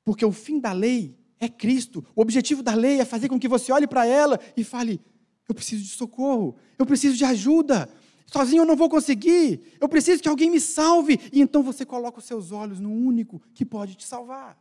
Porque 0.06 0.24
o 0.24 0.32
fim 0.32 0.60
da 0.60 0.72
lei 0.72 1.18
é 1.40 1.50
Cristo. 1.50 2.06
O 2.16 2.22
objetivo 2.22 2.62
da 2.62 2.76
lei 2.76 3.00
é 3.00 3.06
fazer 3.06 3.28
com 3.28 3.40
que 3.40 3.48
você 3.48 3.72
olhe 3.72 3.88
para 3.88 4.06
ela 4.06 4.40
e 4.56 4.64
fale: 4.64 5.02
eu 5.50 5.56
preciso 5.56 5.84
de 5.84 5.90
socorro, 5.90 6.56
eu 6.78 6.86
preciso 6.86 7.18
de 7.18 7.26
ajuda. 7.26 7.90
Sozinho 8.28 8.62
eu 8.62 8.66
não 8.66 8.78
vou 8.78 8.88
conseguir. 8.88 9.76
Eu 9.82 9.90
preciso 9.90 10.22
que 10.22 10.30
alguém 10.30 10.50
me 10.50 10.62
salve. 10.62 11.20
E 11.34 11.42
então 11.42 11.62
você 11.64 11.84
coloca 11.84 12.20
os 12.20 12.26
seus 12.26 12.52
olhos 12.52 12.80
no 12.80 12.92
único 12.92 13.42
que 13.54 13.66
pode 13.66 13.96
te 13.96 14.06
salvar. 14.06 14.58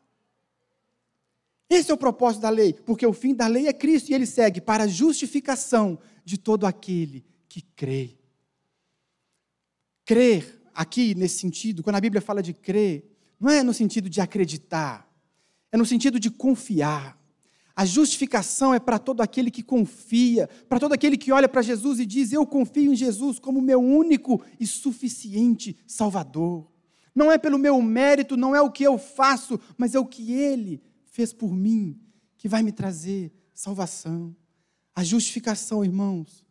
Esse 1.69 1.93
é 1.93 1.95
o 1.95 1.99
propósito 1.99 2.43
da 2.43 2.51
lei, 2.51 2.73
porque 2.73 3.07
o 3.07 3.13
fim 3.13 3.33
da 3.33 3.47
lei 3.47 3.69
é 3.69 3.73
Cristo 3.73 4.11
e 4.11 4.15
ele 4.15 4.27
segue 4.27 4.61
para 4.61 4.85
a 4.85 4.89
justificação 4.89 6.01
de 6.25 6.37
todo 6.37 6.67
aquele 6.67 7.25
que 7.49 7.63
crê. 7.63 8.19
Crer 10.05 10.60
aqui 10.81 11.15
nesse 11.15 11.39
sentido, 11.39 11.83
quando 11.83 11.97
a 11.97 12.01
Bíblia 12.01 12.23
fala 12.23 12.43
de 12.43 12.55
crer, 12.55 13.05
não 13.39 13.51
é 13.51 13.63
no 13.63 13.75
sentido 13.75 14.09
de 14.09 14.19
acreditar, 14.19 15.07
é 15.71 15.77
no 15.77 15.85
sentido 15.85 16.19
de 16.19 16.31
confiar. 16.31 17.21
A 17.77 17.85
justificação 17.85 18.73
é 18.73 18.81
para 18.81 18.99
todo 18.99 19.21
aquele 19.21 19.51
que 19.51 19.63
confia, 19.63 20.49
para 20.71 20.81
todo 20.81 20.95
aquele 20.95 21.19
que 21.19 21.33
olha 21.33 21.47
para 21.51 21.61
Jesus 21.61 22.01
e 22.01 22.07
diz: 22.07 22.33
Eu 22.33 22.47
confio 22.47 22.95
em 22.95 22.97
Jesus 22.97 23.39
como 23.39 23.61
meu 23.61 23.79
único 23.79 24.43
e 24.59 24.67
suficiente 24.67 25.77
Salvador. 25.87 26.67
Não 27.15 27.31
é 27.31 27.37
pelo 27.37 27.59
meu 27.59 27.81
mérito, 27.83 28.35
não 28.35 28.57
é 28.57 28.63
o 28.63 28.71
que 28.71 28.83
eu 28.83 28.97
faço, 28.97 29.61
mas 29.77 29.95
é 29.95 29.99
o 29.99 30.07
que 30.07 30.33
Ele 30.33 30.81
fez 31.05 31.31
por 31.31 31.55
mim 31.55 32.01
que 32.39 32.49
vai 32.49 32.63
me 32.63 32.73
trazer 32.73 33.31
salvação. 33.53 34.35
A 34.95 35.05
justificação, 35.05 35.85
irmãos, 35.85 36.43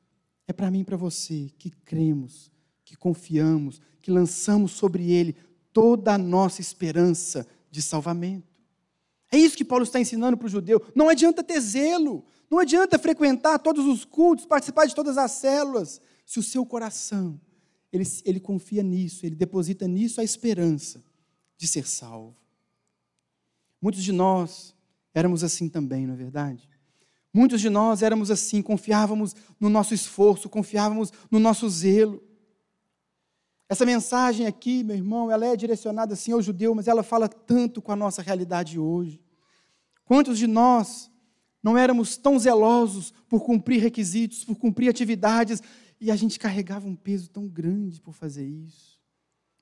é 0.47 0.53
para 0.53 0.69
mim 0.69 0.81
e 0.81 0.85
para 0.85 0.97
você 0.97 1.49
que 1.57 1.71
cremos, 1.71 2.51
que 2.85 2.95
confiamos, 2.95 3.81
que 4.01 4.11
lançamos 4.11 4.71
sobre 4.71 5.11
ele 5.11 5.35
toda 5.73 6.13
a 6.13 6.17
nossa 6.17 6.61
esperança 6.61 7.47
de 7.69 7.81
salvamento. 7.81 8.47
É 9.31 9.37
isso 9.37 9.55
que 9.55 9.65
Paulo 9.65 9.83
está 9.83 9.99
ensinando 9.99 10.37
para 10.37 10.47
o 10.47 10.49
judeu. 10.49 10.81
Não 10.95 11.07
adianta 11.07 11.43
ter 11.43 11.59
zelo, 11.59 12.25
não 12.49 12.59
adianta 12.59 12.97
frequentar 12.97 13.59
todos 13.59 13.85
os 13.85 14.03
cultos, 14.03 14.45
participar 14.45 14.85
de 14.85 14.95
todas 14.95 15.17
as 15.17 15.31
células, 15.31 16.01
se 16.25 16.39
o 16.39 16.43
seu 16.43 16.65
coração, 16.65 17.39
ele, 17.91 18.03
ele 18.25 18.39
confia 18.39 18.83
nisso, 18.83 19.25
ele 19.25 19.35
deposita 19.35 19.87
nisso 19.87 20.21
a 20.21 20.23
esperança 20.23 21.03
de 21.57 21.67
ser 21.67 21.87
salvo. 21.87 22.35
Muitos 23.81 24.03
de 24.03 24.11
nós 24.11 24.75
éramos 25.13 25.43
assim 25.43 25.69
também, 25.69 26.05
não 26.05 26.13
é 26.13 26.17
verdade? 26.17 26.69
Muitos 27.33 27.61
de 27.61 27.69
nós 27.69 28.01
éramos 28.01 28.31
assim, 28.31 28.61
confiávamos 28.61 29.35
no 29.59 29.69
nosso 29.69 29.93
esforço, 29.93 30.49
confiávamos 30.49 31.11
no 31.29 31.39
nosso 31.39 31.69
zelo. 31.69 32.23
Essa 33.69 33.85
mensagem 33.85 34.47
aqui, 34.47 34.83
meu 34.83 34.95
irmão, 34.95 35.29
ela 35.29 35.45
é 35.45 35.55
direcionada 35.55 36.13
assim 36.15 36.31
ao 36.31 36.41
judeu, 36.41 36.73
mas 36.73 36.87
ela 36.87 37.03
fala 37.03 37.29
tanto 37.29 37.79
com 37.83 37.91
a 37.91 37.95
nossa 37.95 38.19
realidade 38.19 38.79
hoje. 38.79 39.21
Quantos 40.03 40.39
de 40.39 40.47
nós 40.47 41.11
não 41.61 41.77
éramos 41.77 42.17
tão 42.17 42.39
zelosos 42.39 43.13
por 43.27 43.43
cumprir 43.43 43.79
requisitos, 43.79 44.43
por 44.43 44.55
cumprir 44.55 44.89
atividades, 44.89 45.61
e 46.01 46.09
a 46.09 46.15
gente 46.15 46.39
carregava 46.39 46.87
um 46.87 46.95
peso 46.95 47.29
tão 47.29 47.47
grande 47.47 48.01
por 48.01 48.13
fazer 48.13 48.47
isso? 48.47 48.99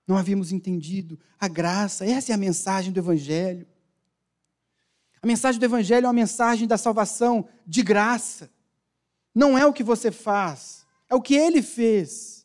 Não 0.08 0.16
havíamos 0.16 0.54
entendido 0.54 1.20
a 1.38 1.50
graça, 1.50 2.06
essa 2.06 2.32
é 2.32 2.36
a 2.36 2.38
mensagem 2.38 2.94
do 2.94 3.00
Evangelho. 3.02 3.68
A 5.22 5.28
mensagem 5.28 5.60
do 5.60 5.66
Evangelho 5.66 6.06
é 6.06 6.08
uma 6.08 6.14
mensagem 6.14 6.66
da 6.66 6.78
salvação 6.78 7.50
de 7.66 7.84
graça. 7.84 8.50
Não 9.36 9.58
é 9.58 9.66
o 9.66 9.74
que 9.74 9.84
você 9.84 10.12
faz, 10.12 10.86
é 11.10 11.16
o 11.16 11.22
que 11.22 11.36
ele 11.36 11.62
fez. 11.62 12.37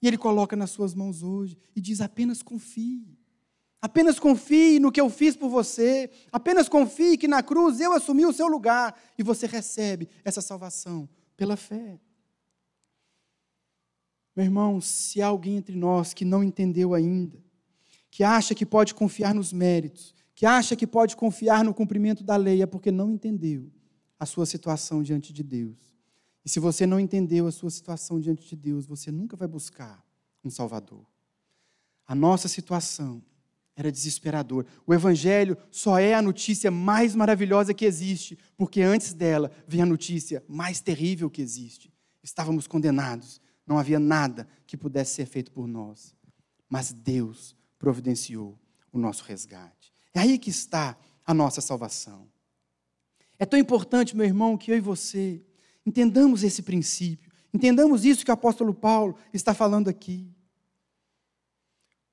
E 0.00 0.06
Ele 0.06 0.18
coloca 0.18 0.56
nas 0.56 0.70
suas 0.70 0.94
mãos 0.94 1.22
hoje 1.22 1.56
e 1.74 1.80
diz: 1.80 2.00
apenas 2.00 2.42
confie. 2.42 3.18
Apenas 3.80 4.18
confie 4.18 4.80
no 4.80 4.90
que 4.90 5.00
eu 5.00 5.08
fiz 5.08 5.36
por 5.36 5.48
você. 5.48 6.10
Apenas 6.32 6.68
confie 6.68 7.16
que 7.16 7.28
na 7.28 7.42
cruz 7.42 7.80
eu 7.80 7.92
assumi 7.92 8.26
o 8.26 8.32
seu 8.32 8.48
lugar 8.48 8.98
e 9.16 9.22
você 9.22 9.46
recebe 9.46 10.08
essa 10.24 10.40
salvação 10.40 11.08
pela 11.36 11.56
fé. 11.56 12.00
Meu 14.34 14.44
irmão, 14.44 14.80
se 14.80 15.20
há 15.20 15.26
alguém 15.28 15.56
entre 15.56 15.76
nós 15.76 16.14
que 16.14 16.24
não 16.24 16.44
entendeu 16.44 16.94
ainda, 16.94 17.42
que 18.10 18.22
acha 18.22 18.54
que 18.54 18.66
pode 18.66 18.94
confiar 18.94 19.34
nos 19.34 19.52
méritos, 19.52 20.14
que 20.34 20.46
acha 20.46 20.76
que 20.76 20.86
pode 20.86 21.16
confiar 21.16 21.64
no 21.64 21.74
cumprimento 21.74 22.22
da 22.22 22.36
lei, 22.36 22.62
é 22.62 22.66
porque 22.66 22.92
não 22.92 23.10
entendeu 23.10 23.70
a 24.18 24.26
sua 24.26 24.46
situação 24.46 25.02
diante 25.02 25.32
de 25.32 25.42
Deus. 25.42 25.87
E 26.48 26.50
se 26.50 26.58
você 26.60 26.86
não 26.86 26.98
entendeu 26.98 27.46
a 27.46 27.52
sua 27.52 27.68
situação 27.68 28.18
diante 28.18 28.48
de 28.48 28.56
Deus, 28.56 28.86
você 28.86 29.12
nunca 29.12 29.36
vai 29.36 29.46
buscar 29.46 30.02
um 30.42 30.48
Salvador. 30.48 31.04
A 32.06 32.14
nossa 32.14 32.48
situação 32.48 33.22
era 33.76 33.92
desesperadora. 33.92 34.66
O 34.86 34.94
Evangelho 34.94 35.58
só 35.70 35.98
é 35.98 36.14
a 36.14 36.22
notícia 36.22 36.70
mais 36.70 37.14
maravilhosa 37.14 37.74
que 37.74 37.84
existe, 37.84 38.38
porque 38.56 38.80
antes 38.80 39.12
dela 39.12 39.52
vem 39.66 39.82
a 39.82 39.84
notícia 39.84 40.42
mais 40.48 40.80
terrível 40.80 41.28
que 41.28 41.42
existe. 41.42 41.92
Estávamos 42.22 42.66
condenados, 42.66 43.42
não 43.66 43.78
havia 43.78 43.98
nada 43.98 44.48
que 44.66 44.74
pudesse 44.74 45.16
ser 45.16 45.26
feito 45.26 45.52
por 45.52 45.68
nós. 45.68 46.14
Mas 46.66 46.94
Deus 46.94 47.54
providenciou 47.78 48.58
o 48.90 48.98
nosso 48.98 49.22
resgate. 49.24 49.92
É 50.14 50.20
aí 50.20 50.38
que 50.38 50.48
está 50.48 50.96
a 51.26 51.34
nossa 51.34 51.60
salvação. 51.60 52.26
É 53.38 53.44
tão 53.44 53.58
importante, 53.58 54.16
meu 54.16 54.24
irmão, 54.24 54.56
que 54.56 54.72
eu 54.72 54.78
e 54.78 54.80
você 54.80 55.44
Entendamos 55.88 56.42
esse 56.42 56.62
princípio. 56.62 57.32
Entendamos 57.52 58.04
isso 58.04 58.22
que 58.22 58.30
o 58.30 58.34
apóstolo 58.34 58.74
Paulo 58.74 59.16
está 59.32 59.54
falando 59.54 59.88
aqui. 59.88 60.30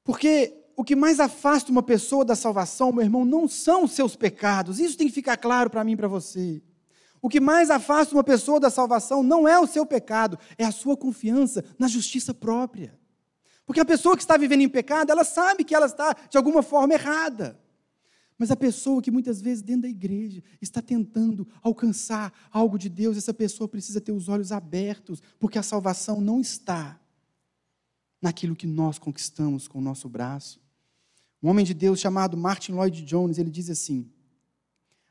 Porque 0.02 0.64
o 0.78 0.84
que 0.84 0.96
mais 0.96 1.20
afasta 1.20 1.70
uma 1.70 1.84
pessoa 1.84 2.24
da 2.24 2.38
salvação, 2.38 2.94
meu 2.94 3.04
irmão, 3.04 3.26
não 3.26 3.50
são 3.50 3.84
os 3.84 3.92
seus 3.92 4.16
pecados. 4.16 4.80
Isso 4.80 4.98
tem 4.98 5.08
que 5.08 5.14
ficar 5.14 5.36
claro 5.36 5.70
para 5.70 5.84
mim 5.84 5.92
e 5.92 5.98
para 5.98 6.08
você. 6.08 6.64
O 7.22 7.28
que 7.28 7.42
mais 7.42 7.70
afasta 7.70 8.16
uma 8.16 8.24
pessoa 8.24 8.62
da 8.62 8.70
salvação 8.70 9.22
não 9.22 9.46
é 9.46 9.60
o 9.60 9.68
seu 9.68 9.86
pecado, 9.86 10.40
é 10.58 10.64
a 10.64 10.72
sua 10.72 10.96
confiança 10.96 11.62
na 11.78 11.90
justiça 11.90 12.34
própria. 12.34 12.98
Porque 13.66 13.82
a 13.82 13.86
pessoa 13.86 14.16
que 14.16 14.24
está 14.24 14.38
vivendo 14.38 14.62
em 14.62 14.70
pecado, 14.70 15.12
ela 15.12 15.26
sabe 15.26 15.66
que 15.66 15.76
ela 15.76 15.88
está 15.88 16.16
de 16.30 16.38
alguma 16.38 16.64
forma 16.64 16.94
errada. 16.94 17.60
Mas 18.38 18.52
a 18.52 18.56
pessoa 18.56 19.02
que 19.02 19.12
muitas 19.12 19.42
vezes 19.42 19.64
dentro 19.64 19.84
da 19.84 19.90
igreja 19.90 20.44
está 20.62 20.82
tentando 20.82 21.48
alcançar 21.62 22.34
algo 22.52 22.78
de 22.78 22.90
Deus, 22.90 23.16
essa 23.18 23.34
pessoa 23.34 23.68
precisa 23.68 24.02
ter 24.02 24.12
os 24.12 24.28
olhos 24.28 24.52
abertos, 24.52 25.22
porque 25.40 25.58
a 25.58 25.64
salvação 25.64 26.20
não 26.20 26.42
está 26.42 27.00
naquilo 28.22 28.56
que 28.56 28.68
nós 28.68 29.00
conquistamos 29.00 29.68
com 29.68 29.80
o 29.80 29.82
nosso 29.82 30.10
braço. 30.10 30.60
Um 31.42 31.50
homem 31.50 31.64
de 31.64 31.74
Deus 31.74 32.00
chamado 32.00 32.36
Martin 32.36 32.74
Lloyd 32.74 33.04
Jones, 33.06 33.38
ele 33.38 33.50
diz 33.50 33.70
assim: 33.70 34.10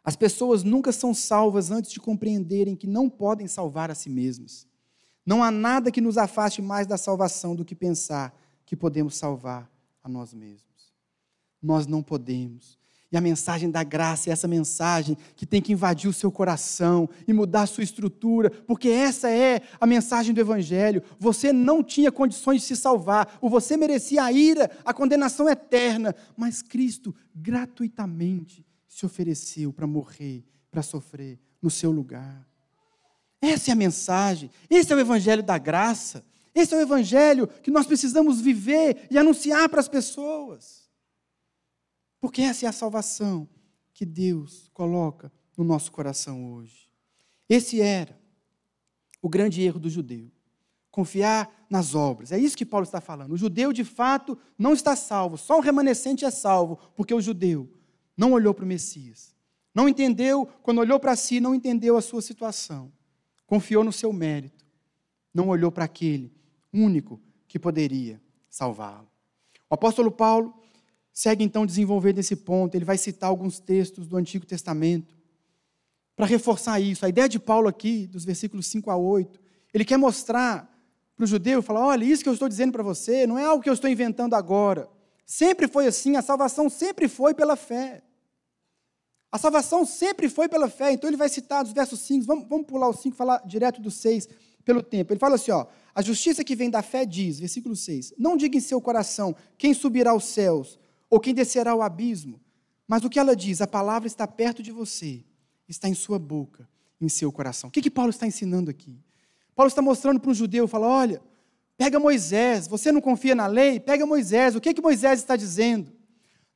As 0.03 0.17
pessoas 0.17 0.63
nunca 0.63 0.93
são 0.93 1.15
salvas 1.15 1.71
antes 1.71 1.93
de 1.93 2.01
compreenderem 2.01 2.77
que 2.77 2.87
não 2.87 3.09
podem 3.09 3.47
salvar 3.47 3.91
a 3.91 3.95
si 3.95 4.11
mesmas. 4.11 4.67
Não 5.25 5.43
há 5.43 5.51
nada 5.51 5.91
que 5.91 6.01
nos 6.01 6.19
afaste 6.19 6.61
mais 6.61 6.87
da 6.87 6.99
salvação 6.99 7.57
do 7.57 7.65
que 7.65 7.75
pensar 7.75 8.39
que 8.67 8.77
podemos 8.77 9.17
salvar 9.17 9.71
a 10.03 10.09
nós 10.09 10.35
mesmos. 10.35 10.93
Nós 11.63 11.87
não 11.87 12.03
podemos. 12.03 12.79
E 13.15 13.17
a 13.17 13.21
mensagem 13.21 13.71
da 13.71 13.85
graça 13.85 14.29
é 14.29 14.33
essa 14.33 14.49
mensagem 14.49 15.17
que 15.37 15.47
tem 15.47 15.63
que 15.63 15.73
invadir 15.73 16.11
o 16.11 16.13
seu 16.13 16.33
coração 16.33 17.09
e 17.29 17.33
mudar 17.33 17.63
a 17.63 17.67
sua 17.67 17.85
estrutura, 17.85 18.51
porque 18.51 18.89
essa 18.89 19.31
é 19.31 19.63
a 19.81 19.87
mensagem 19.87 20.35
do 20.35 20.41
Evangelho. 20.41 21.01
Você 21.17 21.53
não 21.53 21.81
tinha 21.81 22.11
condições 22.11 22.63
de 22.63 22.67
se 22.67 22.75
salvar, 22.75 23.39
ou 23.41 23.49
você 23.49 23.77
merecia 23.77 24.25
a 24.25 24.33
ira, 24.33 24.69
a 24.85 24.93
condenação 24.93 25.49
eterna, 25.49 26.13
mas 26.37 26.61
Cristo 26.61 27.15
gratuitamente 27.33 28.67
se 28.89 29.07
ofereceu 29.07 29.73
para 29.73 29.87
morrer, 29.87 30.45
para 30.69 30.83
sofrer 30.83 31.39
no 31.63 31.71
seu 31.71 31.93
lugar. 31.93 32.45
Essa 33.41 33.71
é 33.71 33.73
a 33.75 33.77
mensagem, 33.77 34.51
esse 34.69 34.93
é 34.93 34.97
o 34.97 34.99
Evangelho 34.99 35.45
da 35.45 35.57
graça, 35.57 36.25
esse 36.53 36.75
é 36.75 36.79
o 36.79 36.81
Evangelho 36.81 37.47
que 37.63 37.71
nós 37.71 37.87
precisamos 37.87 38.41
viver 38.41 39.07
e 39.09 39.17
anunciar 39.17 39.69
para 39.69 39.79
as 39.79 39.87
pessoas. 39.87 40.84
Porque 42.25 42.41
essa 42.41 42.65
é 42.65 42.69
a 42.71 42.73
salvação 42.73 43.47
que 43.93 44.07
Deus 44.07 44.71
coloca 44.73 45.31
no 45.55 45.63
nosso 45.63 45.93
coração 45.93 46.55
hoje. 46.55 46.89
Esse 47.47 47.83
era 47.83 48.19
o 49.21 49.29
grande 49.29 49.61
erro 49.61 49.79
do 49.79 49.91
judeu. 49.91 50.33
Confiar 50.91 51.67
nas 51.69 51.95
obras. 51.95 52.33
É 52.33 52.39
isso 52.39 52.57
que 52.57 52.65
Paulo 52.65 52.85
está 52.85 52.99
falando. 52.99 53.33
O 53.33 53.37
judeu, 53.37 53.75
de 53.75 53.85
fato, 53.85 54.39
não 54.59 54.73
está 54.73 54.97
salvo. 54.97 55.37
Só 55.37 55.59
o 55.59 55.61
remanescente 55.61 56.25
é 56.25 56.31
salvo, 56.31 56.79
porque 56.97 57.13
o 57.13 57.21
judeu 57.21 57.71
não 58.17 58.33
olhou 58.33 58.55
para 58.55 58.65
o 58.65 58.69
Messias. 58.69 59.35
Não 59.75 59.87
entendeu, 59.87 60.47
quando 60.63 60.79
olhou 60.79 60.99
para 60.99 61.15
si, 61.17 61.41
não 61.41 61.55
entendeu 61.55 61.95
a 61.95 62.01
sua 62.01 62.23
situação. 62.23 62.91
Confiou 63.45 63.85
no 63.85 63.93
seu 63.93 64.11
mérito. 64.15 64.65
Não 65.35 65.51
olhou 65.51 65.71
para 65.71 65.85
aquele 65.85 66.33
único 66.73 67.21
que 67.47 67.59
poderia 67.59 68.19
salvá-lo. 68.49 69.11
O 69.69 69.75
apóstolo 69.75 70.11
Paulo, 70.11 70.64
segue 71.15 71.45
então 71.45 71.65
desenvolvendo 71.65 72.19
esse 72.19 72.35
ponto. 72.35 72.75
Ele 72.75 72.85
vai 72.85 72.99
citar 72.99 73.31
alguns 73.31 73.61
textos 73.61 74.09
do 74.09 74.17
Antigo 74.17 74.45
Testamento 74.45 75.15
para 76.17 76.27
reforçar 76.27 76.81
isso. 76.81 77.07
A 77.07 77.09
ideia 77.09 77.29
de 77.29 77.39
Paulo 77.39 77.69
aqui, 77.69 78.09
dos 78.09 78.25
versículos 78.25 78.67
5 78.67 78.91
a 78.91 78.97
8, 78.97 79.41
ele 79.73 79.85
quer 79.85 79.97
mostrar 79.97 80.71
para 81.17 81.25
o 81.25 81.27
judeu, 81.27 81.63
falar, 81.63 81.87
olha, 81.87 82.05
isso 82.05 82.25
que 82.25 82.29
eu 82.29 82.33
estou 82.33 82.49
dizendo 82.49 82.73
para 82.73 82.83
você 82.83 83.27
não 83.27 83.39
é 83.39 83.45
algo 83.45 83.63
que 83.63 83.71
eu 83.71 83.75
estou 83.75 83.89
inventando 83.89 84.35
agora. 84.35 84.89
Sempre 85.25 85.69
foi 85.69 85.87
assim, 85.87 86.17
a 86.17 86.23
salvação 86.23 86.69
sempre 86.69 87.07
foi 87.09 87.33
pela 87.33 87.55
fé. 87.55 88.03
A 89.31 89.39
salvação 89.39 89.85
sempre 89.87 90.29
foi 90.29 90.49
pela 90.49 90.69
fé. 90.69 90.93
Então 90.93 91.09
ele 91.09 91.17
vai 91.17 91.29
citar 91.29 91.63
dos 91.63 91.73
versos 91.73 92.01
5, 92.01 92.27
vamos, 92.27 92.49
vamos 92.49 92.67
pular 92.67 92.89
os 92.89 93.01
5 93.01 93.17
falar 93.17 93.39
direto 93.47 93.81
dos 93.81 93.95
6 93.95 94.29
pelo 94.65 94.83
tempo. 94.83 95.13
Ele 95.13 95.21
fala 95.21 95.37
assim, 95.37 95.53
ó, 95.53 95.67
a 95.95 96.03
justiça 96.03 96.43
que 96.43 96.57
vem 96.57 96.71
da 96.71 96.83
fé 96.83 97.07
diz, 97.07 97.39
versículo 97.39 97.77
6, 97.77 98.15
não 98.19 98.37
diga 98.37 98.57
em 98.57 98.61
seu 98.61 98.81
coração 98.81 99.35
quem 99.57 99.73
subirá 99.73 100.11
aos 100.11 100.25
céus, 100.25 100.79
ou 101.15 101.21
quem 101.21 101.33
descerá 101.33 101.71
ao 101.71 101.81
abismo. 101.81 102.41
Mas 102.89 103.05
o 103.05 103.09
que 103.09 103.21
ela 103.21 103.37
diz? 103.37 103.61
A 103.61 103.69
palavra 103.69 104.09
está 104.09 104.27
perto 104.27 104.65
de 104.65 104.73
você, 104.73 105.25
está 105.69 105.89
em 105.89 105.95
sua 105.95 106.19
boca, 106.19 106.69
em 107.01 107.09
seu 107.09 107.31
coração. 107.31 107.69
O 107.69 107.71
que, 107.71 107.81
que 107.81 107.89
Paulo 107.89 108.11
está 108.11 108.27
ensinando 108.27 108.69
aqui? 108.69 108.99
Paulo 109.55 109.69
está 109.69 109.81
mostrando 109.81 110.19
para 110.19 110.33
um 110.33 110.35
judeu, 110.35 110.67
fala, 110.67 110.89
olha, 110.89 111.23
pega 111.79 112.01
Moisés, 112.01 112.67
você 112.67 112.91
não 112.91 113.01
confia 113.01 113.33
na 113.33 113.47
lei? 113.47 113.79
Pega 113.79 114.05
Moisés, 114.05 114.57
o 114.57 114.61
que, 114.61 114.75
que 114.75 114.83
Moisés 114.83 115.21
está 115.21 115.37
dizendo? 115.37 115.93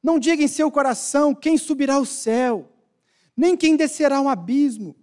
Não 0.03 0.19
diga 0.19 0.43
em 0.43 0.49
seu 0.49 0.73
coração 0.73 1.37
quem 1.37 1.57
subirá 1.57 1.95
ao 1.95 2.05
céu, 2.05 2.69
nem 3.37 3.57
quem 3.57 3.77
descerá 3.77 4.17
ao 4.17 4.29
abismo, 4.29 4.97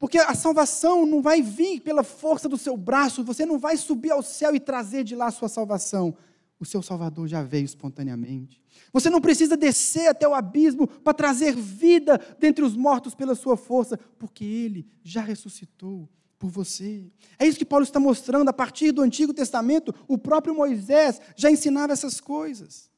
porque 0.00 0.18
a 0.18 0.34
salvação 0.34 1.06
não 1.06 1.22
vai 1.22 1.40
vir 1.40 1.78
pela 1.78 2.02
força 2.02 2.48
do 2.48 2.58
seu 2.58 2.76
braço, 2.76 3.22
você 3.22 3.46
não 3.46 3.56
vai 3.56 3.76
subir 3.76 4.10
ao 4.10 4.20
céu 4.20 4.52
e 4.52 4.58
trazer 4.58 5.04
de 5.04 5.14
lá 5.14 5.26
a 5.26 5.30
sua 5.30 5.48
salvação. 5.48 6.16
O 6.58 6.64
seu 6.64 6.82
Salvador 6.82 7.28
já 7.28 7.42
veio 7.42 7.64
espontaneamente. 7.64 8.62
Você 8.92 9.10
não 9.10 9.20
precisa 9.20 9.56
descer 9.56 10.08
até 10.08 10.26
o 10.26 10.34
abismo 10.34 10.86
para 10.86 11.12
trazer 11.12 11.54
vida 11.54 12.18
dentre 12.38 12.64
os 12.64 12.74
mortos 12.74 13.14
pela 13.14 13.34
sua 13.34 13.56
força, 13.56 13.98
porque 14.18 14.44
Ele 14.44 14.86
já 15.02 15.20
ressuscitou 15.20 16.08
por 16.38 16.50
você. 16.50 17.06
É 17.38 17.46
isso 17.46 17.58
que 17.58 17.64
Paulo 17.64 17.84
está 17.84 18.00
mostrando 18.00 18.48
a 18.48 18.52
partir 18.52 18.92
do 18.92 19.02
Antigo 19.02 19.34
Testamento. 19.34 19.94
O 20.08 20.16
próprio 20.16 20.54
Moisés 20.54 21.20
já 21.34 21.50
ensinava 21.50 21.92
essas 21.92 22.20
coisas. 22.20 22.90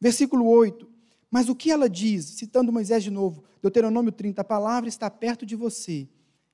Versículo 0.00 0.46
8. 0.46 0.88
Mas 1.30 1.48
o 1.48 1.54
que 1.54 1.70
ela 1.70 1.88
diz, 1.88 2.24
citando 2.24 2.72
Moisés 2.72 3.02
de 3.02 3.10
novo, 3.10 3.44
Deuteronômio 3.60 4.12
30, 4.12 4.40
a 4.40 4.44
palavra 4.44 4.88
está 4.88 5.10
perto 5.10 5.44
de 5.44 5.56
você, 5.56 6.08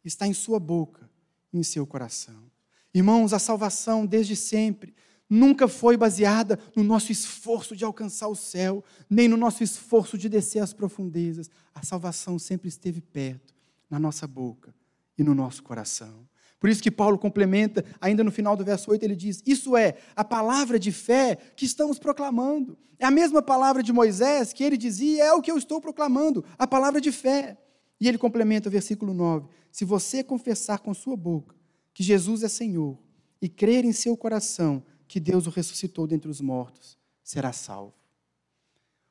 está 0.04 0.26
em 0.26 0.32
sua 0.32 0.58
boca, 0.58 1.10
em 1.52 1.62
seu 1.62 1.86
coração. 1.86 2.50
Irmãos, 2.94 3.32
a 3.32 3.38
salvação 3.38 4.04
desde 4.04 4.34
sempre 4.34 4.94
nunca 5.32 5.66
foi 5.66 5.96
baseada 5.96 6.58
no 6.76 6.84
nosso 6.84 7.10
esforço 7.10 7.74
de 7.74 7.86
alcançar 7.86 8.28
o 8.28 8.36
céu, 8.36 8.84
nem 9.08 9.28
no 9.28 9.36
nosso 9.38 9.64
esforço 9.64 10.18
de 10.18 10.28
descer 10.28 10.58
às 10.58 10.74
profundezas. 10.74 11.50
A 11.74 11.82
salvação 11.82 12.38
sempre 12.38 12.68
esteve 12.68 13.00
perto, 13.00 13.54
na 13.88 13.98
nossa 13.98 14.26
boca 14.26 14.74
e 15.16 15.24
no 15.24 15.34
nosso 15.34 15.62
coração. 15.62 16.28
Por 16.60 16.68
isso 16.68 16.82
que 16.82 16.90
Paulo 16.90 17.18
complementa, 17.18 17.82
ainda 17.98 18.22
no 18.22 18.30
final 18.30 18.54
do 18.54 18.62
verso 18.62 18.90
8, 18.90 19.02
ele 19.02 19.16
diz: 19.16 19.42
Isso 19.46 19.74
é 19.74 19.96
a 20.14 20.22
palavra 20.22 20.78
de 20.78 20.92
fé 20.92 21.38
que 21.56 21.64
estamos 21.64 21.98
proclamando. 21.98 22.76
É 22.98 23.06
a 23.06 23.10
mesma 23.10 23.40
palavra 23.40 23.82
de 23.82 23.90
Moisés 23.90 24.52
que 24.52 24.62
ele 24.62 24.76
dizia, 24.76 25.24
é 25.24 25.32
o 25.32 25.40
que 25.40 25.50
eu 25.50 25.56
estou 25.56 25.80
proclamando, 25.80 26.44
a 26.58 26.66
palavra 26.66 27.00
de 27.00 27.10
fé. 27.10 27.56
E 27.98 28.06
ele 28.06 28.18
complementa 28.18 28.68
o 28.68 28.72
versículo 28.72 29.14
9: 29.14 29.48
Se 29.70 29.86
você 29.86 30.22
confessar 30.22 30.80
com 30.80 30.92
sua 30.92 31.16
boca 31.16 31.56
que 31.94 32.02
Jesus 32.02 32.42
é 32.42 32.48
Senhor 32.48 32.98
e 33.40 33.48
crer 33.48 33.84
em 33.86 33.92
seu 33.92 34.14
coração 34.14 34.84
que 35.12 35.20
Deus 35.20 35.46
o 35.46 35.50
ressuscitou 35.50 36.06
dentre 36.06 36.30
os 36.30 36.40
mortos, 36.40 36.98
será 37.22 37.52
salvo. 37.52 37.92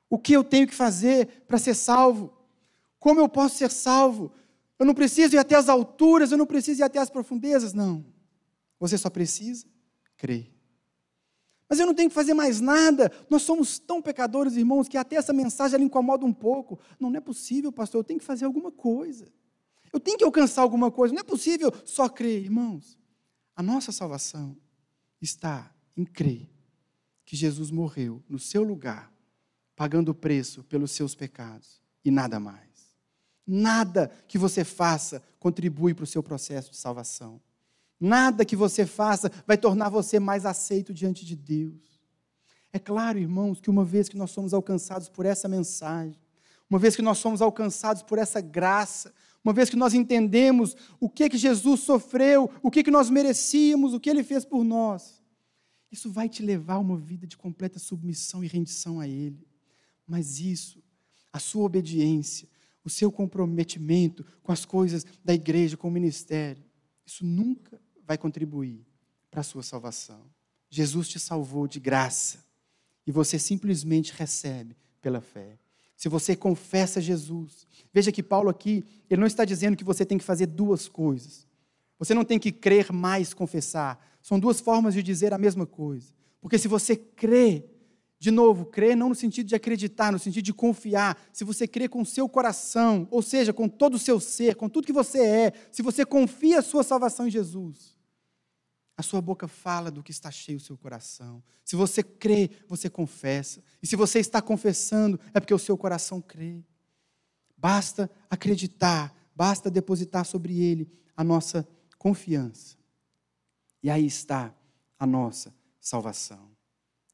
O 0.10 0.18
que 0.18 0.34
eu 0.34 0.44
tenho 0.44 0.66
que 0.66 0.74
fazer 0.74 1.44
para 1.48 1.60
ser 1.60 1.76
salvo? 1.76 2.34
Como 2.98 3.20
eu 3.20 3.30
posso 3.30 3.58
ser 3.58 3.70
salvo? 3.70 4.32
Eu 4.80 4.86
não 4.88 4.96
preciso 4.96 5.36
ir 5.36 5.38
até 5.38 5.54
as 5.54 5.70
alturas, 5.70 6.32
eu 6.32 6.40
não 6.40 6.48
preciso 6.48 6.82
ir 6.82 6.84
até 6.84 6.98
as 6.98 7.12
profundezas, 7.12 7.72
não. 7.72 8.04
Você 8.80 8.98
só 8.98 9.12
precisa 9.12 9.68
crer. 10.18 10.52
Mas 11.70 11.80
eu 11.80 11.86
não 11.86 11.94
tenho 11.94 12.10
que 12.10 12.16
fazer 12.16 12.34
mais 12.34 12.60
nada. 12.60 13.12
Nós 13.30 13.44
somos 13.44 13.78
tão 13.78 14.02
pecadores, 14.02 14.56
irmãos, 14.56 14.88
que 14.88 14.98
até 14.98 15.18
essa 15.18 15.32
mensagem 15.32 15.76
ela 15.76 15.84
incomoda 15.84 16.26
um 16.26 16.34
pouco. 16.34 16.80
Não, 17.00 17.12
não 17.12 17.18
é 17.18 17.22
possível, 17.22 17.72
pastor, 17.72 18.00
eu 18.00 18.04
tenho 18.04 18.20
que 18.20 18.26
fazer 18.26 18.46
alguma 18.46 18.72
coisa. 18.72 19.32
Eu 19.94 20.00
tenho 20.00 20.18
que 20.18 20.24
alcançar 20.24 20.64
alguma 20.64 20.90
coisa. 20.90 21.14
Não 21.14 21.22
é 21.22 21.24
possível 21.24 21.72
só 21.86 22.10
crer, 22.10 22.42
irmãos. 22.42 22.98
A 23.56 23.62
nossa 23.62 23.92
salvação 23.92 24.58
está 25.22 25.71
em 25.96 26.06
crer 26.06 26.50
que 27.26 27.36
Jesus 27.36 27.72
morreu 27.72 28.24
no 28.28 28.40
seu 28.40 28.64
lugar, 28.64 29.12
pagando 29.76 30.10
o 30.10 30.16
preço 30.16 30.64
pelos 30.64 30.92
seus 30.92 31.16
pecados 31.16 31.82
e 32.04 32.12
nada 32.12 32.40
mais. 32.40 32.70
Nada 33.46 34.12
que 34.28 34.38
você 34.38 34.64
faça 34.64 35.24
contribui 35.40 35.94
para 35.94 36.04
o 36.04 36.08
seu 36.08 36.22
processo 36.22 36.72
de 36.72 36.78
salvação. 36.78 37.42
Nada 38.00 38.46
que 38.46 38.56
você 38.56 38.86
faça 38.86 39.32
vai 39.46 39.58
tornar 39.58 39.90
você 39.90 40.20
mais 40.20 40.46
aceito 40.46 40.94
diante 40.94 41.26
de 41.26 41.36
Deus. 41.36 42.02
É 42.74 42.80
claro, 42.80 43.20
irmãos, 43.20 43.60
que 43.60 43.70
uma 43.70 43.84
vez 43.84 44.08
que 44.08 44.18
nós 44.18 44.32
somos 44.32 44.54
alcançados 44.54 45.10
por 45.10 45.26
essa 45.26 45.48
mensagem, 45.48 46.20
uma 46.70 46.80
vez 46.80 46.96
que 46.96 47.02
nós 47.02 47.18
somos 47.18 47.42
alcançados 47.42 48.02
por 48.02 48.18
essa 48.18 48.40
graça, 48.40 49.14
uma 49.44 49.54
vez 49.54 49.70
que 49.70 49.76
nós 49.76 49.94
entendemos 49.94 50.76
o 51.00 51.10
que 51.10 51.30
que 51.30 51.38
Jesus 51.38 51.82
sofreu, 51.82 52.50
o 52.62 52.72
que 52.72 52.84
que 52.84 52.92
nós 52.92 53.10
merecíamos, 53.10 53.94
o 53.94 54.00
que 54.00 54.10
ele 54.10 54.24
fez 54.24 54.46
por 54.46 54.64
nós, 54.64 55.21
isso 55.92 56.10
vai 56.10 56.30
te 56.30 56.42
levar 56.42 56.76
a 56.76 56.80
uma 56.80 56.98
vida 56.98 57.28
de 57.28 57.36
completa 57.36 57.78
submissão 57.78 58.44
e 58.44 58.48
rendição 58.48 59.00
a 59.00 59.08
Ele. 59.08 59.46
Mas 60.08 60.40
isso, 60.40 60.82
a 61.32 61.40
sua 61.40 61.64
obediência, 61.64 62.48
o 62.84 62.90
seu 62.90 63.12
comprometimento 63.12 64.26
com 64.42 64.52
as 64.52 64.66
coisas 64.66 65.06
da 65.24 65.34
igreja, 65.34 65.78
com 65.78 65.90
o 65.90 65.92
ministério, 65.92 66.64
isso 67.06 67.26
nunca 67.26 67.80
vai 68.06 68.18
contribuir 68.18 68.86
para 69.30 69.42
a 69.42 69.44
sua 69.44 69.64
salvação. 69.64 70.22
Jesus 70.70 71.10
te 71.10 71.20
salvou 71.20 71.68
de 71.68 71.80
graça 71.80 72.44
e 73.06 73.12
você 73.12 73.38
simplesmente 73.38 74.14
recebe 74.14 74.76
pela 75.02 75.20
fé. 75.20 75.60
Se 75.96 76.10
você 76.10 76.36
confessa 76.36 77.00
Jesus, 77.00 77.68
veja 77.94 78.12
que 78.12 78.24
Paulo 78.24 78.50
aqui, 78.50 78.84
ele 79.10 79.20
não 79.20 79.28
está 79.28 79.46
dizendo 79.46 79.78
que 79.78 79.84
você 79.84 80.06
tem 80.06 80.18
que 80.18 80.24
fazer 80.24 80.48
duas 80.48 80.88
coisas. 80.88 81.46
Você 82.00 82.14
não 82.14 82.26
tem 82.26 82.40
que 82.40 82.52
crer 82.52 82.92
mais 82.92 83.34
confessar. 83.34 84.11
São 84.22 84.40
duas 84.40 84.60
formas 84.60 84.94
de 84.94 85.02
dizer 85.02 85.34
a 85.34 85.38
mesma 85.38 85.66
coisa. 85.66 86.14
Porque 86.40 86.58
se 86.58 86.68
você 86.68 86.96
crê, 86.96 87.66
de 88.20 88.30
novo, 88.30 88.66
crê 88.66 88.96
não 88.96 89.10
no 89.10 89.16
sentido 89.16 89.48
de 89.48 89.56
acreditar, 89.56 90.12
no 90.12 90.20
sentido 90.20 90.46
de 90.46 90.54
confiar. 90.54 91.20
Se 91.34 91.44
você 91.44 91.68
crê 91.68 91.88
com 91.88 92.02
o 92.02 92.06
seu 92.06 92.30
coração, 92.30 93.08
ou 93.10 93.22
seja, 93.22 93.52
com 93.52 93.68
todo 93.68 93.96
o 93.96 94.00
seu 94.00 94.20
ser, 94.20 94.56
com 94.56 94.70
tudo 94.70 94.86
que 94.86 94.94
você 94.94 95.20
é, 95.20 95.54
se 95.72 95.82
você 95.82 96.06
confia 96.06 96.60
a 96.60 96.62
sua 96.62 96.84
salvação 96.84 97.28
em 97.28 97.32
Jesus, 97.32 97.98
a 98.96 99.04
sua 99.04 99.22
boca 99.22 99.48
fala 99.48 99.90
do 99.90 100.04
que 100.04 100.12
está 100.12 100.30
cheio 100.30 100.58
o 100.58 100.62
seu 100.62 100.78
coração. 100.78 101.42
Se 101.66 101.76
você 101.76 102.04
crê, 102.04 102.52
você 102.68 102.90
confessa. 102.90 103.64
E 103.82 103.88
se 103.88 103.96
você 103.96 104.20
está 104.20 104.40
confessando, 104.42 105.20
é 105.34 105.40
porque 105.40 105.54
o 105.54 105.60
seu 105.60 105.76
coração 105.76 106.22
crê. 106.22 106.64
Basta 107.58 108.10
acreditar, 108.30 109.16
basta 109.36 109.72
depositar 109.72 110.26
sobre 110.26 110.62
ele 110.62 110.88
a 111.18 111.24
nossa 111.24 111.68
confiança. 111.98 112.81
E 113.84 113.90
aí 113.90 114.06
está 114.06 114.54
a 114.98 115.06
nossa 115.06 115.54
salvação. 115.80 116.52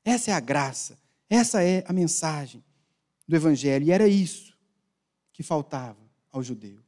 Essa 0.04 0.32
é 0.32 0.34
a 0.34 0.40
graça, 0.40 0.98
essa 1.30 1.64
é 1.64 1.84
a 1.88 1.94
mensagem 1.94 2.64
do 3.28 3.36
Evangelho. 3.36 3.86
E 3.86 3.92
era 3.92 4.08
isso 4.08 4.58
que 5.32 5.44
faltava 5.44 6.00
ao 6.32 6.42
judeu. 6.42 6.80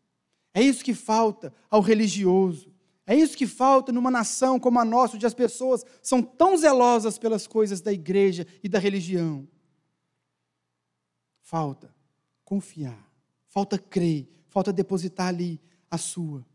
É 0.54 0.62
isso 0.62 0.84
que 0.84 0.94
falta 0.94 1.54
ao 1.70 1.82
religioso. 1.82 2.74
É 3.06 3.16
isso 3.16 3.36
que 3.36 3.48
falta 3.48 3.92
numa 3.92 4.12
nação 4.12 4.60
como 4.60 4.80
a 4.80 4.86
nossa, 4.86 5.16
onde 5.16 5.26
as 5.26 5.34
pessoas 5.34 5.84
são 6.02 6.22
tão 6.22 6.56
zelosas 6.56 7.18
pelas 7.18 7.48
coisas 7.48 7.82
da 7.82 7.92
igreja 7.92 8.46
e 8.64 8.70
da 8.70 8.78
religião. 8.78 9.48
Falta 11.42 11.94
confiar, 12.46 13.12
falta 13.48 13.80
crer, 13.80 14.30
falta 14.48 14.72
depositar 14.72 15.28
ali 15.28 15.60
a 15.90 15.98
sua 15.98 16.46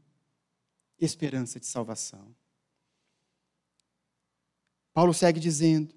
esperança 1.01 1.59
de 1.59 1.67
salvação. 1.67 2.35
Paulo 4.95 5.13
segue 5.13 5.41
dizendo: 5.41 5.93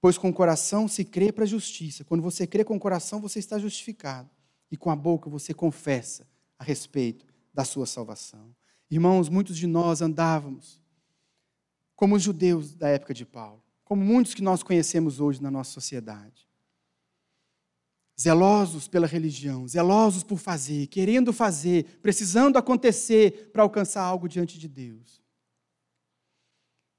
Pois 0.00 0.16
com 0.16 0.30
o 0.30 0.32
coração 0.32 0.86
se 0.86 1.04
crê 1.04 1.32
para 1.32 1.42
a 1.44 1.46
justiça. 1.46 2.04
Quando 2.04 2.22
você 2.22 2.46
crê 2.46 2.64
com 2.64 2.76
o 2.76 2.80
coração, 2.80 3.20
você 3.20 3.40
está 3.40 3.58
justificado. 3.58 4.30
E 4.70 4.76
com 4.76 4.90
a 4.90 4.96
boca 4.96 5.28
você 5.28 5.52
confessa 5.52 6.26
a 6.58 6.62
respeito 6.64 7.26
da 7.52 7.64
sua 7.64 7.86
salvação. 7.86 8.54
Irmãos, 8.90 9.28
muitos 9.28 9.56
de 9.56 9.66
nós 9.66 10.00
andávamos 10.00 10.80
como 11.96 12.14
os 12.14 12.22
judeus 12.22 12.74
da 12.74 12.88
época 12.88 13.12
de 13.12 13.26
Paulo, 13.26 13.62
como 13.84 14.04
muitos 14.04 14.32
que 14.32 14.42
nós 14.42 14.62
conhecemos 14.62 15.18
hoje 15.18 15.42
na 15.42 15.50
nossa 15.50 15.72
sociedade. 15.72 16.46
Zelosos 18.20 18.86
pela 18.86 19.06
religião, 19.06 19.66
zelosos 19.66 20.22
por 20.22 20.38
fazer, 20.38 20.86
querendo 20.86 21.32
fazer, 21.32 21.98
precisando 22.00 22.56
acontecer 22.56 23.50
para 23.52 23.62
alcançar 23.62 24.02
algo 24.02 24.28
diante 24.28 24.58
de 24.58 24.68
Deus. 24.68 25.20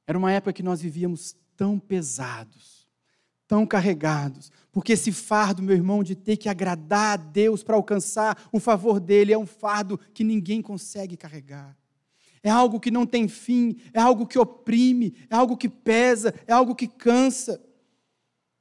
Era 0.09 0.17
uma 0.17 0.31
época 0.31 0.53
que 0.53 0.63
nós 0.63 0.81
vivíamos 0.81 1.35
tão 1.55 1.77
pesados, 1.77 2.87
tão 3.47 3.63
carregados, 3.63 4.51
porque 4.71 4.93
esse 4.93 5.11
fardo, 5.11 5.61
meu 5.61 5.75
irmão, 5.75 6.03
de 6.03 6.15
ter 6.15 6.35
que 6.35 6.49
agradar 6.49 7.13
a 7.13 7.15
Deus 7.15 7.61
para 7.61 7.75
alcançar 7.75 8.49
o 8.51 8.59
favor 8.59 8.99
dele, 8.99 9.33
é 9.33 9.37
um 9.37 9.45
fardo 9.45 9.99
que 10.11 10.23
ninguém 10.23 10.63
consegue 10.63 11.15
carregar. 11.15 11.77
É 12.41 12.49
algo 12.49 12.79
que 12.79 12.89
não 12.89 13.05
tem 13.05 13.27
fim, 13.27 13.77
é 13.93 13.99
algo 13.99 14.25
que 14.25 14.39
oprime, 14.39 15.13
é 15.29 15.35
algo 15.35 15.55
que 15.55 15.69
pesa, 15.69 16.33
é 16.47 16.53
algo 16.53 16.73
que 16.73 16.87
cansa. 16.87 17.63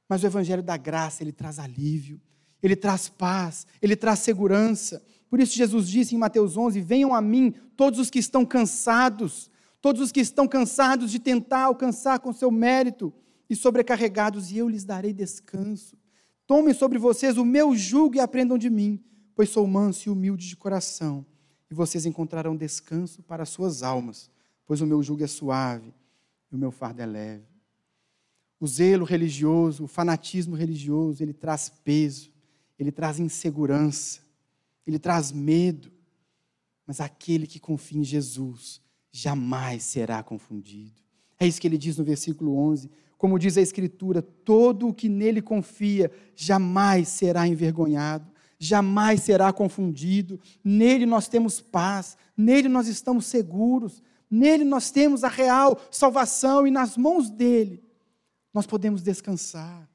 Mas 0.07 0.21
o 0.21 0.27
Evangelho 0.27 0.61
da 0.61 0.77
graça, 0.77 1.23
ele 1.23 1.31
traz 1.31 1.57
alívio, 1.57 2.21
ele 2.61 2.75
traz 2.75 3.09
paz, 3.09 3.65
ele 3.81 3.95
traz 3.95 4.19
segurança. 4.19 5.03
Por 5.27 5.39
isso, 5.39 5.55
Jesus 5.55 5.89
disse 5.89 6.13
em 6.13 6.19
Mateus 6.19 6.55
11: 6.55 6.79
Venham 6.79 7.11
a 7.11 7.19
mim 7.19 7.55
todos 7.75 7.97
os 7.97 8.11
que 8.11 8.19
estão 8.19 8.45
cansados, 8.45 9.48
todos 9.81 10.01
os 10.01 10.11
que 10.11 10.19
estão 10.19 10.47
cansados 10.47 11.11
de 11.11 11.19
tentar 11.19 11.63
alcançar 11.63 12.19
com 12.19 12.33
seu 12.33 12.51
mérito 12.51 13.13
e 13.49 13.55
sobrecarregados, 13.55 14.51
e 14.51 14.57
eu 14.57 14.69
lhes 14.69 14.83
darei 14.83 15.13
descanso. 15.13 15.97
Tomem 16.45 16.73
sobre 16.73 16.97
vocês 16.97 17.37
o 17.37 17.45
meu 17.45 17.75
jugo 17.75 18.15
e 18.15 18.19
aprendam 18.19 18.57
de 18.57 18.69
mim, 18.69 19.03
pois 19.35 19.49
sou 19.49 19.65
manso 19.67 20.09
e 20.09 20.11
humilde 20.11 20.47
de 20.47 20.55
coração, 20.55 21.25
e 21.69 21.73
vocês 21.73 22.05
encontrarão 22.05 22.55
descanso 22.55 23.23
para 23.23 23.43
as 23.43 23.49
suas 23.49 23.83
almas, 23.83 24.29
pois 24.65 24.81
o 24.81 24.85
meu 24.85 25.01
jugo 25.01 25.23
é 25.23 25.27
suave 25.27 25.93
e 26.51 26.55
o 26.55 26.57
meu 26.57 26.71
fardo 26.71 27.01
é 27.01 27.05
leve. 27.05 27.45
O 28.59 28.67
zelo 28.67 29.05
religioso, 29.05 29.85
o 29.85 29.87
fanatismo 29.87 30.55
religioso, 30.55 31.23
ele 31.23 31.33
traz 31.33 31.69
peso, 31.69 32.31
ele 32.77 32.91
traz 32.91 33.19
insegurança, 33.19 34.21
ele 34.85 34.99
traz 34.99 35.31
medo. 35.31 35.89
Mas 36.85 36.99
aquele 36.99 37.47
que 37.47 37.59
confia 37.59 37.99
em 37.99 38.03
Jesus 38.03 38.81
jamais 39.11 39.83
será 39.83 40.21
confundido. 40.23 41.01
É 41.39 41.47
isso 41.47 41.59
que 41.59 41.67
ele 41.67 41.77
diz 41.77 41.97
no 41.97 42.03
versículo 42.03 42.57
11: 42.57 42.89
como 43.17 43.37
diz 43.37 43.57
a 43.57 43.61
Escritura, 43.61 44.21
todo 44.21 44.87
o 44.87 44.93
que 44.93 45.09
nele 45.09 45.41
confia 45.41 46.09
jamais 46.35 47.09
será 47.09 47.45
envergonhado, 47.45 48.25
jamais 48.57 49.21
será 49.21 49.51
confundido. 49.51 50.39
Nele 50.63 51.05
nós 51.05 51.27
temos 51.27 51.59
paz, 51.59 52.17
nele 52.35 52.69
nós 52.69 52.87
estamos 52.87 53.25
seguros, 53.25 54.01
nele 54.31 54.63
nós 54.63 54.89
temos 54.89 55.25
a 55.25 55.27
real 55.27 55.79
salvação 55.91 56.65
e 56.65 56.71
nas 56.71 56.95
mãos 56.95 57.29
dele 57.29 57.83
nós 58.53 58.65
podemos 58.65 59.01
descansar. 59.03 59.89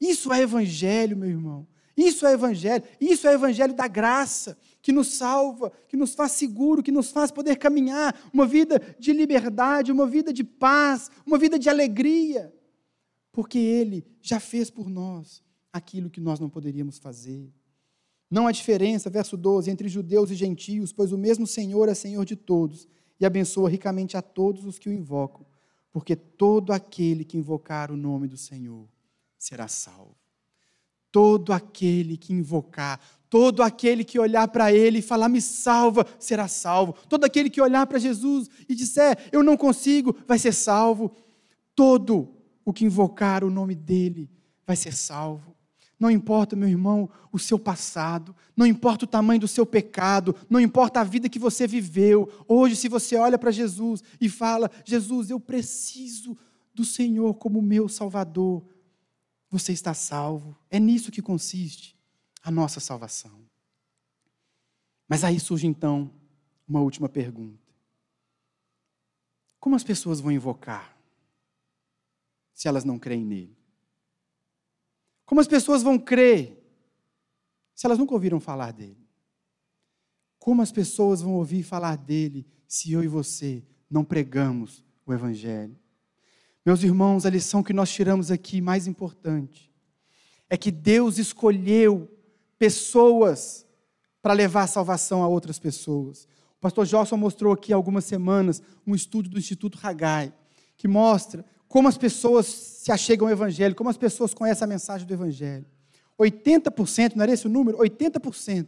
Isso 0.00 0.32
é 0.32 0.42
evangelho, 0.42 1.16
meu 1.16 1.28
irmão. 1.28 1.68
Isso 1.96 2.26
é 2.26 2.32
evangelho, 2.32 2.84
isso 3.00 3.26
é 3.26 3.32
evangelho 3.32 3.74
da 3.74 3.88
graça, 3.88 4.58
que 4.82 4.92
nos 4.92 5.14
salva, 5.14 5.72
que 5.88 5.96
nos 5.96 6.14
faz 6.14 6.32
seguro, 6.32 6.82
que 6.82 6.92
nos 6.92 7.10
faz 7.10 7.30
poder 7.30 7.56
caminhar 7.56 8.14
uma 8.32 8.46
vida 8.46 8.80
de 8.98 9.12
liberdade, 9.12 9.90
uma 9.90 10.06
vida 10.06 10.32
de 10.32 10.44
paz, 10.44 11.10
uma 11.24 11.38
vida 11.38 11.58
de 11.58 11.68
alegria 11.68 12.52
porque 13.36 13.58
Ele 13.58 14.02
já 14.22 14.40
fez 14.40 14.70
por 14.70 14.88
nós 14.88 15.44
aquilo 15.70 16.08
que 16.08 16.22
nós 16.22 16.40
não 16.40 16.48
poderíamos 16.48 16.96
fazer. 16.96 17.52
Não 18.30 18.46
há 18.46 18.50
diferença, 18.50 19.10
verso 19.10 19.36
12, 19.36 19.70
entre 19.70 19.90
judeus 19.90 20.30
e 20.30 20.34
gentios, 20.34 20.90
pois 20.90 21.12
o 21.12 21.18
mesmo 21.18 21.46
Senhor 21.46 21.86
é 21.86 21.92
Senhor 21.92 22.24
de 22.24 22.34
todos 22.34 22.88
e 23.20 23.26
abençoa 23.26 23.68
ricamente 23.68 24.16
a 24.16 24.22
todos 24.22 24.64
os 24.64 24.78
que 24.78 24.88
o 24.88 24.92
invocam, 24.92 25.44
porque 25.92 26.16
todo 26.16 26.72
aquele 26.72 27.26
que 27.26 27.36
invocar 27.36 27.92
o 27.92 27.96
nome 27.96 28.26
do 28.26 28.38
Senhor 28.38 28.88
será 29.38 29.68
salvo. 29.68 30.16
Todo 31.16 31.50
aquele 31.50 32.18
que 32.18 32.34
invocar, 32.34 33.00
todo 33.30 33.62
aquele 33.62 34.04
que 34.04 34.18
olhar 34.18 34.48
para 34.48 34.70
Ele 34.70 34.98
e 34.98 35.02
falar, 35.02 35.30
me 35.30 35.40
salva, 35.40 36.06
será 36.18 36.46
salvo. 36.46 36.92
Todo 37.08 37.24
aquele 37.24 37.48
que 37.48 37.58
olhar 37.58 37.86
para 37.86 37.98
Jesus 37.98 38.50
e 38.68 38.74
disser, 38.74 39.16
eu 39.32 39.42
não 39.42 39.56
consigo, 39.56 40.14
vai 40.28 40.38
ser 40.38 40.52
salvo. 40.52 41.16
Todo 41.74 42.34
o 42.66 42.70
que 42.70 42.84
invocar 42.84 43.42
o 43.42 43.48
nome 43.48 43.74
dele 43.74 44.28
vai 44.66 44.76
ser 44.76 44.92
salvo. 44.92 45.56
Não 45.98 46.10
importa, 46.10 46.54
meu 46.54 46.68
irmão, 46.68 47.08
o 47.32 47.38
seu 47.38 47.58
passado, 47.58 48.36
não 48.54 48.66
importa 48.66 49.06
o 49.06 49.08
tamanho 49.08 49.40
do 49.40 49.48
seu 49.48 49.64
pecado, 49.64 50.36
não 50.50 50.60
importa 50.60 51.00
a 51.00 51.04
vida 51.04 51.30
que 51.30 51.38
você 51.38 51.66
viveu. 51.66 52.28
Hoje, 52.46 52.76
se 52.76 52.90
você 52.90 53.16
olha 53.16 53.38
para 53.38 53.50
Jesus 53.50 54.04
e 54.20 54.28
fala: 54.28 54.70
Jesus, 54.84 55.30
eu 55.30 55.40
preciso 55.40 56.36
do 56.74 56.84
Senhor 56.84 57.32
como 57.36 57.62
meu 57.62 57.88
Salvador, 57.88 58.62
você 59.50 59.72
está 59.72 59.94
salvo. 59.94 60.56
É 60.70 60.78
nisso 60.78 61.12
que 61.12 61.22
consiste 61.22 61.96
a 62.42 62.50
nossa 62.50 62.80
salvação. 62.80 63.46
Mas 65.08 65.24
aí 65.24 65.38
surge 65.38 65.66
então 65.66 66.12
uma 66.66 66.80
última 66.80 67.08
pergunta: 67.08 67.72
Como 69.60 69.76
as 69.76 69.84
pessoas 69.84 70.20
vão 70.20 70.32
invocar? 70.32 70.96
se 72.56 72.66
elas 72.66 72.84
não 72.84 72.98
creem 72.98 73.22
nele? 73.22 73.54
Como 75.26 75.42
as 75.42 75.46
pessoas 75.46 75.82
vão 75.82 75.98
crer 75.98 76.58
se 77.74 77.84
elas 77.86 77.98
nunca 77.98 78.14
ouviram 78.14 78.40
falar 78.40 78.72
dele? 78.72 79.06
Como 80.38 80.62
as 80.62 80.72
pessoas 80.72 81.20
vão 81.20 81.34
ouvir 81.34 81.62
falar 81.62 81.96
dele 81.96 82.46
se 82.66 82.92
eu 82.92 83.04
e 83.04 83.08
você 83.08 83.62
não 83.90 84.02
pregamos 84.02 84.82
o 85.04 85.12
Evangelho? 85.12 85.78
Meus 86.66 86.82
irmãos, 86.82 87.24
a 87.24 87.30
lição 87.30 87.62
que 87.62 87.72
nós 87.72 87.88
tiramos 87.92 88.32
aqui, 88.32 88.60
mais 88.60 88.88
importante, 88.88 89.72
é 90.50 90.56
que 90.56 90.72
Deus 90.72 91.16
escolheu 91.16 92.10
pessoas 92.58 93.64
para 94.20 94.32
levar 94.32 94.64
a 94.64 94.66
salvação 94.66 95.22
a 95.22 95.28
outras 95.28 95.60
pessoas. 95.60 96.26
O 96.58 96.60
pastor 96.60 96.84
Joshua 96.84 97.16
mostrou 97.16 97.52
aqui 97.52 97.72
há 97.72 97.76
algumas 97.76 98.04
semanas 98.04 98.60
um 98.84 98.96
estudo 98.96 99.28
do 99.28 99.38
Instituto 99.38 99.78
Hagai, 99.80 100.34
que 100.76 100.88
mostra 100.88 101.44
como 101.68 101.86
as 101.86 101.96
pessoas 101.96 102.46
se 102.46 102.90
achegam 102.90 103.28
ao 103.28 103.32
Evangelho, 103.32 103.76
como 103.76 103.88
as 103.88 103.96
pessoas 103.96 104.34
conhecem 104.34 104.64
a 104.64 104.68
mensagem 104.68 105.06
do 105.06 105.14
Evangelho. 105.14 105.66
80%, 106.18 107.14
não 107.14 107.22
era 107.22 107.32
esse 107.32 107.46
o 107.46 107.50
número? 107.50 107.78
80% 107.78 108.66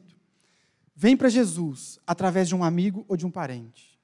vem 0.94 1.16
para 1.16 1.28
Jesus 1.28 1.98
através 2.06 2.46
de 2.46 2.54
um 2.54 2.62
amigo 2.62 3.04
ou 3.08 3.16
de 3.16 3.26
um 3.26 3.30
parente. 3.30 3.97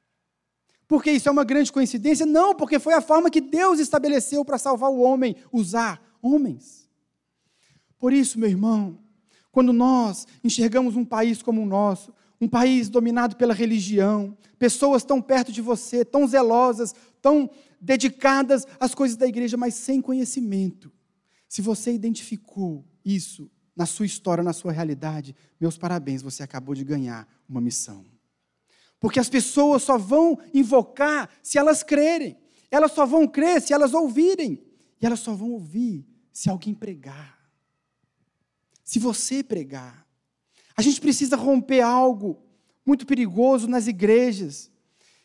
Porque 0.94 1.10
isso 1.10 1.28
é 1.28 1.32
uma 1.32 1.42
grande 1.42 1.72
coincidência? 1.72 2.24
Não, 2.24 2.54
porque 2.54 2.78
foi 2.78 2.94
a 2.94 3.00
forma 3.00 3.28
que 3.28 3.40
Deus 3.40 3.80
estabeleceu 3.80 4.44
para 4.44 4.58
salvar 4.58 4.92
o 4.92 5.00
homem, 5.00 5.34
usar 5.50 6.00
homens. 6.22 6.88
Por 7.98 8.12
isso, 8.12 8.38
meu 8.38 8.48
irmão, 8.48 9.00
quando 9.50 9.72
nós 9.72 10.24
enxergamos 10.44 10.94
um 10.94 11.04
país 11.04 11.42
como 11.42 11.60
o 11.60 11.66
nosso, 11.66 12.14
um 12.40 12.46
país 12.46 12.88
dominado 12.88 13.34
pela 13.34 13.52
religião, 13.52 14.38
pessoas 14.56 15.02
tão 15.02 15.20
perto 15.20 15.50
de 15.50 15.60
você, 15.60 16.04
tão 16.04 16.28
zelosas, 16.28 16.94
tão 17.20 17.50
dedicadas 17.80 18.64
às 18.78 18.94
coisas 18.94 19.16
da 19.16 19.26
igreja, 19.26 19.56
mas 19.56 19.74
sem 19.74 20.00
conhecimento. 20.00 20.92
Se 21.48 21.60
você 21.60 21.92
identificou 21.92 22.84
isso 23.04 23.50
na 23.74 23.84
sua 23.84 24.06
história, 24.06 24.44
na 24.44 24.52
sua 24.52 24.70
realidade, 24.70 25.34
meus 25.60 25.76
parabéns, 25.76 26.22
você 26.22 26.44
acabou 26.44 26.72
de 26.72 26.84
ganhar 26.84 27.26
uma 27.48 27.60
missão. 27.60 28.13
Porque 29.04 29.20
as 29.20 29.28
pessoas 29.28 29.82
só 29.82 29.98
vão 29.98 30.38
invocar 30.54 31.28
se 31.42 31.58
elas 31.58 31.82
crerem, 31.82 32.38
elas 32.70 32.90
só 32.92 33.04
vão 33.04 33.28
crer 33.28 33.60
se 33.60 33.74
elas 33.74 33.92
ouvirem, 33.92 34.64
e 34.98 35.04
elas 35.04 35.20
só 35.20 35.34
vão 35.34 35.50
ouvir 35.50 36.06
se 36.32 36.48
alguém 36.48 36.72
pregar. 36.72 37.38
Se 38.82 38.98
você 38.98 39.44
pregar. 39.44 40.08
A 40.74 40.80
gente 40.80 41.02
precisa 41.02 41.36
romper 41.36 41.82
algo 41.82 42.42
muito 42.86 43.04
perigoso 43.04 43.68
nas 43.68 43.86
igrejas, 43.86 44.72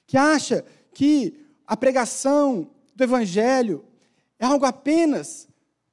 que 0.05 0.17
acha 0.17 0.65
que 0.93 1.39
a 1.65 1.77
pregação 1.77 2.69
do 2.93 3.03
Evangelho 3.05 3.85
é 4.37 4.45
algo 4.45 4.65
apenas 4.65 5.47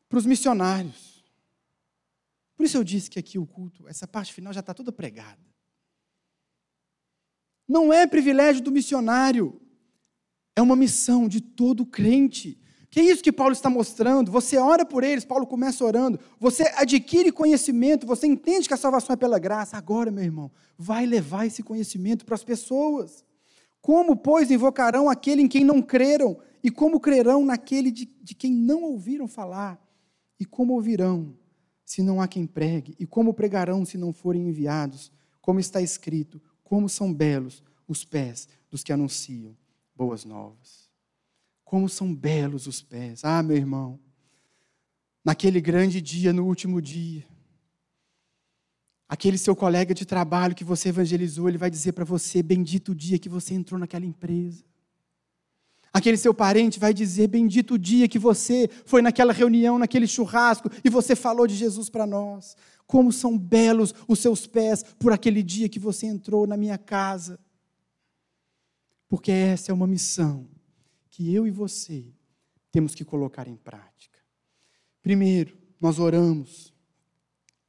para 0.09 0.18
os 0.18 0.26
missionários. 0.26 1.24
Por 2.57 2.66
isso 2.66 2.78
eu 2.78 2.82
disse 2.82 3.09
que 3.09 3.20
aqui 3.20 3.39
o 3.39 3.47
culto, 3.47 3.87
essa 3.87 4.09
parte 4.09 4.32
final 4.32 4.53
já 4.53 4.59
está 4.59 4.74
toda 4.74 4.91
pregada. 4.91 5.45
Não 7.69 7.93
é 7.93 8.07
privilégio 8.07 8.62
do 8.62 8.71
missionário, 8.71 9.61
é 10.55 10.62
uma 10.62 10.77
missão 10.77 11.29
de 11.29 11.41
todo 11.41 11.85
crente. 11.85 12.59
Que 12.89 13.01
é 13.01 13.03
isso 13.05 13.23
que 13.23 13.33
Paulo 13.33 13.53
está 13.53 13.69
mostrando. 13.69 14.33
Você 14.33 14.57
ora 14.57 14.85
por 14.87 15.05
eles, 15.05 15.25
Paulo 15.25 15.47
começa 15.47 15.85
orando. 15.85 16.19
Você 16.41 16.62
adquire 16.77 17.31
conhecimento, 17.31 18.07
você 18.07 18.27
entende 18.27 18.67
que 18.67 18.73
a 18.73 18.77
salvação 18.79 19.12
é 19.12 19.17
pela 19.17 19.39
graça. 19.39 19.77
Agora, 19.77 20.11
meu 20.11 20.25
irmão, 20.25 20.51
vai 20.79 21.05
levar 21.05 21.47
esse 21.47 21.62
conhecimento 21.62 22.25
para 22.25 22.35
as 22.35 22.43
pessoas. 22.43 23.23
Como, 23.83 24.17
pois, 24.17 24.51
invocarão 24.51 25.11
aquele 25.11 25.43
em 25.43 25.49
quem 25.49 25.62
não 25.62 25.83
creram? 25.83 26.39
E 26.64 26.71
como 26.71 26.99
crerão 26.99 27.45
naquele 27.45 27.91
de, 27.91 28.07
de 28.23 28.35
quem 28.35 28.51
não 28.51 28.83
ouviram 28.85 29.29
falar? 29.29 29.79
E 30.41 30.45
como 30.45 30.73
ouvirão 30.73 31.37
se 31.85 32.03
não 32.03 32.21
há 32.21 32.27
quem 32.27 32.47
pregue? 32.47 32.97
E 32.99 33.07
como 33.07 33.35
pregarão 33.35 33.85
se 33.85 33.99
não 33.99 34.12
forem 34.12 34.49
enviados? 34.49 35.12
Como 35.41 35.61
está 35.61 35.83
escrito: 35.83 36.41
como 36.67 36.89
são 36.89 37.14
belos 37.14 37.62
os 37.87 38.05
pés 38.05 38.49
dos 38.69 38.83
que 38.83 38.93
anunciam 38.93 39.57
boas 39.95 40.25
novas. 40.25 40.91
Como 41.64 41.89
são 41.89 42.12
belos 42.12 42.67
os 42.67 42.83
pés. 42.83 43.25
Ah, 43.25 43.41
meu 43.41 43.57
irmão, 43.57 44.01
naquele 45.25 45.61
grande 45.61 46.01
dia, 46.01 46.33
no 46.33 46.45
último 46.45 46.83
dia, 46.83 47.25
aquele 49.09 49.39
seu 49.39 49.55
colega 49.55 49.95
de 49.95 50.05
trabalho 50.05 50.57
que 50.57 50.64
você 50.64 50.89
evangelizou, 50.89 51.49
ele 51.49 51.57
vai 51.57 51.71
dizer 51.71 51.93
para 51.93 52.05
você: 52.05 52.43
Bendito 52.43 52.91
o 52.91 52.95
dia 52.97 53.19
que 53.19 53.29
você 53.29 53.55
entrou 53.55 53.79
naquela 53.79 54.05
empresa. 54.05 54.64
Aquele 55.93 56.17
seu 56.17 56.35
parente 56.35 56.81
vai 56.81 56.93
dizer: 56.93 57.29
Bendito 57.29 57.75
o 57.75 57.79
dia 57.79 58.09
que 58.09 58.19
você 58.19 58.69
foi 58.85 59.03
naquela 59.03 59.33
reunião, 59.33 59.79
naquele 59.79 60.09
churrasco, 60.09 60.69
e 60.85 60.91
você 60.91 61.14
falou 61.14 61.47
de 61.47 61.55
Jesus 61.55 61.89
para 61.89 62.09
nós. 62.09 62.57
Como 62.87 63.12
são 63.12 63.37
belos 63.37 63.95
os 64.07 64.18
seus 64.18 64.47
pés 64.47 64.82
por 64.99 65.12
aquele 65.12 65.43
dia 65.43 65.68
que 65.68 65.78
você 65.78 66.07
entrou 66.07 66.47
na 66.47 66.57
minha 66.57 66.78
casa. 66.78 67.39
Porque 69.09 69.30
essa 69.30 69.70
é 69.70 69.74
uma 69.74 69.87
missão 69.87 70.49
que 71.11 71.34
eu 71.34 71.47
e 71.47 71.51
você 71.51 72.05
temos 72.70 72.95
que 72.95 73.05
colocar 73.05 73.49
em 73.49 73.57
prática. 73.57 74.18
Primeiro, 75.03 75.57
nós 75.80 75.99
oramos. 75.99 76.72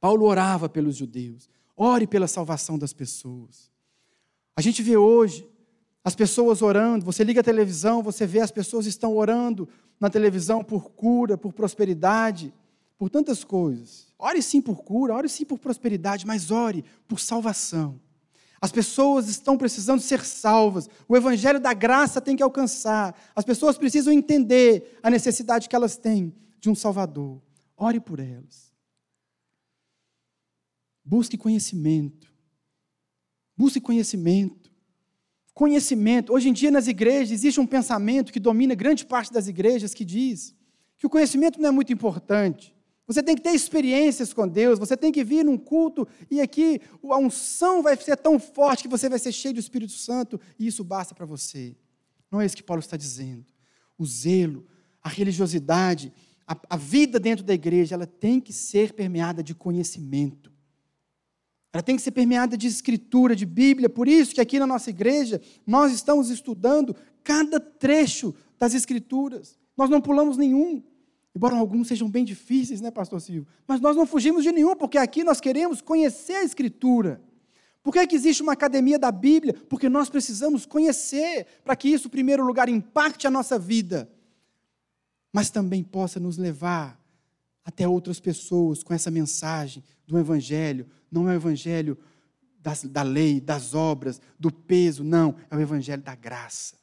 Paulo 0.00 0.26
orava 0.26 0.68
pelos 0.68 0.96
judeus. 0.96 1.48
Ore 1.76 2.06
pela 2.06 2.26
salvação 2.26 2.78
das 2.78 2.92
pessoas. 2.92 3.70
A 4.56 4.60
gente 4.60 4.82
vê 4.82 4.96
hoje 4.96 5.48
as 6.04 6.14
pessoas 6.14 6.62
orando, 6.62 7.04
você 7.04 7.22
liga 7.22 7.40
a 7.40 7.44
televisão, 7.44 8.02
você 8.02 8.26
vê 8.26 8.40
as 8.40 8.50
pessoas 8.50 8.86
estão 8.86 9.16
orando 9.16 9.68
na 10.00 10.08
televisão 10.08 10.64
por 10.64 10.90
cura, 10.90 11.36
por 11.36 11.52
prosperidade, 11.52 12.52
por 12.98 13.08
tantas 13.08 13.44
coisas. 13.44 14.12
Ore 14.18 14.42
sim 14.42 14.60
por 14.60 14.82
cura, 14.82 15.14
ore 15.14 15.28
sim 15.28 15.44
por 15.44 15.58
prosperidade, 15.58 16.26
mas 16.26 16.50
ore 16.50 16.84
por 17.06 17.20
salvação. 17.20 18.00
As 18.60 18.72
pessoas 18.72 19.28
estão 19.28 19.56
precisando 19.56 20.00
ser 20.00 20.24
salvas. 20.24 20.90
O 21.08 21.16
evangelho 21.16 21.60
da 21.60 21.72
graça 21.72 22.20
tem 22.20 22.36
que 22.36 22.42
alcançar. 22.42 23.16
As 23.34 23.44
pessoas 23.44 23.78
precisam 23.78 24.12
entender 24.12 24.98
a 25.00 25.08
necessidade 25.08 25.68
que 25.68 25.76
elas 25.76 25.96
têm 25.96 26.34
de 26.58 26.68
um 26.68 26.74
Salvador. 26.74 27.40
Ore 27.76 28.00
por 28.00 28.18
elas. 28.18 28.72
Busque 31.04 31.38
conhecimento. 31.38 32.26
Busque 33.56 33.80
conhecimento 33.80 34.68
conhecimento. 35.58 36.32
Hoje 36.32 36.48
em 36.48 36.52
dia, 36.52 36.70
nas 36.70 36.86
igrejas, 36.86 37.32
existe 37.32 37.58
um 37.58 37.66
pensamento 37.66 38.32
que 38.32 38.38
domina 38.38 38.76
grande 38.76 39.04
parte 39.04 39.32
das 39.32 39.48
igrejas 39.48 39.92
que 39.92 40.04
diz 40.04 40.54
que 40.96 41.04
o 41.04 41.10
conhecimento 41.10 41.60
não 41.60 41.70
é 41.70 41.72
muito 41.72 41.92
importante. 41.92 42.72
Você 43.08 43.22
tem 43.22 43.34
que 43.34 43.40
ter 43.40 43.52
experiências 43.52 44.34
com 44.34 44.46
Deus, 44.46 44.78
você 44.78 44.94
tem 44.94 45.10
que 45.10 45.24
vir 45.24 45.42
num 45.42 45.56
culto 45.56 46.06
e 46.30 46.42
aqui 46.42 46.78
a 47.02 47.16
unção 47.16 47.82
vai 47.82 47.96
ser 47.96 48.18
tão 48.18 48.38
forte 48.38 48.82
que 48.82 48.88
você 48.88 49.08
vai 49.08 49.18
ser 49.18 49.32
cheio 49.32 49.54
do 49.54 49.60
Espírito 49.60 49.92
Santo 49.92 50.38
e 50.58 50.66
isso 50.66 50.84
basta 50.84 51.14
para 51.14 51.24
você. 51.24 51.74
Não 52.30 52.38
é 52.38 52.44
isso 52.44 52.54
que 52.54 52.62
Paulo 52.62 52.80
está 52.80 52.98
dizendo. 52.98 53.46
O 53.96 54.04
zelo, 54.04 54.66
a 55.02 55.08
religiosidade, 55.08 56.12
a, 56.46 56.54
a 56.68 56.76
vida 56.76 57.18
dentro 57.18 57.42
da 57.42 57.54
igreja, 57.54 57.94
ela 57.94 58.06
tem 58.06 58.38
que 58.38 58.52
ser 58.52 58.92
permeada 58.92 59.42
de 59.42 59.54
conhecimento. 59.54 60.52
Ela 61.72 61.82
tem 61.82 61.96
que 61.96 62.02
ser 62.02 62.10
permeada 62.10 62.58
de 62.58 62.66
escritura, 62.66 63.34
de 63.34 63.46
Bíblia. 63.46 63.88
Por 63.88 64.06
isso 64.06 64.34
que 64.34 64.40
aqui 64.40 64.58
na 64.58 64.66
nossa 64.66 64.90
igreja 64.90 65.40
nós 65.66 65.94
estamos 65.94 66.28
estudando 66.28 66.94
cada 67.24 67.58
trecho 67.58 68.34
das 68.58 68.74
escrituras. 68.74 69.58
Nós 69.74 69.88
não 69.88 70.00
pulamos 70.00 70.36
nenhum. 70.36 70.82
Embora 71.38 71.54
alguns 71.54 71.86
sejam 71.86 72.10
bem 72.10 72.24
difíceis, 72.24 72.80
né, 72.80 72.90
pastor 72.90 73.20
Silvio? 73.20 73.46
Mas 73.64 73.80
nós 73.80 73.94
não 73.94 74.04
fugimos 74.04 74.42
de 74.42 74.50
nenhum, 74.50 74.74
porque 74.74 74.98
aqui 74.98 75.22
nós 75.22 75.40
queremos 75.40 75.80
conhecer 75.80 76.32
a 76.32 76.42
escritura. 76.42 77.22
Por 77.80 77.92
que, 77.92 78.00
é 78.00 78.06
que 78.08 78.16
existe 78.16 78.42
uma 78.42 78.54
academia 78.54 78.98
da 78.98 79.12
Bíblia? 79.12 79.54
Porque 79.68 79.88
nós 79.88 80.10
precisamos 80.10 80.66
conhecer, 80.66 81.46
para 81.62 81.76
que 81.76 81.88
isso, 81.88 82.08
em 82.08 82.10
primeiro 82.10 82.44
lugar, 82.44 82.68
impacte 82.68 83.24
a 83.24 83.30
nossa 83.30 83.56
vida, 83.56 84.10
mas 85.32 85.48
também 85.48 85.84
possa 85.84 86.18
nos 86.18 86.36
levar 86.36 87.00
até 87.64 87.86
outras 87.86 88.18
pessoas 88.18 88.82
com 88.82 88.92
essa 88.92 89.08
mensagem 89.08 89.84
do 90.08 90.18
Evangelho. 90.18 90.88
Não 91.08 91.28
é 91.28 91.34
o 91.34 91.36
Evangelho 91.36 91.96
das, 92.58 92.82
da 92.82 93.02
lei, 93.02 93.40
das 93.40 93.74
obras, 93.74 94.20
do 94.36 94.50
peso, 94.50 95.04
não. 95.04 95.36
É 95.48 95.54
o 95.54 95.60
Evangelho 95.60 96.02
da 96.02 96.16
graça. 96.16 96.74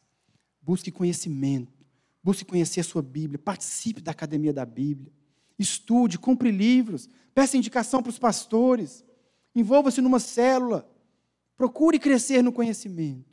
Busque 0.61 0.91
conhecimento, 0.91 1.74
busque 2.26 2.43
conhecer 2.43 2.80
a 2.80 2.84
sua 2.84 3.03
Bíblia, 3.03 3.38
participe 3.38 4.01
da 4.01 4.09
academia 4.09 4.51
da 4.51 4.65
Bíblia. 4.65 5.13
Estude, 5.59 6.17
compre 6.17 6.49
livros, 6.49 7.07
peça 7.36 7.55
indicação 7.55 8.01
para 8.01 8.09
os 8.09 8.17
pastores, 8.17 9.05
envolva-se 9.53 10.01
numa 10.01 10.19
célula, 10.19 10.89
procure 11.55 11.99
crescer 11.99 12.41
no 12.41 12.51
conhecimento. 12.51 13.30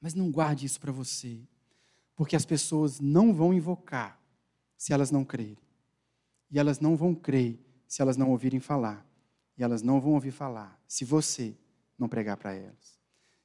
Mas 0.00 0.14
não 0.14 0.30
guarde 0.30 0.64
isso 0.64 0.78
para 0.78 0.92
você, 0.92 1.40
porque 2.14 2.36
as 2.36 2.46
pessoas 2.46 3.00
não 3.00 3.34
vão 3.34 3.52
invocar 3.52 4.22
se 4.76 4.92
elas 4.92 5.10
não 5.10 5.24
crerem. 5.24 5.58
E 6.48 6.60
elas 6.60 6.78
não 6.78 6.94
vão 6.94 7.16
crer 7.16 7.58
se 7.88 8.00
elas 8.00 8.16
não 8.16 8.30
ouvirem 8.30 8.60
falar. 8.60 9.04
E 9.58 9.64
elas 9.64 9.82
não 9.82 10.00
vão 10.00 10.12
ouvir 10.12 10.30
falar 10.30 10.80
se 10.86 11.04
você 11.04 11.56
não 11.98 12.08
pregar 12.08 12.36
para 12.36 12.54
elas. 12.54 12.96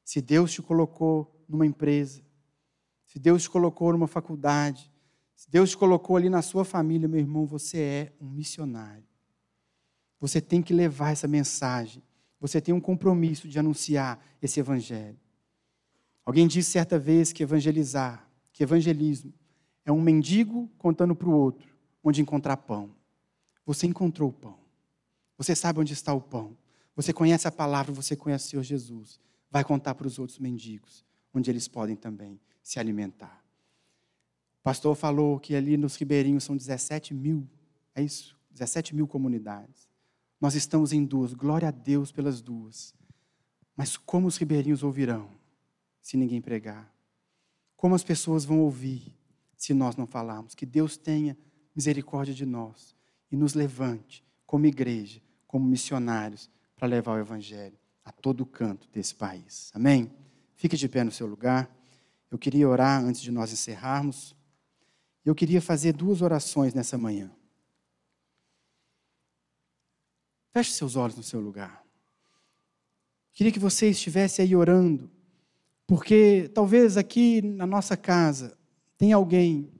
Se 0.05 0.21
Deus 0.21 0.51
te 0.51 0.61
colocou 0.61 1.43
numa 1.49 1.65
empresa, 1.65 2.21
se 3.11 3.19
Deus 3.19 3.45
colocou 3.45 3.91
numa 3.91 4.07
faculdade, 4.07 4.89
se 5.35 5.51
Deus 5.51 5.75
colocou 5.75 6.15
ali 6.15 6.29
na 6.29 6.41
sua 6.41 6.63
família, 6.63 7.09
meu 7.09 7.19
irmão, 7.19 7.45
você 7.45 7.77
é 7.77 8.13
um 8.21 8.29
missionário. 8.29 9.03
Você 10.17 10.39
tem 10.39 10.61
que 10.61 10.73
levar 10.73 11.11
essa 11.11 11.27
mensagem. 11.27 12.01
Você 12.39 12.61
tem 12.61 12.73
um 12.73 12.79
compromisso 12.79 13.49
de 13.49 13.59
anunciar 13.59 14.17
esse 14.41 14.61
evangelho. 14.61 15.19
Alguém 16.25 16.47
disse 16.47 16.71
certa 16.71 16.97
vez 16.97 17.33
que 17.33 17.43
evangelizar, 17.43 18.25
que 18.53 18.63
evangelismo 18.63 19.33
é 19.83 19.91
um 19.91 19.99
mendigo 19.99 20.71
contando 20.77 21.13
para 21.13 21.27
o 21.27 21.33
outro 21.33 21.69
onde 22.01 22.21
encontrar 22.21 22.55
pão. 22.55 22.95
Você 23.65 23.85
encontrou 23.85 24.29
o 24.29 24.33
pão. 24.33 24.57
Você 25.37 25.53
sabe 25.53 25.81
onde 25.81 25.91
está 25.91 26.13
o 26.13 26.21
pão. 26.21 26.57
Você 26.95 27.11
conhece 27.11 27.45
a 27.45 27.51
palavra, 27.51 27.91
você 27.91 28.15
conhece 28.15 28.47
o 28.47 28.49
Senhor 28.51 28.63
Jesus. 28.63 29.19
Vai 29.49 29.65
contar 29.65 29.95
para 29.95 30.07
os 30.07 30.17
outros 30.17 30.39
mendigos, 30.39 31.03
onde 31.33 31.51
eles 31.51 31.67
podem 31.67 31.97
também 31.97 32.39
se 32.61 32.79
alimentar. 32.79 33.43
O 34.59 34.63
pastor 34.63 34.95
falou 34.95 35.39
que 35.39 35.55
ali 35.55 35.75
nos 35.77 35.95
ribeirinhos 35.95 36.43
são 36.43 36.55
17 36.55 37.13
mil, 37.13 37.47
é 37.95 38.03
isso? 38.03 38.37
17 38.51 38.95
mil 38.95 39.07
comunidades. 39.07 39.89
Nós 40.39 40.55
estamos 40.55 40.93
em 40.93 41.03
duas, 41.03 41.33
glória 41.33 41.67
a 41.67 41.71
Deus 41.71 42.11
pelas 42.11 42.41
duas. 42.41 42.93
Mas 43.75 43.97
como 43.97 44.27
os 44.27 44.37
ribeirinhos 44.37 44.83
ouvirão 44.83 45.29
se 46.01 46.17
ninguém 46.17 46.41
pregar? 46.41 46.93
Como 47.75 47.95
as 47.95 48.03
pessoas 48.03 48.45
vão 48.45 48.59
ouvir 48.59 49.15
se 49.55 49.73
nós 49.73 49.95
não 49.95 50.05
falarmos? 50.05 50.53
Que 50.53 50.65
Deus 50.65 50.97
tenha 50.97 51.37
misericórdia 51.75 52.33
de 52.33 52.45
nós 52.45 52.95
e 53.31 53.35
nos 53.35 53.53
levante 53.53 54.23
como 54.45 54.65
igreja, 54.65 55.21
como 55.47 55.65
missionários, 55.65 56.49
para 56.75 56.87
levar 56.87 57.13
o 57.13 57.19
Evangelho 57.19 57.77
a 58.03 58.11
todo 58.11 58.45
canto 58.45 58.89
desse 58.91 59.15
país. 59.15 59.71
Amém? 59.73 60.11
Fique 60.55 60.75
de 60.75 60.89
pé 60.89 61.03
no 61.03 61.11
seu 61.11 61.25
lugar. 61.25 61.69
Eu 62.31 62.39
queria 62.39 62.67
orar 62.67 63.03
antes 63.03 63.21
de 63.21 63.29
nós 63.29 63.51
encerrarmos. 63.51 64.33
Eu 65.25 65.35
queria 65.35 65.61
fazer 65.61 65.91
duas 65.91 66.21
orações 66.21 66.73
nessa 66.73 66.97
manhã. 66.97 67.29
Feche 70.53 70.71
seus 70.71 70.95
olhos 70.95 71.17
no 71.17 71.23
seu 71.23 71.41
lugar. 71.41 71.85
Queria 73.33 73.51
que 73.51 73.59
você 73.59 73.89
estivesse 73.89 74.41
aí 74.41 74.55
orando, 74.55 75.11
porque 75.85 76.49
talvez 76.53 76.97
aqui 76.97 77.41
na 77.41 77.65
nossa 77.65 77.95
casa 77.95 78.57
tem 78.97 79.13
alguém 79.13 79.71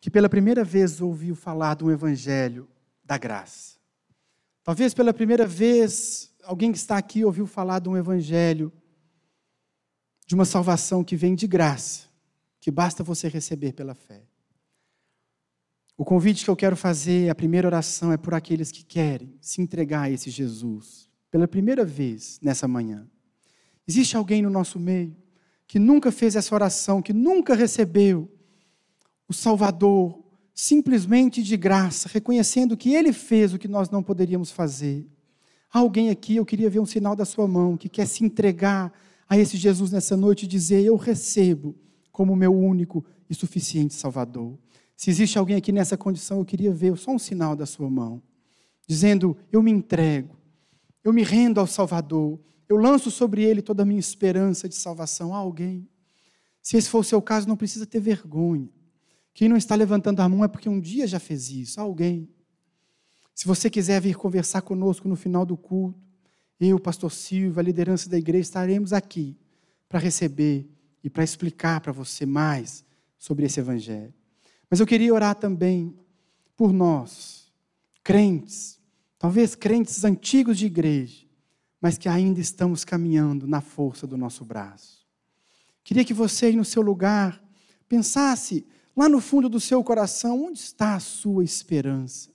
que 0.00 0.10
pela 0.10 0.28
primeira 0.28 0.62
vez 0.62 1.00
ouviu 1.00 1.34
falar 1.34 1.82
um 1.82 1.90
evangelho 1.90 2.68
da 3.04 3.18
graça. 3.18 3.76
Talvez 4.62 4.94
pela 4.94 5.12
primeira 5.14 5.46
vez 5.46 6.34
alguém 6.42 6.72
que 6.72 6.78
está 6.78 6.96
aqui 6.96 7.24
ouviu 7.24 7.46
falar 7.46 7.80
de 7.80 7.88
um 7.88 7.96
evangelho 7.96 8.72
de 10.26 10.34
uma 10.34 10.44
salvação 10.44 11.04
que 11.04 11.16
vem 11.16 11.34
de 11.34 11.46
graça, 11.46 12.06
que 12.60 12.70
basta 12.70 13.04
você 13.04 13.28
receber 13.28 13.72
pela 13.72 13.94
fé. 13.94 14.24
O 15.96 16.04
convite 16.04 16.44
que 16.44 16.50
eu 16.50 16.56
quero 16.56 16.76
fazer, 16.76 17.30
a 17.30 17.34
primeira 17.34 17.68
oração, 17.68 18.12
é 18.12 18.16
por 18.16 18.34
aqueles 18.34 18.70
que 18.70 18.84
querem 18.84 19.34
se 19.40 19.62
entregar 19.62 20.02
a 20.02 20.10
esse 20.10 20.28
Jesus, 20.28 21.08
pela 21.30 21.48
primeira 21.48 21.84
vez 21.84 22.38
nessa 22.42 22.68
manhã. 22.68 23.08
Existe 23.88 24.16
alguém 24.16 24.42
no 24.42 24.50
nosso 24.50 24.78
meio 24.78 25.16
que 25.66 25.78
nunca 25.78 26.12
fez 26.12 26.36
essa 26.36 26.54
oração, 26.54 27.00
que 27.00 27.12
nunca 27.12 27.54
recebeu 27.54 28.30
o 29.28 29.32
Salvador 29.32 30.22
simplesmente 30.54 31.42
de 31.42 31.56
graça, 31.56 32.08
reconhecendo 32.12 32.76
que 32.76 32.94
Ele 32.94 33.12
fez 33.12 33.52
o 33.52 33.58
que 33.58 33.68
nós 33.68 33.90
não 33.90 34.02
poderíamos 34.02 34.50
fazer. 34.50 35.06
Há 35.72 35.80
alguém 35.80 36.10
aqui, 36.10 36.36
eu 36.36 36.46
queria 36.46 36.70
ver 36.70 36.78
um 36.78 36.86
sinal 36.86 37.16
da 37.16 37.24
sua 37.24 37.46
mão, 37.48 37.76
que 37.76 37.88
quer 37.88 38.06
se 38.06 38.24
entregar 38.24 38.92
a 39.28 39.36
esse 39.36 39.56
Jesus 39.56 39.90
nessa 39.90 40.16
noite 40.16 40.44
e 40.44 40.48
dizer: 40.48 40.84
Eu 40.84 40.96
recebo 40.96 41.74
como 42.12 42.36
meu 42.36 42.54
único 42.54 43.04
e 43.28 43.34
suficiente 43.34 43.94
Salvador. 43.94 44.58
Se 44.96 45.10
existe 45.10 45.38
alguém 45.38 45.56
aqui 45.56 45.72
nessa 45.72 45.96
condição, 45.96 46.38
eu 46.38 46.44
queria 46.44 46.72
ver 46.72 46.96
só 46.96 47.10
um 47.10 47.18
sinal 47.18 47.54
da 47.54 47.66
sua 47.66 47.90
mão, 47.90 48.22
dizendo: 48.86 49.36
Eu 49.52 49.62
me 49.62 49.70
entrego, 49.70 50.36
eu 51.04 51.12
me 51.12 51.22
rendo 51.22 51.60
ao 51.60 51.66
Salvador, 51.66 52.40
eu 52.68 52.76
lanço 52.76 53.10
sobre 53.10 53.42
ele 53.42 53.62
toda 53.62 53.82
a 53.82 53.86
minha 53.86 54.00
esperança 54.00 54.68
de 54.68 54.74
salvação. 54.74 55.34
Há 55.34 55.38
alguém? 55.38 55.88
Se 56.62 56.76
esse 56.76 56.88
for 56.88 56.98
o 56.98 57.04
seu 57.04 57.22
caso, 57.22 57.46
não 57.46 57.56
precisa 57.56 57.86
ter 57.86 58.00
vergonha. 58.00 58.68
Quem 59.32 59.48
não 59.48 59.56
está 59.56 59.74
levantando 59.74 60.20
a 60.20 60.28
mão 60.28 60.42
é 60.42 60.48
porque 60.48 60.68
um 60.68 60.80
dia 60.80 61.06
já 61.06 61.20
fez 61.20 61.50
isso. 61.50 61.78
Há 61.78 61.82
alguém? 61.84 62.28
Se 63.34 63.46
você 63.46 63.68
quiser 63.68 64.00
vir 64.00 64.16
conversar 64.16 64.62
conosco 64.62 65.06
no 65.06 65.14
final 65.14 65.44
do 65.44 65.58
culto, 65.58 66.00
eu, 66.60 66.78
pastor 66.78 67.12
Silva, 67.12 67.60
a 67.60 67.64
liderança 67.64 68.08
da 68.08 68.16
igreja, 68.16 68.42
estaremos 68.42 68.92
aqui 68.92 69.36
para 69.88 69.98
receber 69.98 70.68
e 71.04 71.10
para 71.10 71.22
explicar 71.22 71.80
para 71.80 71.92
você 71.92 72.24
mais 72.24 72.84
sobre 73.18 73.46
esse 73.46 73.60
evangelho. 73.60 74.12
Mas 74.68 74.80
eu 74.80 74.86
queria 74.86 75.14
orar 75.14 75.34
também 75.34 75.94
por 76.56 76.72
nós, 76.72 77.52
crentes, 78.02 78.80
talvez 79.18 79.54
crentes 79.54 80.04
antigos 80.04 80.58
de 80.58 80.66
igreja, 80.66 81.26
mas 81.80 81.98
que 81.98 82.08
ainda 82.08 82.40
estamos 82.40 82.84
caminhando 82.84 83.46
na 83.46 83.60
força 83.60 84.06
do 84.06 84.16
nosso 84.16 84.44
braço. 84.44 85.06
Queria 85.84 86.04
que 86.04 86.14
você, 86.14 86.50
no 86.50 86.64
seu 86.64 86.82
lugar, 86.82 87.40
pensasse 87.88 88.66
lá 88.96 89.08
no 89.08 89.20
fundo 89.20 89.48
do 89.48 89.60
seu 89.60 89.84
coração: 89.84 90.46
onde 90.46 90.58
está 90.58 90.96
a 90.96 91.00
sua 91.00 91.44
esperança? 91.44 92.30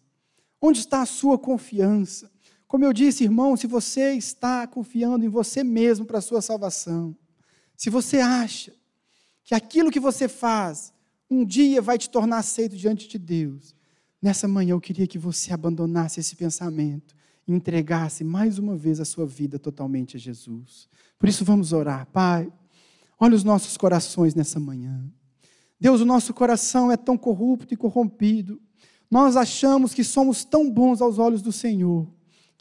Onde 0.62 0.80
está 0.80 1.02
a 1.02 1.06
sua 1.06 1.38
confiança? 1.38 2.31
Como 2.72 2.86
eu 2.86 2.94
disse, 2.94 3.26
irmão, 3.26 3.58
se 3.58 3.68
você 3.68 4.14
está 4.14 4.66
confiando 4.66 5.26
em 5.26 5.28
você 5.28 5.62
mesmo 5.62 6.06
para 6.06 6.20
a 6.20 6.22
sua 6.22 6.42
salvação, 6.42 7.14
se 7.76 7.90
você 7.90 8.20
acha 8.20 8.74
que 9.44 9.54
aquilo 9.54 9.92
que 9.92 10.00
você 10.00 10.30
faz 10.30 10.94
um 11.30 11.44
dia 11.44 11.82
vai 11.82 11.98
te 11.98 12.10
tornar 12.10 12.38
aceito 12.38 12.78
diante 12.78 13.10
de 13.10 13.20
Deus. 13.20 13.76
Nessa 14.22 14.48
manhã 14.48 14.72
eu 14.72 14.80
queria 14.80 15.06
que 15.06 15.18
você 15.18 15.52
abandonasse 15.52 16.22
esse 16.22 16.34
pensamento 16.34 17.14
e 17.46 17.52
entregasse 17.52 18.24
mais 18.24 18.58
uma 18.58 18.78
vez 18.78 19.02
a 19.02 19.06
sua 19.06 19.26
vida 19.26 19.60
totalmente 19.60 20.16
a 20.16 20.20
Jesus. 20.22 20.88
Por 21.20 21.28
isso 21.28 21.44
vamos 21.44 21.74
orar, 21.74 22.06
Pai. 22.06 22.50
Olha 23.20 23.36
os 23.36 23.44
nossos 23.44 23.76
corações 23.76 24.34
nessa 24.34 24.62
manhã. 24.62 25.12
Deus, 25.78 26.00
o 26.00 26.06
nosso 26.06 26.34
coração 26.34 26.90
é 26.90 26.96
tão 26.96 27.18
corrupto 27.18 27.74
e 27.74 27.78
corrompido. 27.78 28.62
Nós 29.10 29.36
achamos 29.36 29.94
que 29.94 30.06
somos 30.06 30.46
tão 30.46 30.72
bons 30.72 31.02
aos 31.02 31.20
olhos 31.20 31.42
do 31.42 31.52
Senhor, 31.52 32.08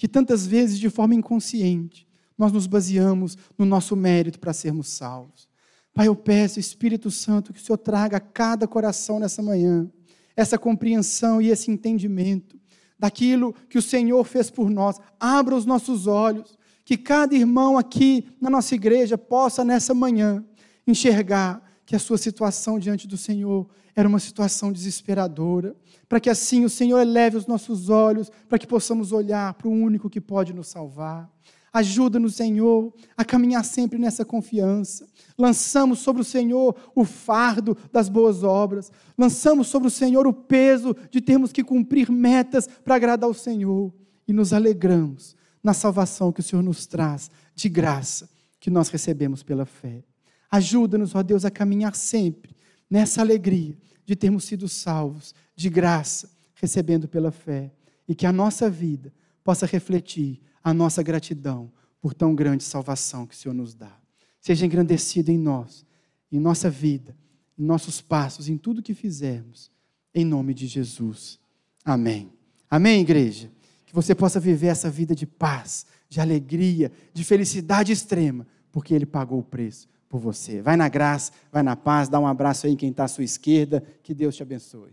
que 0.00 0.08
tantas 0.08 0.46
vezes, 0.46 0.78
de 0.78 0.88
forma 0.88 1.14
inconsciente, 1.14 2.08
nós 2.38 2.50
nos 2.50 2.66
baseamos 2.66 3.36
no 3.58 3.66
nosso 3.66 3.94
mérito 3.94 4.40
para 4.40 4.54
sermos 4.54 4.88
salvos. 4.88 5.46
Pai, 5.92 6.08
eu 6.08 6.16
peço, 6.16 6.58
Espírito 6.58 7.10
Santo, 7.10 7.52
que 7.52 7.60
o 7.60 7.62
Senhor 7.62 7.76
traga 7.76 8.16
a 8.16 8.20
cada 8.20 8.66
coração 8.66 9.20
nessa 9.20 9.42
manhã 9.42 9.90
essa 10.34 10.56
compreensão 10.56 11.42
e 11.42 11.50
esse 11.50 11.70
entendimento 11.70 12.58
daquilo 12.98 13.54
que 13.68 13.76
o 13.76 13.82
Senhor 13.82 14.24
fez 14.24 14.48
por 14.48 14.70
nós. 14.70 14.96
Abra 15.20 15.54
os 15.54 15.66
nossos 15.66 16.06
olhos, 16.06 16.58
que 16.82 16.96
cada 16.96 17.34
irmão 17.34 17.76
aqui 17.76 18.26
na 18.40 18.48
nossa 18.48 18.74
igreja 18.74 19.18
possa 19.18 19.62
nessa 19.66 19.92
manhã 19.92 20.42
enxergar 20.86 21.62
que 21.90 21.96
a 21.96 21.98
sua 21.98 22.16
situação 22.16 22.78
diante 22.78 23.08
do 23.08 23.16
Senhor 23.16 23.68
era 23.96 24.08
uma 24.08 24.20
situação 24.20 24.70
desesperadora, 24.70 25.74
para 26.08 26.20
que 26.20 26.30
assim 26.30 26.64
o 26.64 26.70
Senhor 26.70 27.00
eleve 27.00 27.36
os 27.36 27.48
nossos 27.48 27.88
olhos, 27.88 28.30
para 28.48 28.60
que 28.60 28.66
possamos 28.66 29.10
olhar 29.10 29.54
para 29.54 29.66
o 29.66 29.72
único 29.72 30.08
que 30.08 30.20
pode 30.20 30.52
nos 30.52 30.68
salvar. 30.68 31.28
Ajuda-nos, 31.72 32.36
Senhor, 32.36 32.94
a 33.16 33.24
caminhar 33.24 33.64
sempre 33.64 33.98
nessa 33.98 34.24
confiança. 34.24 35.04
Lançamos 35.36 35.98
sobre 35.98 36.22
o 36.22 36.24
Senhor 36.24 36.76
o 36.94 37.04
fardo 37.04 37.76
das 37.92 38.08
boas 38.08 38.44
obras. 38.44 38.92
Lançamos 39.18 39.66
sobre 39.66 39.88
o 39.88 39.90
Senhor 39.90 40.28
o 40.28 40.32
peso 40.32 40.94
de 41.10 41.20
termos 41.20 41.50
que 41.50 41.64
cumprir 41.64 42.08
metas 42.08 42.68
para 42.68 42.94
agradar 42.94 43.28
o 43.28 43.34
Senhor. 43.34 43.92
E 44.28 44.32
nos 44.32 44.52
alegramos 44.52 45.34
na 45.60 45.74
salvação 45.74 46.30
que 46.30 46.38
o 46.38 46.44
Senhor 46.44 46.62
nos 46.62 46.86
traz 46.86 47.32
de 47.52 47.68
graça, 47.68 48.30
que 48.60 48.70
nós 48.70 48.90
recebemos 48.90 49.42
pela 49.42 49.66
fé. 49.66 50.04
Ajuda-nos, 50.50 51.14
ó 51.14 51.22
Deus, 51.22 51.44
a 51.44 51.50
caminhar 51.50 51.94
sempre 51.94 52.56
nessa 52.90 53.20
alegria 53.20 53.78
de 54.04 54.16
termos 54.16 54.44
sido 54.44 54.68
salvos 54.68 55.32
de 55.54 55.70
graça, 55.70 56.28
recebendo 56.54 57.06
pela 57.06 57.30
fé. 57.30 57.72
E 58.08 58.14
que 58.14 58.26
a 58.26 58.32
nossa 58.32 58.68
vida 58.68 59.12
possa 59.44 59.66
refletir 59.66 60.40
a 60.64 60.74
nossa 60.74 61.02
gratidão 61.02 61.70
por 62.00 62.12
tão 62.12 62.34
grande 62.34 62.64
salvação 62.64 63.24
que 63.26 63.34
o 63.34 63.38
Senhor 63.38 63.54
nos 63.54 63.74
dá. 63.74 63.96
Seja 64.40 64.66
engrandecido 64.66 65.30
em 65.30 65.38
nós, 65.38 65.86
em 66.32 66.40
nossa 66.40 66.68
vida, 66.68 67.16
em 67.56 67.62
nossos 67.62 68.00
passos, 68.00 68.48
em 68.48 68.56
tudo 68.58 68.82
que 68.82 68.94
fizermos, 68.94 69.70
em 70.12 70.24
nome 70.24 70.52
de 70.52 70.66
Jesus. 70.66 71.38
Amém. 71.84 72.32
Amém, 72.68 73.02
igreja? 73.02 73.50
Que 73.86 73.94
você 73.94 74.14
possa 74.14 74.40
viver 74.40 74.68
essa 74.68 74.90
vida 74.90 75.14
de 75.14 75.26
paz, 75.26 75.86
de 76.08 76.20
alegria, 76.20 76.90
de 77.12 77.22
felicidade 77.22 77.92
extrema, 77.92 78.46
porque 78.72 78.92
Ele 78.92 79.06
pagou 79.06 79.38
o 79.38 79.44
preço 79.44 79.88
por 80.10 80.18
você. 80.18 80.60
Vai 80.60 80.76
na 80.76 80.88
graça, 80.88 81.30
vai 81.52 81.62
na 81.62 81.76
paz, 81.76 82.08
dá 82.08 82.18
um 82.18 82.26
abraço 82.26 82.66
aí 82.66 82.72
em 82.72 82.76
quem 82.76 82.90
está 82.90 83.04
à 83.04 83.08
sua 83.08 83.22
esquerda, 83.22 83.80
que 84.02 84.12
Deus 84.12 84.34
te 84.34 84.42
abençoe. 84.42 84.90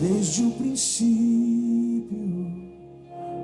Desde 0.00 0.44
o 0.44 0.52
princípio, 0.52 2.18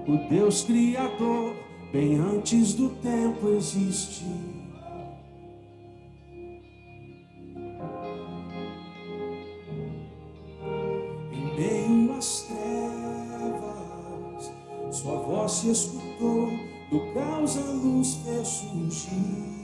o 0.07 0.29
Deus 0.29 0.65
Criador, 0.65 1.68
bem 1.93 2.17
antes 2.17 2.75
do 2.75 2.91
tempo 2.91 3.49
existir. 3.49 4.25
Em 11.33 11.57
meio 11.57 12.13
às 12.17 12.43
trevas, 12.43 13.73
sua 14.91 15.17
voz 15.21 15.53
se 15.53 15.71
escutou, 15.71 16.51
do 16.91 17.01
caos 17.15 17.57
a 17.57 17.71
luz 17.71 18.15
fez 18.25 18.49
surgir. 18.49 19.58